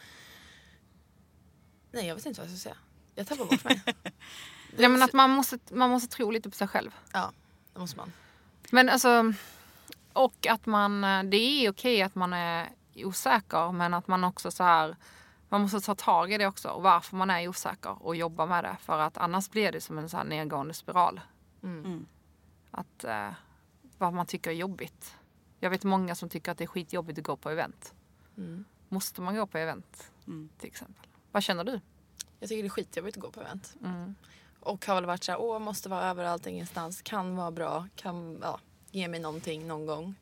Nej, 1.92 2.08
jag 2.08 2.16
vet 2.16 2.26
inte 2.26 2.42
vad 2.42 2.50
jag 2.50 2.58
ska 2.58 2.64
säga. 2.64 2.78
Jag 3.16 3.28
tappar 3.28 3.46
bort 3.46 3.64
mig. 3.64 3.82
Ja, 4.78 4.90
men 4.90 5.04
att 5.04 5.14
man 5.14 5.30
måste, 5.30 5.60
man 5.72 5.90
måste 5.90 6.16
tro 6.16 6.32
lite 6.32 6.50
på 6.50 6.56
sig 6.56 6.68
själv. 6.68 6.92
ja, 7.14 7.32
det 7.74 7.80
måste 7.80 7.98
man. 7.98 8.12
Men 8.72 8.90
alltså, 8.90 9.34
och 10.14 10.48
att 10.48 10.66
man, 10.66 11.04
eh, 11.04 11.24
det 11.24 11.38
är 11.38 11.70
okej 11.72 12.02
att 12.02 12.16
man 12.16 12.34
är 12.34 12.70
osäker 12.96 13.72
men 13.72 13.94
att 13.94 14.08
man 14.08 14.24
också 14.24 14.52
så 14.52 14.64
här, 14.64 14.96
man 15.50 15.62
måste 15.62 15.80
ta 15.82 15.96
tag 15.96 16.32
i 16.32 16.38
det 16.38 16.48
också 16.48 16.70
och 16.70 16.84
varför 16.84 17.16
man 17.18 17.30
är 17.30 17.48
osäker 17.48 18.04
och 18.04 18.16
jobba 18.16 18.46
med 18.46 18.64
det 18.64 18.78
för 18.80 19.00
att 19.00 19.18
annars 19.18 19.50
blir 19.50 19.72
det 19.72 19.82
som 19.82 19.98
en 19.98 20.10
så 20.10 20.18
här 20.18 20.24
nedgående 20.24 20.74
spiral. 20.74 21.22
Att 22.72 23.04
eh, 23.04 23.30
vad 23.98 24.14
man 24.14 24.26
tycker 24.26 24.52
är 24.52 24.56
jobbigt. 24.56 25.16
Jag 25.60 25.70
vet 25.70 25.84
många 25.84 26.16
som 26.16 26.30
tycker 26.30 26.52
att 26.52 26.58
det 26.58 26.64
är 26.64 26.68
skitjobbigt 26.68 27.20
att 27.20 27.26
gå 27.26 27.38
på 27.38 27.50
event. 27.50 27.94
Måste 28.90 29.22
man 29.22 29.36
gå 29.36 29.48
på 29.48 29.58
event 29.58 30.12
till 30.58 30.68
exempel? 30.68 31.08
Vad 31.32 31.44
känner 31.44 31.64
du? 31.64 31.82
Jag 32.40 32.50
tycker 32.50 32.64
det 32.64 32.68
är 32.68 32.70
skitjobbigt 32.70 33.18
att 33.18 33.24
gå 33.24 33.32
på 33.32 33.42
event. 33.42 33.76
Och 34.60 34.86
har 34.86 34.96
väl 34.96 35.06
varit 35.06 35.24
så 35.24 35.32
här, 35.32 35.42
åh, 35.42 35.60
måste 35.60 35.90
vara 35.90 36.04
överallt, 36.04 36.48
ingenstans. 36.48 37.02
Kan 37.02 37.36
vara 37.36 37.52
bra, 37.52 37.88
kan 37.96 38.40
ja, 38.42 38.60
ge 38.92 39.08
mig 39.08 39.20
någonting 39.20 39.68
någon 39.68 39.86
gång. 39.86 40.16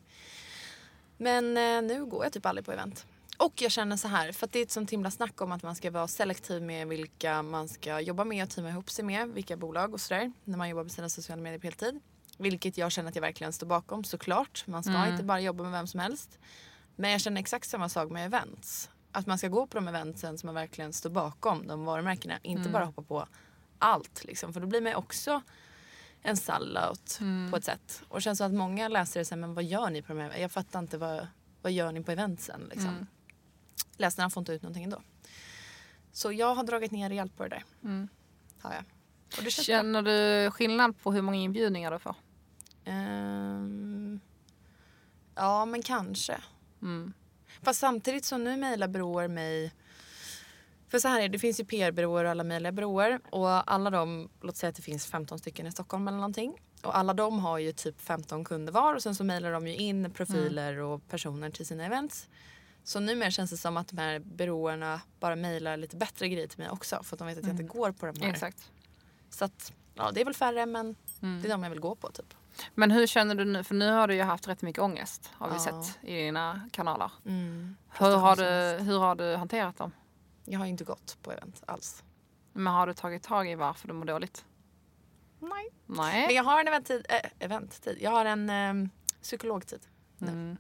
Men 1.22 1.58
eh, 1.58 1.82
nu 1.82 2.06
går 2.06 2.24
jag 2.26 2.34
typ 2.34 2.46
aldrig 2.46 2.66
på 2.66 2.72
event. 2.72 3.06
Och 3.38 3.62
jag 3.62 3.72
känner 3.72 3.98
så 3.98 4.08
här, 4.08 4.32
för 4.32 4.46
att 4.46 4.52
det 4.52 4.60
är 4.60 4.64
ett 4.64 4.72
sånt 4.72 4.92
himla 4.92 5.12
snack 5.12 5.42
om 5.42 5.52
att 5.52 5.64
man 5.64 5.76
ska 5.76 5.92
vara 5.92 6.08
selektiv 6.08 6.62
med 6.62 6.88
vilka 6.88 7.42
man 7.42 7.68
ska 7.68 8.00
jobba 8.00 8.24
med 8.24 8.44
och 8.44 8.50
teama 8.50 8.70
ihop 8.70 8.90
sig 8.90 9.06
med, 9.06 9.30
vilka 9.30 9.58
bolag 9.58 9.94
och 9.94 10.02
sådär, 10.02 10.32
när 10.44 10.58
man 10.58 10.70
jobbar 10.70 10.84
med 10.84 10.92
sina 10.92 11.10
sociala 11.10 11.42
medier 11.42 11.60
på 11.60 11.68
heltid. 11.68 12.00
Vilket 12.38 12.78
jag 12.78 12.92
känner 12.92 13.10
att 13.10 13.16
jag 13.16 13.22
verkligen 13.22 13.54
står 13.54 13.68
bakom 13.68 14.04
såklart. 14.04 14.68
Man 14.68 14.84
ska 14.84 15.08
inte 15.08 15.24
bara 15.24 15.40
jobba 15.40 15.64
med 15.64 15.72
vem 15.72 15.88
som 15.88 16.00
helst. 16.00 16.40
Men 16.96 17.12
jag 17.12 17.22
känner 17.22 17.42
exakt 17.42 17.70
samma 17.70 17.90
sak 17.90 18.12
med 18.12 18.26
events. 18.26 18.90
Att 19.12 19.28
man 19.28 19.38
ska 19.38 19.48
gå 19.48 19.68
på 19.68 19.78
de 19.78 19.88
eventsen 19.88 20.38
som 20.38 20.48
man 20.48 20.56
verkligen 20.56 20.94
står 20.94 21.10
bakom, 21.10 21.68
de 21.68 21.86
varumärkena. 21.86 22.40
Inte 22.42 22.70
bara 22.70 22.86
hoppa 22.86 23.02
på 23.02 23.28
allt 23.80 24.24
liksom. 24.24 24.54
För 24.54 24.60
då 24.60 24.68
blir 24.68 24.82
man 24.82 24.92
ju 24.92 24.96
också 24.96 25.42
en 26.22 26.38
sellout 26.38 27.20
på 27.52 27.58
ett 27.58 27.64
sätt. 27.64 28.04
Och 28.08 28.18
det 28.18 28.22
känns 28.22 28.38
som 28.38 28.48
att 28.48 28.54
många 28.54 28.88
läsare 28.88 29.26
säger, 29.26 29.40
men 29.40 29.54
vad 29.54 29.64
gör 29.64 29.90
ni 29.90 30.02
på 30.02 30.14
de 30.14 30.20
här 30.20 30.38
Jag 30.38 30.52
fattar 30.52 30.80
inte, 30.80 30.98
vad, 30.98 31.28
vad 31.62 31.72
gör 31.72 31.92
ni 31.92 32.04
på 32.04 32.12
eventsen 32.12 32.62
liksom. 32.70 33.08
Läsarna 33.98 34.30
får 34.30 34.42
inte 34.42 34.54
ut 34.54 34.62
någonting 34.62 34.84
ändå. 34.84 35.02
Så 36.12 36.32
jag 36.32 36.56
har 36.56 36.64
dragit 36.64 36.92
ner 36.92 37.10
rejält 37.10 37.38
på 37.38 37.44
det 37.44 37.50
där. 37.50 37.64
Har 38.62 38.74
jag. 38.74 38.84
Och 39.38 39.44
det 39.44 39.52
känns 39.52 39.68
bra. 39.68 39.76
Känner 39.76 40.02
du 40.02 40.52
skillnad 40.52 41.02
på 41.02 41.12
hur 41.12 41.22
många 41.22 41.38
inbjudningar 41.38 41.92
du 41.92 42.00
får? 42.00 42.16
Ehm, 42.86 44.20
ja, 45.36 45.66
men 45.66 45.82
kanske. 45.82 46.42
Mm. 46.82 47.14
Fast 47.62 47.80
samtidigt 47.80 48.26
så 48.26 48.38
nu 48.38 48.58
mejlar 48.58 48.88
byråer 48.88 49.28
mig... 49.28 49.74
För 50.92 51.00
så 51.00 51.08
här 51.08 51.22
är 51.22 51.30
det, 51.30 51.40
finns 51.40 51.60
ju 51.60 51.66
PR-byråer 51.66 52.26
och 52.26 52.32
alla 52.32 52.44
möjliga 52.44 52.72
byråer. 52.72 53.20
Och 53.30 53.72
alla 53.72 53.90
de, 53.90 54.30
låt 54.42 54.56
säga 54.58 54.70
att 54.70 54.76
det 54.76 54.82
finns 54.82 55.06
15 55.08 55.40
stycken 55.40 55.68
i 55.68 55.72
Stockholm 55.72 56.08
eller 56.08 56.18
någonting. 56.18 56.54
Och 56.84 56.98
alla 56.98 57.14
de 57.14 57.40
har 57.40 57.58
ju 57.58 57.72
typ 57.72 58.02
15 58.02 58.46
kunder 58.46 58.74
var 58.74 58.96
och 58.96 59.04
sen 59.04 59.16
så 59.16 59.24
mejlar 59.24 59.52
de 59.52 59.68
ju 59.68 59.76
in 59.76 60.12
profiler 60.12 60.78
och 60.78 61.08
personer 61.08 61.50
till 61.50 61.66
sina 61.66 61.86
events. 61.86 62.30
Så 62.84 63.00
numera 63.00 63.32
känns 63.32 63.52
det 63.52 63.58
som 63.58 63.78
att 63.78 63.88
de 63.88 63.98
här 63.98 64.20
byråerna 64.20 65.02
bara 65.20 65.36
mejlar 65.36 65.78
lite 65.78 65.96
bättre 65.96 66.30
grejer 66.30 66.48
till 66.48 66.60
mig 66.60 66.70
också 66.70 67.04
för 67.04 67.16
att 67.16 67.20
de 67.20 67.28
vet 67.28 67.38
att 67.38 67.44
jag 67.44 67.54
inte 67.54 67.64
går 67.64 67.92
på 67.92 68.06
de 68.06 68.22
här. 68.22 68.30
Exakt. 68.30 68.72
Så 69.30 69.46
att, 69.46 69.74
ja 69.96 70.12
det 70.14 70.22
är 70.22 70.26
väl 70.26 70.34
färre 70.34 70.66
men 70.66 70.96
det 71.20 71.48
är 71.48 71.50
de 71.50 71.64
jag 71.64 71.70
vill 71.70 71.80
gå 71.80 71.96
på 71.96 72.12
typ. 72.12 72.34
Men 72.76 72.92
hur 72.92 73.08
känner 73.08 73.36
du 73.36 73.46
nu? 73.46 73.64
För 73.64 73.76
nu 73.76 73.92
har 73.92 74.08
du 74.08 74.16
ju 74.16 74.22
haft 74.22 74.48
rätt 74.48 74.62
mycket 74.62 74.82
ångest 74.82 75.30
har 75.34 75.48
vi 75.50 75.54
Ja. 75.56 75.60
sett 75.60 76.00
i 76.10 76.16
dina 76.16 76.70
kanaler. 76.72 77.12
Mm. 77.26 77.76
Hur, 77.90 78.16
har 78.16 78.36
du, 78.36 78.84
hur 78.84 79.00
har 79.00 79.16
du 79.16 79.36
hanterat 79.36 79.78
dem? 79.78 79.92
Jag 80.46 80.60
har 80.60 80.66
inte 80.66 80.84
gått 80.84 81.18
på 81.22 81.32
event 81.32 81.64
alls. 81.68 82.04
Men 82.54 82.74
har 82.74 82.88
du 82.88 82.94
tagit 82.94 83.24
tag 83.24 83.50
i 83.50 83.56
varför 83.56 83.88
du 83.88 83.94
mår 83.94 84.06
dåligt? 84.06 84.46
Nej. 85.40 85.70
Nej. 85.86 86.26
Men 86.28 86.36
jag 86.36 86.44
har 86.44 86.62
en 86.62 86.68
eventtid. 86.68 87.06
Äh, 87.10 87.30
eventtid. 87.40 87.98
Jag 88.02 88.12
har 88.12 88.26
en 88.26 88.50
ehm, 88.50 88.90
psykologtid. 89.22 89.82
Mm. 90.22 90.58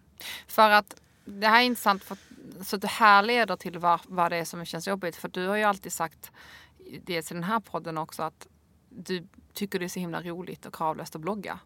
För 0.48 0.70
att 0.70 1.02
det 1.26 1.48
här 1.48 1.62
är 1.62 1.66
intressant 1.66 2.04
för 2.04 2.14
att, 2.16 2.68
så 2.68 2.76
att 2.76 2.82
det 2.82 2.88
här 2.88 3.24
leder 3.24 3.56
till 3.56 3.80
vad, 3.80 4.00
vad 4.08 4.32
det 4.32 4.38
är 4.38 4.46
som 4.46 4.66
känns 4.66 4.88
jobbigt. 4.88 5.16
För 5.16 5.28
du 5.28 5.48
har 5.48 5.56
ju 5.56 5.64
alltid 5.64 5.94
sagt, 5.94 6.32
dels 7.04 7.32
i 7.32 7.34
den 7.34 7.44
här 7.44 7.60
podden 7.60 7.98
också, 7.98 8.24
att 8.24 8.48
du 8.90 9.28
tycker 9.54 9.80
det 9.80 9.86
är 9.86 9.90
så 9.90 10.00
himla 10.00 10.22
roligt 10.22 10.66
och 10.66 10.76
kravlöst 10.76 11.16
att 11.16 11.22
blogga. 11.22 11.60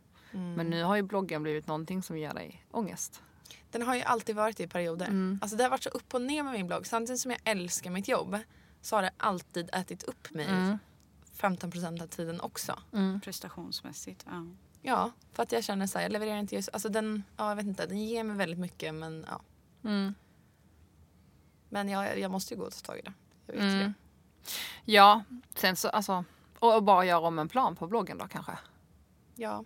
Men 0.55 0.69
nu 0.69 0.83
har 0.83 0.95
ju 0.95 1.01
bloggen 1.01 1.43
blivit 1.43 1.67
någonting 1.67 2.03
som 2.03 2.17
ger 2.17 2.33
dig 2.33 2.65
ångest. 2.71 3.23
Den 3.71 3.81
har 3.81 3.95
ju 3.95 4.01
alltid 4.01 4.35
varit 4.35 4.59
i 4.59 4.67
perioder. 4.67 5.37
Alltså 5.41 5.57
det 5.57 5.63
har 5.63 5.69
varit 5.69 5.83
så 5.83 5.89
upp 5.89 6.13
och 6.13 6.21
ner 6.21 6.43
med 6.43 6.53
min 6.53 6.67
blogg. 6.67 6.87
Samtidigt 6.87 7.21
som 7.21 7.31
jag 7.31 7.39
älskar 7.43 7.91
mitt 7.91 8.07
jobb 8.07 8.37
så 8.81 8.95
har 8.95 9.01
det 9.01 9.11
alltid 9.17 9.69
ätit 9.73 10.03
upp 10.03 10.31
mig 10.33 10.47
15% 11.37 12.03
av 12.03 12.07
tiden 12.07 12.41
också. 12.41 12.79
Prestationsmässigt. 13.23 14.25
Ja. 14.29 14.45
Ja, 14.81 15.11
för 15.33 15.43
att 15.43 15.51
jag 15.51 15.63
känner 15.63 15.87
så 15.87 15.97
här, 15.97 16.05
jag 16.05 16.11
levererar 16.11 16.37
inte 16.37 16.55
just, 16.55 16.69
alltså 16.73 16.89
den, 16.89 17.23
ja 17.37 17.49
jag 17.49 17.55
vet 17.55 17.65
inte, 17.65 17.85
den 17.85 17.97
ger 18.05 18.23
mig 18.23 18.37
väldigt 18.37 18.59
mycket 18.59 18.93
men 18.93 19.25
ja. 19.29 19.41
Men 21.69 21.89
jag, 21.89 22.19
jag 22.19 22.31
måste 22.31 22.53
ju 22.53 22.59
gå 22.59 22.65
och 22.65 22.73
ta 22.73 22.79
tag 22.79 22.99
i 22.99 23.01
det. 23.01 23.13
Jag 23.45 23.53
vet 23.53 23.61
det. 23.79 23.93
Ja, 24.85 25.23
sen 25.55 25.75
så 25.75 25.89
alltså, 25.89 26.23
och, 26.59 26.75
och 26.75 26.83
bara 26.83 27.05
göra 27.05 27.27
om 27.27 27.39
en 27.39 27.49
plan 27.49 27.75
på 27.75 27.87
bloggen 27.87 28.17
då 28.17 28.27
kanske. 28.27 28.57
Ja. 29.35 29.63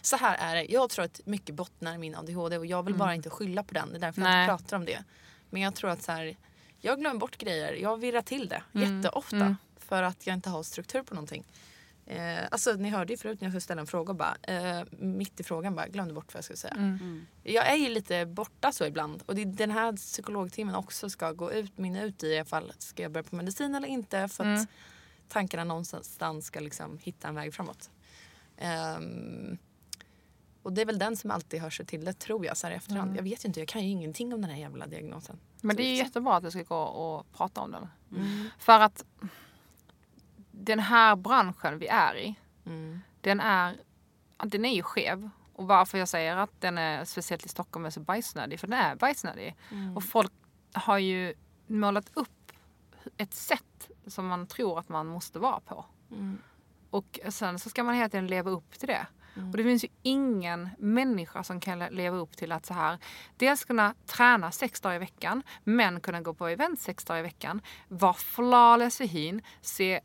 Så 0.00 0.16
här 0.16 0.36
är 0.38 0.54
det, 0.54 0.64
jag 0.72 0.90
tror 0.90 1.04
att 1.04 1.20
mycket 1.24 1.54
bottnar 1.54 1.94
i 1.94 1.98
min 1.98 2.14
ADHD 2.14 2.58
och 2.58 2.66
jag 2.66 2.82
vill 2.82 2.94
bara 2.94 3.14
inte 3.14 3.30
skylla 3.30 3.62
på 3.62 3.74
den. 3.74 3.88
Det 3.90 3.96
är 3.96 4.00
därför 4.00 4.20
jag 4.20 4.28
Nej. 4.30 4.42
inte 4.44 4.56
pratar 4.56 4.76
om 4.76 4.84
det. 4.84 5.04
Men 5.50 5.62
jag 5.62 5.74
tror 5.74 5.90
att 5.90 6.02
så 6.02 6.12
här, 6.12 6.36
jag 6.80 7.00
glömmer 7.00 7.20
bort 7.20 7.36
grejer. 7.38 7.72
Jag 7.72 7.96
virrar 7.96 8.22
till 8.22 8.48
det 8.48 8.62
jätteofta. 8.72 9.56
För 9.78 10.02
att 10.02 10.26
jag 10.26 10.34
inte 10.34 10.50
har 10.50 10.62
struktur 10.62 11.02
på 11.02 11.14
någonting. 11.14 11.44
Eh, 12.06 12.44
alltså 12.50 12.72
ni 12.72 12.88
hörde 12.90 13.12
ju 13.12 13.16
förut 13.16 13.40
när 13.40 13.46
jag 13.46 13.52
skulle 13.52 13.60
ställa 13.60 13.80
en 13.80 13.86
fråga 13.86 14.14
bara, 14.14 14.36
eh, 14.42 14.84
mitt 14.90 15.40
i 15.40 15.44
frågan 15.44 15.74
bara 15.74 15.88
glömde 15.88 16.14
bort 16.14 16.34
vad 16.34 16.38
jag 16.38 16.44
skulle 16.44 16.56
säga. 16.56 16.98
Jag 17.42 17.66
är 17.66 17.76
ju 17.76 17.88
lite 17.88 18.26
borta 18.26 18.72
så 18.72 18.84
ibland. 18.84 19.22
Och 19.26 19.34
det 19.34 19.42
är 19.42 19.46
den 19.46 19.70
här 19.70 19.92
psykologtimmen 19.92 20.74
också 20.74 21.10
ska 21.10 21.32
gå 21.32 21.52
ut, 21.52 21.78
minna 21.78 22.02
ut 22.02 22.24
i 22.24 22.34
ifall 22.34 22.72
ska 22.78 23.02
jag 23.02 23.12
börja 23.12 23.24
på 23.24 23.36
medicin 23.36 23.74
eller 23.74 23.88
inte. 23.88 24.28
För 24.28 24.44
att 24.44 24.68
tankarna 25.28 25.64
någonstans 25.64 26.46
ska 26.46 26.60
liksom 26.60 26.98
hitta 26.98 27.28
en 27.28 27.34
väg 27.34 27.54
framåt. 27.54 27.90
Ehm, 28.58 29.58
och 30.66 30.72
det 30.72 30.80
är 30.80 30.86
väl 30.86 30.98
den 30.98 31.16
som 31.16 31.30
alltid 31.30 31.60
hör 31.60 31.70
sig 31.70 31.86
till 31.86 32.04
det 32.04 32.12
tror 32.12 32.46
jag 32.46 32.56
så 32.56 32.66
här 32.66 32.74
i 32.74 32.76
efterhand. 32.76 33.16
Jag 33.16 33.22
vet 33.22 33.44
ju 33.44 33.46
inte, 33.46 33.60
jag 33.60 33.68
kan 33.68 33.82
ju 33.82 33.88
ingenting 33.88 34.34
om 34.34 34.40
den 34.40 34.50
här 34.50 34.58
jävla 34.58 34.86
diagnosen. 34.86 35.38
Men 35.60 35.76
det 35.76 35.82
är 35.82 35.88
ju 35.90 35.96
jättebra 35.96 36.36
att 36.36 36.42
du 36.42 36.50
ska 36.50 36.62
gå 36.62 36.78
och 36.78 37.32
prata 37.32 37.60
om 37.60 37.70
den. 37.70 37.88
För 38.58 38.80
att 38.80 39.04
den 40.50 40.78
här 40.78 41.16
branschen 41.16 41.78
vi 41.78 41.86
är 41.86 42.16
i, 42.16 42.34
den, 43.20 43.40
är, 43.40 43.76
den 44.36 44.64
är 44.64 44.74
ju 44.74 44.82
skev. 44.82 45.30
Och 45.52 45.66
varför 45.66 45.98
jag 45.98 46.08
säger 46.08 46.36
att 46.36 46.60
den 46.60 46.78
är, 46.78 47.04
speciellt 47.04 47.46
i 47.46 47.48
Stockholm, 47.48 47.86
är 47.86 47.90
så 47.90 48.00
bajsnödig, 48.00 48.60
för 48.60 48.66
den 48.66 48.78
är 48.78 48.94
bajsnödig. 48.96 49.56
Och 49.96 50.04
folk 50.04 50.32
har 50.72 50.98
ju 50.98 51.34
målat 51.66 52.10
upp 52.14 52.52
ett 53.16 53.34
sätt 53.34 53.90
som 54.06 54.26
man 54.26 54.46
tror 54.46 54.78
att 54.78 54.88
man 54.88 55.06
måste 55.06 55.38
vara 55.38 55.60
på. 55.60 55.84
Och 56.90 57.20
sen 57.28 57.58
så 57.58 57.70
ska 57.70 57.82
man 57.82 57.94
hela 57.94 58.08
tiden 58.08 58.26
leva 58.26 58.50
upp 58.50 58.78
till 58.78 58.88
det. 58.88 59.06
Mm. 59.36 59.50
Och 59.50 59.56
det 59.56 59.62
finns 59.62 59.84
ju 59.84 59.88
ingen 60.02 60.68
människa 60.78 61.44
som 61.44 61.60
kan 61.60 61.78
leva 61.78 62.16
upp 62.16 62.36
till 62.36 62.52
att 62.52 62.66
så 62.66 62.74
här 62.74 62.98
dels 63.36 63.64
kunna 63.64 63.94
träna 64.06 64.52
sex 64.52 64.80
dagar 64.80 64.96
i 64.96 64.98
veckan 64.98 65.42
men 65.64 66.00
kunna 66.00 66.20
gå 66.20 66.34
på 66.34 66.46
event 66.48 66.80
sex 66.80 67.04
dagar 67.04 67.20
i 67.20 67.22
veckan, 67.22 67.60
vara 67.88 68.14
flawless 68.14 69.00
i 69.00 69.06
hyn, 69.06 69.42
se 69.60 70.00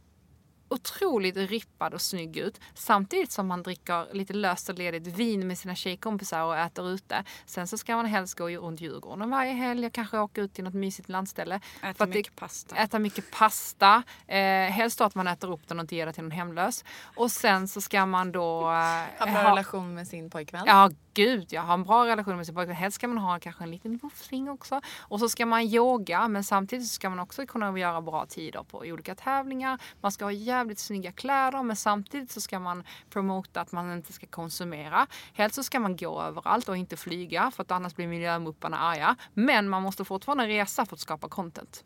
otroligt 0.73 1.37
rippad 1.37 1.93
och 1.93 2.01
snygg 2.01 2.37
ut 2.37 2.59
samtidigt 2.73 3.31
som 3.31 3.47
man 3.47 3.63
dricker 3.63 4.13
lite 4.13 4.33
löst 4.33 4.69
och 4.69 4.77
ledigt 4.77 5.07
vin 5.07 5.47
med 5.47 5.57
sina 5.57 5.75
tjejkompisar 5.75 6.43
och 6.43 6.57
äter 6.57 6.89
ute. 6.89 7.23
Sen 7.45 7.67
så 7.67 7.77
ska 7.77 7.95
man 7.95 8.05
helst 8.05 8.37
gå 8.37 8.47
runt 8.49 8.81
Djurgården 8.81 9.29
varje 9.29 9.53
helg 9.53 9.85
och 9.85 9.93
kanske 9.93 10.17
åka 10.19 10.41
ut 10.41 10.53
till 10.53 10.63
något 10.63 10.73
mysigt 10.73 11.09
landställe. 11.09 11.55
Äta 11.55 11.87
att 11.89 11.97
det- 11.97 12.05
mycket 12.17 12.35
pasta. 12.35 12.75
Äta 12.75 12.99
mycket 12.99 13.31
pasta. 13.31 14.03
Eh, 14.27 14.37
helst 14.71 14.97
då 14.99 15.03
att 15.03 15.15
man 15.15 15.27
äter 15.27 15.51
upp 15.51 15.67
den 15.67 15.79
och 15.79 15.83
inte 15.83 15.95
ger 15.95 16.05
det 16.05 16.13
till 16.13 16.23
någon 16.23 16.31
hemlös. 16.31 16.83
Och 17.15 17.31
sen 17.31 17.67
så 17.67 17.81
ska 17.81 18.05
man 18.05 18.31
då... 18.31 18.61
Ha 18.63 19.07
Eh, 19.27 19.33
bra 19.33 19.51
relation 19.51 19.93
med 19.93 20.07
sin 20.07 20.29
pojkvän. 20.29 20.63
Ja, 20.67 20.89
gud. 21.13 21.47
Jag 21.53 21.61
har 21.61 21.73
en 21.73 21.83
bra 21.83 22.05
relation 22.05 22.37
med 22.37 22.45
sin 22.45 22.55
pojkvän. 22.55 22.75
Helst 22.75 22.95
ska 22.95 23.07
man 23.07 23.17
ha 23.17 23.39
kanske 23.39 23.63
en 23.63 23.71
liten 23.71 23.97
buffling 23.97 24.49
också. 24.49 24.81
Och 24.99 25.19
så 25.19 25.29
ska 25.29 25.45
man 25.45 25.61
yoga, 25.61 26.27
men 26.27 26.43
samtidigt 26.43 26.87
så 26.87 26.93
ska 26.93 27.09
man 27.09 27.19
också 27.19 27.45
kunna 27.45 27.79
göra 27.79 28.01
bra 28.01 28.25
tider 28.25 28.63
på 28.63 28.77
olika 28.77 29.15
tävlingar. 29.15 29.79
Man 30.01 30.11
ska 30.11 30.25
ha 30.25 30.31
jävligt 30.61 30.79
snygga 30.79 31.11
kläder, 31.11 31.63
men 31.63 31.75
samtidigt 31.75 32.31
så 32.31 32.41
ska 32.41 32.59
man 32.59 32.83
promota 33.09 33.61
att 33.61 33.71
man 33.71 33.93
inte 33.93 34.13
ska 34.13 34.27
konsumera. 34.27 35.07
Helst 35.33 35.55
så 35.55 35.63
ska 35.63 35.79
man 35.79 35.97
gå 35.97 36.21
överallt 36.21 36.69
och 36.69 36.77
inte 36.77 36.97
flyga, 36.97 37.51
för 37.51 37.63
att 37.63 37.71
annars 37.71 37.95
blir 37.95 38.07
miljömupparna 38.07 38.77
arga. 38.77 39.15
Men 39.33 39.69
man 39.69 39.83
måste 39.83 40.05
fortfarande 40.05 40.47
resa 40.47 40.85
för 40.85 40.95
att 40.95 40.99
skapa 40.99 41.29
content. 41.29 41.83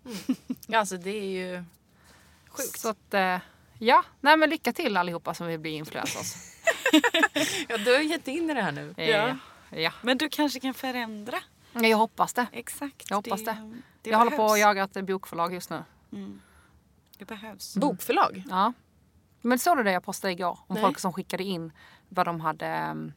Ja, 0.68 0.80
alltså 0.80 0.98
det 0.98 1.10
är 1.10 1.26
ju 1.26 1.64
sjukt. 2.50 2.80
Så 2.80 2.90
att, 2.90 3.14
eh, 3.14 3.38
ja. 3.80 4.04
Nej 4.22 4.38
men 4.38 4.50
lycka 4.50 4.74
till 4.74 4.98
allihopa 4.98 5.34
som 5.34 5.48
vill 5.48 5.60
bli 5.60 5.72
influencers. 5.72 6.36
Ja, 7.68 7.78
du 7.78 7.94
har 7.94 8.00
gett 8.00 8.28
in 8.28 8.50
i 8.50 8.54
det 8.54 8.62
här 8.62 8.72
nu. 8.72 8.94
Eh, 8.98 9.36
ja. 9.82 9.92
Men 10.02 10.18
du 10.18 10.30
kanske 10.30 10.60
kan 10.60 10.74
förändra. 10.74 11.38
Jag 11.74 11.98
hoppas 11.98 12.34
det. 12.34 12.48
Exakt. 12.52 13.10
Jag 13.10 13.16
hoppas 13.16 13.44
det. 13.44 13.58
det 14.02 14.10
jag 14.10 14.18
håller 14.18 14.32
på 14.32 14.38
behövs. 14.38 14.54
att 14.54 14.60
jaga 14.60 14.84
ett 14.84 15.06
bokförlag 15.06 15.54
just 15.54 15.70
nu. 15.70 15.84
Det 17.18 17.26
behövs. 17.26 17.76
Bokförlag? 17.76 18.44
Ja. 18.50 18.74
Men 19.42 19.60
såg 19.60 19.78
du 19.78 19.84
det 19.84 19.92
jag 19.92 20.04
postade 20.04 20.34
igår? 20.34 20.60
Om 20.68 20.74
Nej. 20.74 20.84
folk 20.84 21.00
som 21.00 21.14
skickade 21.14 21.44
in 21.44 21.72
vad 22.10 22.26
de 22.26 22.42
hade... 22.42 22.66
ehm, 22.68 23.12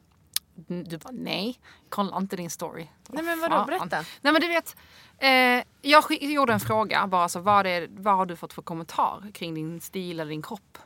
Du 0.65 0.97
bara 0.97 1.11
nej, 1.13 1.59
kolla 1.89 2.17
inte 2.17 2.35
din 2.35 2.49
story. 2.49 2.87
Nej, 3.07 3.23
men 3.23 3.39
vadå? 3.39 3.55
Fan. 3.55 3.67
Berätta. 3.67 3.97
Nej 4.21 4.33
men 4.33 4.41
du 4.41 4.47
vet, 4.47 4.75
eh, 5.17 5.63
jag 5.81 6.03
skick- 6.03 6.21
gjorde 6.23 6.53
en 6.53 6.59
fråga 6.59 7.07
bara 7.07 7.29
så 7.29 7.39
vad, 7.39 7.67
är, 7.67 7.87
vad 7.91 8.17
har 8.17 8.25
du 8.25 8.35
fått 8.35 8.53
för 8.53 8.61
kommentar 8.61 9.31
kring 9.33 9.53
din 9.53 9.81
stil 9.81 10.19
eller 10.19 10.29
din 10.29 10.41
kropp? 10.41 10.77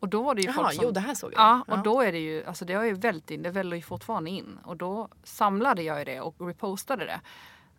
Och 0.00 0.08
då 0.08 0.22
var 0.22 0.34
det 0.34 0.40
ju 0.42 0.46
Jaha, 0.46 0.54
folk 0.54 0.72
som... 0.74 0.84
jo 0.84 0.90
det 0.90 1.00
här 1.00 1.14
såg 1.14 1.32
jag. 1.32 1.40
Ja, 1.40 1.64
och 1.68 1.78
då 1.82 2.00
är 2.02 2.12
det 2.12 2.18
ju, 2.18 2.44
alltså 2.44 2.64
det 2.64 2.74
har 2.74 2.84
ju 2.84 2.92
väldigt 2.94 3.30
in, 3.30 3.42
det 3.42 3.50
väller 3.50 3.76
ju 3.76 3.82
fortfarande 3.82 4.30
in. 4.30 4.58
Och 4.64 4.76
då 4.76 5.08
samlade 5.24 5.82
jag 5.82 5.98
ju 5.98 6.04
det 6.04 6.20
och 6.20 6.46
repostade 6.46 7.04
det. 7.04 7.20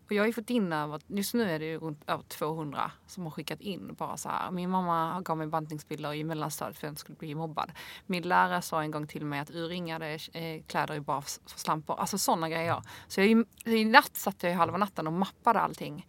Och 0.09 0.15
jag 0.15 0.21
har 0.21 0.27
ju 0.27 0.33
fått 0.33 0.49
in 0.49 0.73
över, 0.73 1.01
just 1.07 1.33
nu 1.33 1.51
är 1.51 1.59
det 1.59 1.65
ju 1.65 1.77
runt 1.77 2.03
över 2.09 2.23
200 2.23 2.91
som 3.07 3.23
har 3.23 3.31
skickat 3.31 3.61
in 3.61 3.93
bara 3.93 4.17
så 4.17 4.29
här. 4.29 4.51
Min 4.51 4.69
mamma 4.69 5.21
gav 5.21 5.37
mig 5.37 5.47
bantningsbilder 5.47 6.13
i 6.13 6.23
mellanstadiet 6.23 6.77
för 6.77 6.79
att 6.79 6.83
jag 6.83 6.91
inte 6.91 6.99
skulle 6.99 7.15
bli 7.15 7.35
mobbad. 7.35 7.71
Min 8.05 8.23
lärare 8.23 8.61
sa 8.61 8.81
en 8.81 8.91
gång 8.91 9.07
till 9.07 9.25
mig 9.25 9.39
att 9.39 9.49
urringade 9.49 10.19
eh, 10.33 10.63
kläder 10.67 10.93
är 10.93 10.99
bra 10.99 11.21
för 11.21 11.59
slampor. 11.59 11.99
Alltså 11.99 12.17
sådana 12.17 12.49
grejer. 12.49 12.81
Så 13.07 13.21
jag, 13.21 13.45
i 13.65 13.85
natt 13.85 14.15
satt 14.15 14.43
jag 14.43 14.51
ju 14.51 14.57
halva 14.57 14.77
natten 14.77 15.07
och 15.07 15.13
mappade 15.13 15.59
allting. 15.59 16.07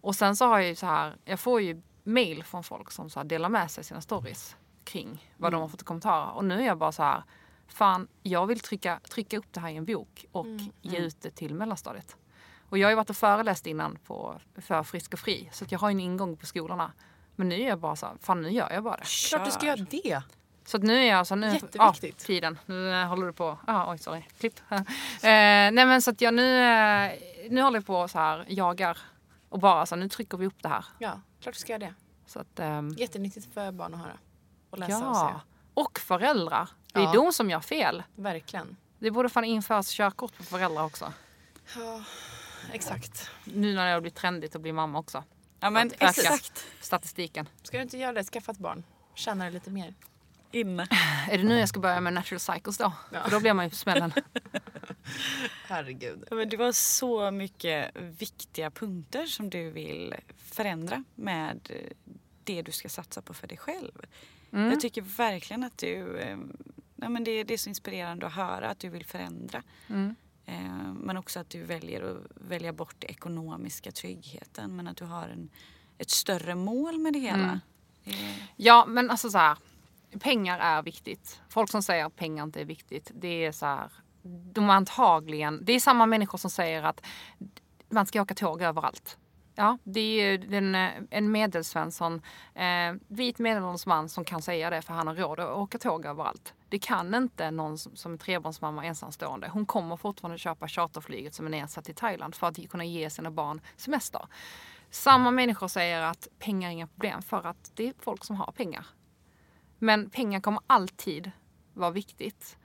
Och 0.00 0.16
sen 0.16 0.36
så 0.36 0.44
har 0.44 0.58
jag 0.58 0.68
ju 0.68 0.74
så 0.74 0.86
här, 0.86 1.16
jag 1.24 1.40
får 1.40 1.60
ju 1.60 1.82
mail 2.02 2.44
från 2.44 2.64
folk 2.64 2.90
som 2.90 3.10
så 3.10 3.22
delar 3.22 3.48
med 3.48 3.70
sig 3.70 3.84
sina 3.84 4.00
stories 4.00 4.56
kring 4.84 5.32
vad 5.36 5.52
de 5.52 5.60
har 5.60 5.68
fått 5.68 5.82
kommentarer. 5.82 6.32
Och 6.32 6.44
nu 6.44 6.60
är 6.60 6.66
jag 6.66 6.78
bara 6.78 6.92
så 6.92 7.02
här, 7.02 7.24
fan 7.66 8.08
jag 8.22 8.46
vill 8.46 8.60
trycka, 8.60 9.00
trycka 9.10 9.38
upp 9.38 9.52
det 9.52 9.60
här 9.60 9.70
i 9.70 9.76
en 9.76 9.84
bok 9.84 10.26
och 10.32 10.46
ge 10.82 10.98
ut 10.98 11.22
det 11.22 11.30
till 11.30 11.54
mellanstadiet. 11.54 12.16
Och 12.70 12.78
jag 12.78 12.86
har 12.86 12.90
ju 12.90 12.96
varit 12.96 13.10
och 13.10 13.16
föreläst 13.16 13.66
innan 13.66 13.98
på, 14.06 14.40
för 14.56 14.82
Frisk 14.82 15.12
och 15.12 15.18
Fri 15.18 15.48
så 15.52 15.64
jag 15.68 15.78
har 15.78 15.90
en 15.90 16.00
ingång 16.00 16.36
på 16.36 16.46
skolorna. 16.46 16.92
Men 17.36 17.48
nu 17.48 17.54
är 17.60 17.68
jag 17.68 17.78
bara 17.78 17.96
så 17.96 18.06
här, 18.06 18.14
fan 18.20 18.42
nu 18.42 18.50
gör 18.50 18.72
jag 18.72 18.84
bara 18.84 18.96
det. 18.96 19.04
Klart 19.28 19.44
du 19.44 19.50
ska 19.50 19.66
göra 19.66 19.86
det. 19.90 20.22
Så 20.64 20.76
att 20.76 20.82
nu 20.82 20.96
är 20.96 21.08
jag 21.08 21.18
alltså 21.18 21.34
nu... 21.34 21.46
Jätteviktigt. 21.46 22.14
Ja, 22.18 22.26
tiden. 22.26 22.58
Nu 22.66 22.92
eh, 22.92 23.06
håller 23.06 23.26
du 23.26 23.32
på... 23.32 23.58
Ah, 23.66 23.92
oj, 23.92 23.98
sorry. 23.98 24.22
Klipp. 24.38 24.60
eh, 24.70 24.80
nej 25.22 25.72
men 25.72 26.02
så 26.02 26.10
att 26.10 26.20
jag 26.20 26.34
nu... 26.34 26.58
Eh, 26.58 27.12
nu 27.50 27.62
håller 27.62 27.76
jag 27.78 27.86
på 27.86 28.08
så 28.08 28.18
här, 28.18 28.44
jagar. 28.48 28.98
Och 29.48 29.58
bara 29.58 29.86
så 29.86 29.94
här, 29.94 30.02
nu 30.02 30.08
trycker 30.08 30.38
vi 30.38 30.46
upp 30.46 30.62
det 30.62 30.68
här. 30.68 30.84
Ja, 30.98 31.20
klart 31.40 31.54
du 31.54 31.60
ska 31.60 31.72
göra 31.72 31.78
det. 31.78 31.94
Så 32.26 32.38
att... 32.38 32.58
ehm, 32.58 32.88
Jättenyttigt 32.88 33.54
för 33.54 33.72
barn 33.72 33.94
att 33.94 34.00
höra. 34.00 34.18
Och 34.70 34.78
läsa 34.78 35.08
och 35.08 35.16
ja. 35.16 35.28
se. 35.34 35.46
Och 35.74 35.98
föräldrar. 35.98 36.68
Det 36.92 36.98
är 37.00 37.04
Ja. 37.04 37.12
de 37.12 37.32
som 37.32 37.50
gör 37.50 37.60
fel. 37.60 38.02
Verkligen. 38.14 38.76
Det 38.98 39.10
borde 39.10 39.28
fan 39.28 39.44
införas 39.44 39.90
körkort 39.90 40.36
för 40.36 40.44
föräldrar 40.44 40.84
också. 40.84 41.12
Ja, 41.76 42.02
exakt. 42.72 43.30
Nu 43.44 43.74
när 43.74 43.86
det 43.86 43.92
har 43.92 44.00
blivit 44.00 44.16
trendigt 44.16 44.56
att 44.56 44.62
bli 44.62 44.72
mamma 44.72 44.98
också. 44.98 45.24
Ja 45.60 45.70
men 45.70 45.90
exakt. 45.98 46.66
statistiken. 46.80 47.48
Ska 47.62 47.76
du 47.76 47.82
inte 47.82 47.98
göra 47.98 48.12
det? 48.12 48.24
Skaffa 48.24 48.52
ett 48.52 48.58
barn. 48.58 48.84
Tjäna 49.14 49.44
det 49.44 49.50
lite 49.50 49.70
mer. 49.70 49.94
Inne. 50.52 50.86
Är 51.30 51.38
det 51.38 51.44
nu 51.44 51.58
jag 51.58 51.68
ska 51.68 51.80
börja 51.80 52.00
med 52.00 52.12
natural 52.12 52.40
cycles 52.40 52.78
då? 52.78 52.92
Ja. 53.12 53.22
För 53.24 53.30
då 53.30 53.40
blir 53.40 53.52
man 53.54 53.64
ju 53.64 53.70
på 53.70 53.76
smällen. 53.76 54.12
Herregud. 55.66 56.24
Men 56.30 56.48
du 56.48 56.56
har 56.56 56.72
så 56.72 57.30
mycket 57.30 57.90
viktiga 57.96 58.70
punkter 58.70 59.26
som 59.26 59.50
du 59.50 59.70
vill 59.70 60.14
förändra 60.36 61.04
med 61.14 61.70
det 62.44 62.62
du 62.62 62.72
ska 62.72 62.88
satsa 62.88 63.22
på 63.22 63.34
för 63.34 63.46
dig 63.46 63.58
själv. 63.58 63.92
Mm. 64.52 64.70
Jag 64.70 64.80
tycker 64.80 65.02
verkligen 65.02 65.64
att 65.64 65.78
du... 65.78 66.18
eh, 66.18 66.38
Ja, 67.02 67.08
men 67.08 67.24
det, 67.24 67.44
det 67.44 67.54
är 67.54 67.58
så 67.58 67.68
inspirerande 67.68 68.26
att 68.26 68.32
höra 68.32 68.70
att 68.70 68.78
du 68.78 68.88
vill 68.88 69.04
förändra. 69.04 69.62
Mm. 69.88 70.14
Eh, 70.50 70.92
Men 70.94 71.16
också 71.16 71.40
att 71.40 71.50
du 71.50 71.62
väljer 71.62 72.02
att 72.02 72.26
välja 72.34 72.72
bort 72.72 73.04
ekonomiska 73.04 73.92
tryggheten. 73.92 74.76
Men 74.76 74.88
att 74.88 74.96
du 74.96 75.04
har 75.04 75.28
en, 75.28 75.50
ett 75.98 76.10
större 76.10 76.54
mål 76.54 76.98
med 76.98 77.12
det 77.12 77.18
hela. 77.18 77.60
Mm. 78.04 78.34
Ja, 78.56 78.84
men 78.88 79.10
alltså 79.10 79.30
så 79.30 79.38
här. 79.38 79.56
Pengar 80.20 80.58
är 80.58 80.82
viktigt. 80.82 81.40
Folk 81.48 81.70
som 81.70 81.82
säger 81.82 82.04
att 82.04 82.16
pengar 82.16 82.44
inte 82.44 82.60
är 82.60 82.64
viktigt, 82.64 83.10
det 83.14 83.44
är 83.44 83.52
så 83.52 83.66
här. 83.66 83.92
De 84.52 84.70
antagligen, 84.70 85.64
det 85.64 85.72
är 85.72 85.80
samma 85.80 86.06
människor 86.06 86.38
som 86.38 86.50
säger 86.50 86.82
att 86.82 87.06
man 87.88 88.06
ska 88.06 88.22
åka 88.22 88.34
tåg 88.34 88.62
överallt. 88.62 89.18
Ja, 89.60 89.78
det 89.84 90.00
är 90.00 90.30
ju 90.30 90.38
den, 90.38 90.74
eh, 90.74 90.90
en 91.10 91.30
medelsvensson, 91.30 92.22
eh, 92.54 92.94
vit 93.08 93.38
medelålders 93.38 93.86
man 93.86 94.08
som 94.08 94.24
kan 94.24 94.42
säga 94.42 94.70
det 94.70 94.82
för 94.82 94.94
han 94.94 95.06
har 95.06 95.14
råd 95.14 95.40
att 95.40 95.56
åka 95.56 95.78
tåg 95.78 96.06
överallt. 96.06 96.54
Det 96.68 96.78
kan 96.78 97.14
inte 97.14 97.50
någon 97.50 97.78
som, 97.78 97.96
som 97.96 98.12
är 98.12 98.16
trebarnsmamma 98.16 98.84
ensamstående. 98.84 99.48
Hon 99.48 99.66
kommer 99.66 99.96
fortfarande 99.96 100.38
köpa 100.38 100.68
charterflyget 100.68 101.34
som 101.34 101.46
är 101.46 101.50
nedsatt 101.50 101.88
i 101.88 101.94
Thailand 101.94 102.34
för 102.34 102.46
att 102.46 102.70
kunna 102.70 102.84
ge 102.84 103.10
sina 103.10 103.30
barn 103.30 103.60
semester. 103.76 104.26
Samma 104.90 105.30
människor 105.30 105.68
säger 105.68 106.02
att 106.02 106.28
pengar 106.38 106.68
är 106.68 106.72
inga 106.72 106.86
problem 106.86 107.22
för 107.22 107.46
att 107.46 107.72
det 107.74 107.88
är 107.88 107.94
folk 107.98 108.24
som 108.24 108.36
har 108.36 108.52
pengar. 108.52 108.86
Men 109.78 110.10
pengar 110.10 110.40
kommer 110.40 110.62
alltid 110.66 111.30
vara 111.74 111.90
viktigt. 111.90 112.58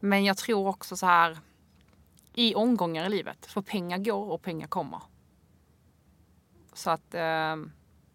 Men 0.00 0.24
jag 0.24 0.36
tror 0.36 0.68
också 0.68 0.96
så 0.96 1.06
här 1.06 1.38
i 2.34 2.54
omgångar 2.54 3.06
i 3.06 3.08
livet. 3.08 3.46
För 3.46 3.62
pengar 3.62 3.98
går 3.98 4.30
och 4.32 4.42
pengar 4.42 4.66
kommer. 4.66 5.02
Så 6.72 6.90
att 6.90 7.14
eh, 7.14 7.56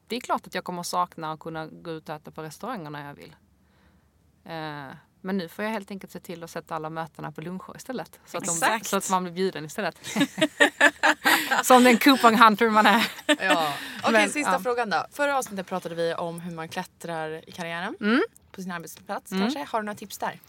det 0.08 0.16
är 0.16 0.20
klart 0.20 0.48
att 0.48 0.56
jag 0.56 0.64
kommer 0.64 0.84
sakna 0.84 1.32
att 1.32 1.40
kunna 1.40 1.68
gå 1.68 1.92
ut 1.92 2.10
och 2.10 2.16
äta 2.16 2.32
på 2.32 2.44
restauranger 2.44 2.90
när 2.90 3.08
jag 3.08 3.14
vill. 3.14 3.36
Eh, 4.46 4.96
men 5.22 5.38
nu 5.38 5.50
får 5.50 5.66
jag 5.66 5.72
helt 5.72 5.92
enkelt 5.92 6.14
se 6.14 6.20
till 6.20 6.44
att 6.44 6.50
sätta 6.50 6.76
alla 6.76 6.90
mötena 6.90 7.32
på 7.32 7.42
luncher 7.42 7.76
istället. 7.76 8.20
Så 8.26 8.38
att, 8.38 8.46
de, 8.46 8.80
så 8.84 8.98
att 8.98 9.10
man 9.10 9.24
blir 9.24 9.34
bjuden 9.34 9.66
istället. 9.66 10.00
Som 11.64 11.84
den 11.84 11.98
coupon 11.98 12.36
hunter 12.36 12.70
man 12.70 12.86
är. 12.86 13.12
Ja. 13.26 13.74
Okej, 14.00 14.12
Men, 14.12 14.30
sista 14.30 14.52
ja. 14.52 14.60
frågan 14.60 14.90
då. 14.90 15.06
Förra 15.12 15.38
avsnittet 15.38 15.68
pratade 15.68 15.96
vi 15.96 16.14
om 16.14 16.40
hur 16.40 16.56
man 16.56 16.70
klättrar 16.70 17.50
i 17.50 17.52
karriären. 17.52 17.96
Mm. 18.02 18.22
På 18.52 18.62
sin 18.62 18.72
arbetsplats 18.72 19.32
kanske. 19.32 19.66
Har 19.70 19.80
du 19.80 19.86
några 19.86 19.98
tips 19.98 20.18
där? 20.18 20.40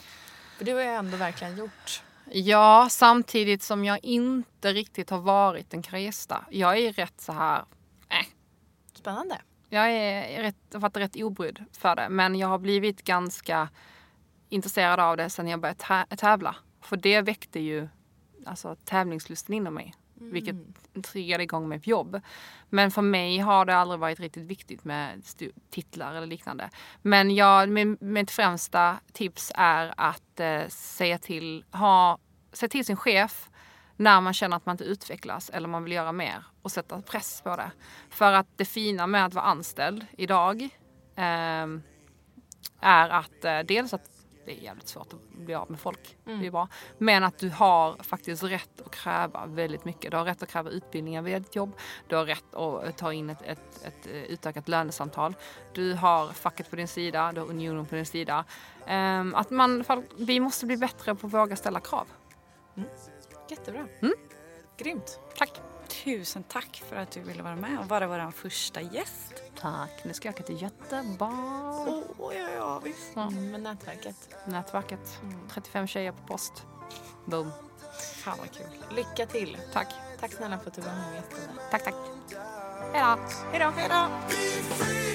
För 0.59 0.65
du 0.65 0.75
har 0.75 0.81
ju 0.81 0.89
ändå 0.89 1.17
verkligen 1.17 1.57
gjort... 1.57 2.03
Ja, 2.31 2.89
samtidigt 2.91 3.63
som 3.63 3.85
jag 3.85 3.99
inte 4.05 4.73
riktigt 4.73 5.11
har 5.11 5.19
varit 5.19 5.75
en 5.75 5.83
karriärista. 5.83 6.45
Jag 6.51 6.79
är 6.79 6.93
rätt 6.93 7.21
så 7.21 7.33
här, 7.33 7.65
äh, 8.09 8.27
Spännande. 8.95 9.39
jag 9.69 9.91
är 9.91 10.43
rätt, 10.43 10.57
har 10.73 10.81
varit 10.81 10.97
rätt 10.97 11.17
obrydd 11.17 11.65
för 11.73 11.97
det. 11.97 12.09
Men 12.09 12.35
jag 12.35 12.49
har 12.49 12.59
blivit 12.59 13.05
ganska 13.05 13.69
intresserad 14.49 15.01
av 15.01 15.17
det 15.17 15.31
sen 15.31 15.49
jag 15.49 15.61
började 15.61 15.79
tä- 15.85 16.17
tävla. 16.17 16.57
För 16.81 16.97
det 16.97 17.21
väckte 17.21 17.61
ju 17.61 17.89
alltså, 18.47 18.77
tävlingslusten 18.85 19.55
inom 19.55 19.75
mig. 19.75 19.95
Vilket 20.21 20.57
triggade 21.03 21.43
igång 21.43 21.81
på 21.81 21.91
jobb. 21.91 22.21
Men 22.69 22.91
för 22.91 23.03
mig 23.03 23.39
har 23.39 23.65
det 23.65 23.77
aldrig 23.77 24.01
varit 24.01 24.21
riktigt 24.21 24.45
viktigt 24.45 24.85
med 24.85 25.23
titlar 25.71 26.15
eller 26.15 26.27
liknande. 26.27 26.71
Men 27.03 27.35
jag, 27.35 27.69
min, 27.69 27.97
mitt 28.01 28.31
främsta 28.31 29.01
tips 29.13 29.53
är 29.55 29.95
att 29.97 30.41
eh, 30.41 30.69
säga 30.69 31.19
till, 31.19 31.65
ha, 31.73 32.19
säga 32.53 32.69
till 32.69 32.85
sin 32.85 32.97
chef 32.97 33.48
när 33.99 34.21
man 34.21 34.35
känner 34.35 34.57
att 34.57 34.67
man 34.67 34.75
inte 34.75 34.85
utvecklas 34.85 35.51
eller 35.51 35.69
man 35.69 35.85
vill 35.85 35.93
göra 35.93 36.13
mer 36.13 36.45
och 36.63 36.73
sätta 36.73 37.03
press 37.03 37.43
på 37.43 37.57
det. 37.57 37.71
För 38.11 38.33
att 38.33 38.47
det 38.57 38.65
fina 38.65 39.07
med 39.07 39.25
att 39.25 39.35
vara 39.35 39.45
anställd 39.45 40.07
idag 40.17 40.69
ehm, 41.17 41.83
är 42.81 43.09
att 43.09 43.45
eh, 43.45 43.59
dels 43.59 43.95
att 43.95 44.11
det 44.47 44.59
är 44.61 44.63
jävligt 44.65 44.89
svårt 44.89 45.13
att 45.13 45.39
bli 45.39 45.55
av 45.55 45.71
med 45.71 45.81
folk. 45.81 46.17
Det 46.25 46.47
är 46.47 46.51
bra. 46.51 46.69
Men 46.99 47.25
att 47.25 47.39
du 47.39 47.51
har 47.51 48.03
faktiskt 48.03 48.43
rätt 48.43 48.81
att 48.87 48.91
kräva 48.91 49.47
väldigt 49.47 49.85
mycket. 49.85 50.11
Du 50.11 50.17
har 50.17 50.25
rätt 50.25 50.43
att 50.43 50.49
kräva 50.49 50.71
utbildningar 50.71 51.23
via 51.23 51.39
ditt 51.39 51.57
jobb. 51.57 51.73
Du 52.07 52.17
har 52.17 52.25
rätt 52.25 52.55
att 52.55 52.99
ta 52.99 53.13
in 53.13 53.31
ett, 53.31 53.43
ett, 53.43 53.85
ett 53.85 54.07
eh, 54.07 54.23
utökat 54.23 54.69
lönesamtal. 54.69 55.35
Du 55.73 55.95
har 55.95 56.29
facket 56.29 56.71
på 56.71 56.77
din 56.77 56.89
sida, 56.89 57.33
du 57.33 57.41
har 57.41 57.49
unionen 57.49 57.87
på 57.87 57.95
din 57.95 58.07
sida. 58.07 58.45
Ehm, 58.87 59.35
att 59.35 59.51
man, 59.51 59.85
vi 60.19 60.41
måste 60.41 60.67
bli 60.67 60.77
bättre 60.77 61.15
på 61.15 61.27
att 61.27 61.33
våga 61.33 61.57
ställa 61.57 61.81
krav. 61.81 62.07
Jättebra. 63.49 63.89
Mm. 64.01 64.15
Grymt. 64.77 65.21
Tack! 65.37 65.61
Tusen 66.05 66.43
tack 66.43 66.83
för 66.89 66.97
att 66.97 67.11
du 67.11 67.21
ville 67.21 67.43
vara 67.43 67.57
med 67.57 67.79
och 67.79 67.89
vara 67.89 68.07
vår 68.07 68.31
första 68.31 68.81
gäst. 68.81 69.43
Tack! 69.61 70.05
Nu 70.05 70.15
ska 70.15 70.29
jag 70.29 70.35
åka 70.35 70.43
till 70.43 70.63
Göteborg. 70.63 71.33
Oh, 72.19 72.35
ja, 72.35 72.49
ja, 72.57 72.81
visst. 72.85 73.17
Mm, 73.17 73.51
med 73.51 73.61
nätverket. 73.63 74.29
Nätverket. 74.47 75.21
35 75.51 75.87
tjejer 75.87 76.13
på 76.13 76.27
post. 76.27 76.67
Boom. 77.25 77.51
Fan 78.25 78.39
vad 78.39 78.51
kul. 78.53 78.67
Lycka 78.91 79.27
till. 79.27 79.57
Tack. 79.73 79.95
Tack 80.21 80.33
snälla 80.33 80.59
för 80.59 80.71
att 80.71 80.75
du 80.77 80.83
var 80.83 80.93
med 80.93 81.09
och 81.09 81.15
gästade. 81.15 81.43
Tack, 81.71 81.85
tack. 81.85 81.95
Hej 82.93 83.03
då! 83.03 83.19
Hej 83.53 83.61
då. 83.61 83.71
Hej 83.71 83.89
då. 83.89 85.08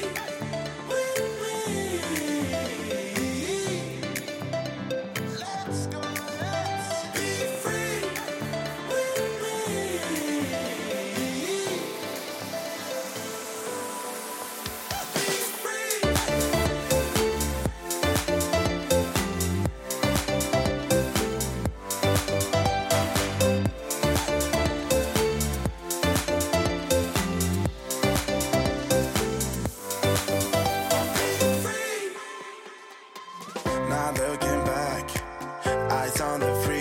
on 36.24 36.40
the 36.40 36.56
free 36.64 36.73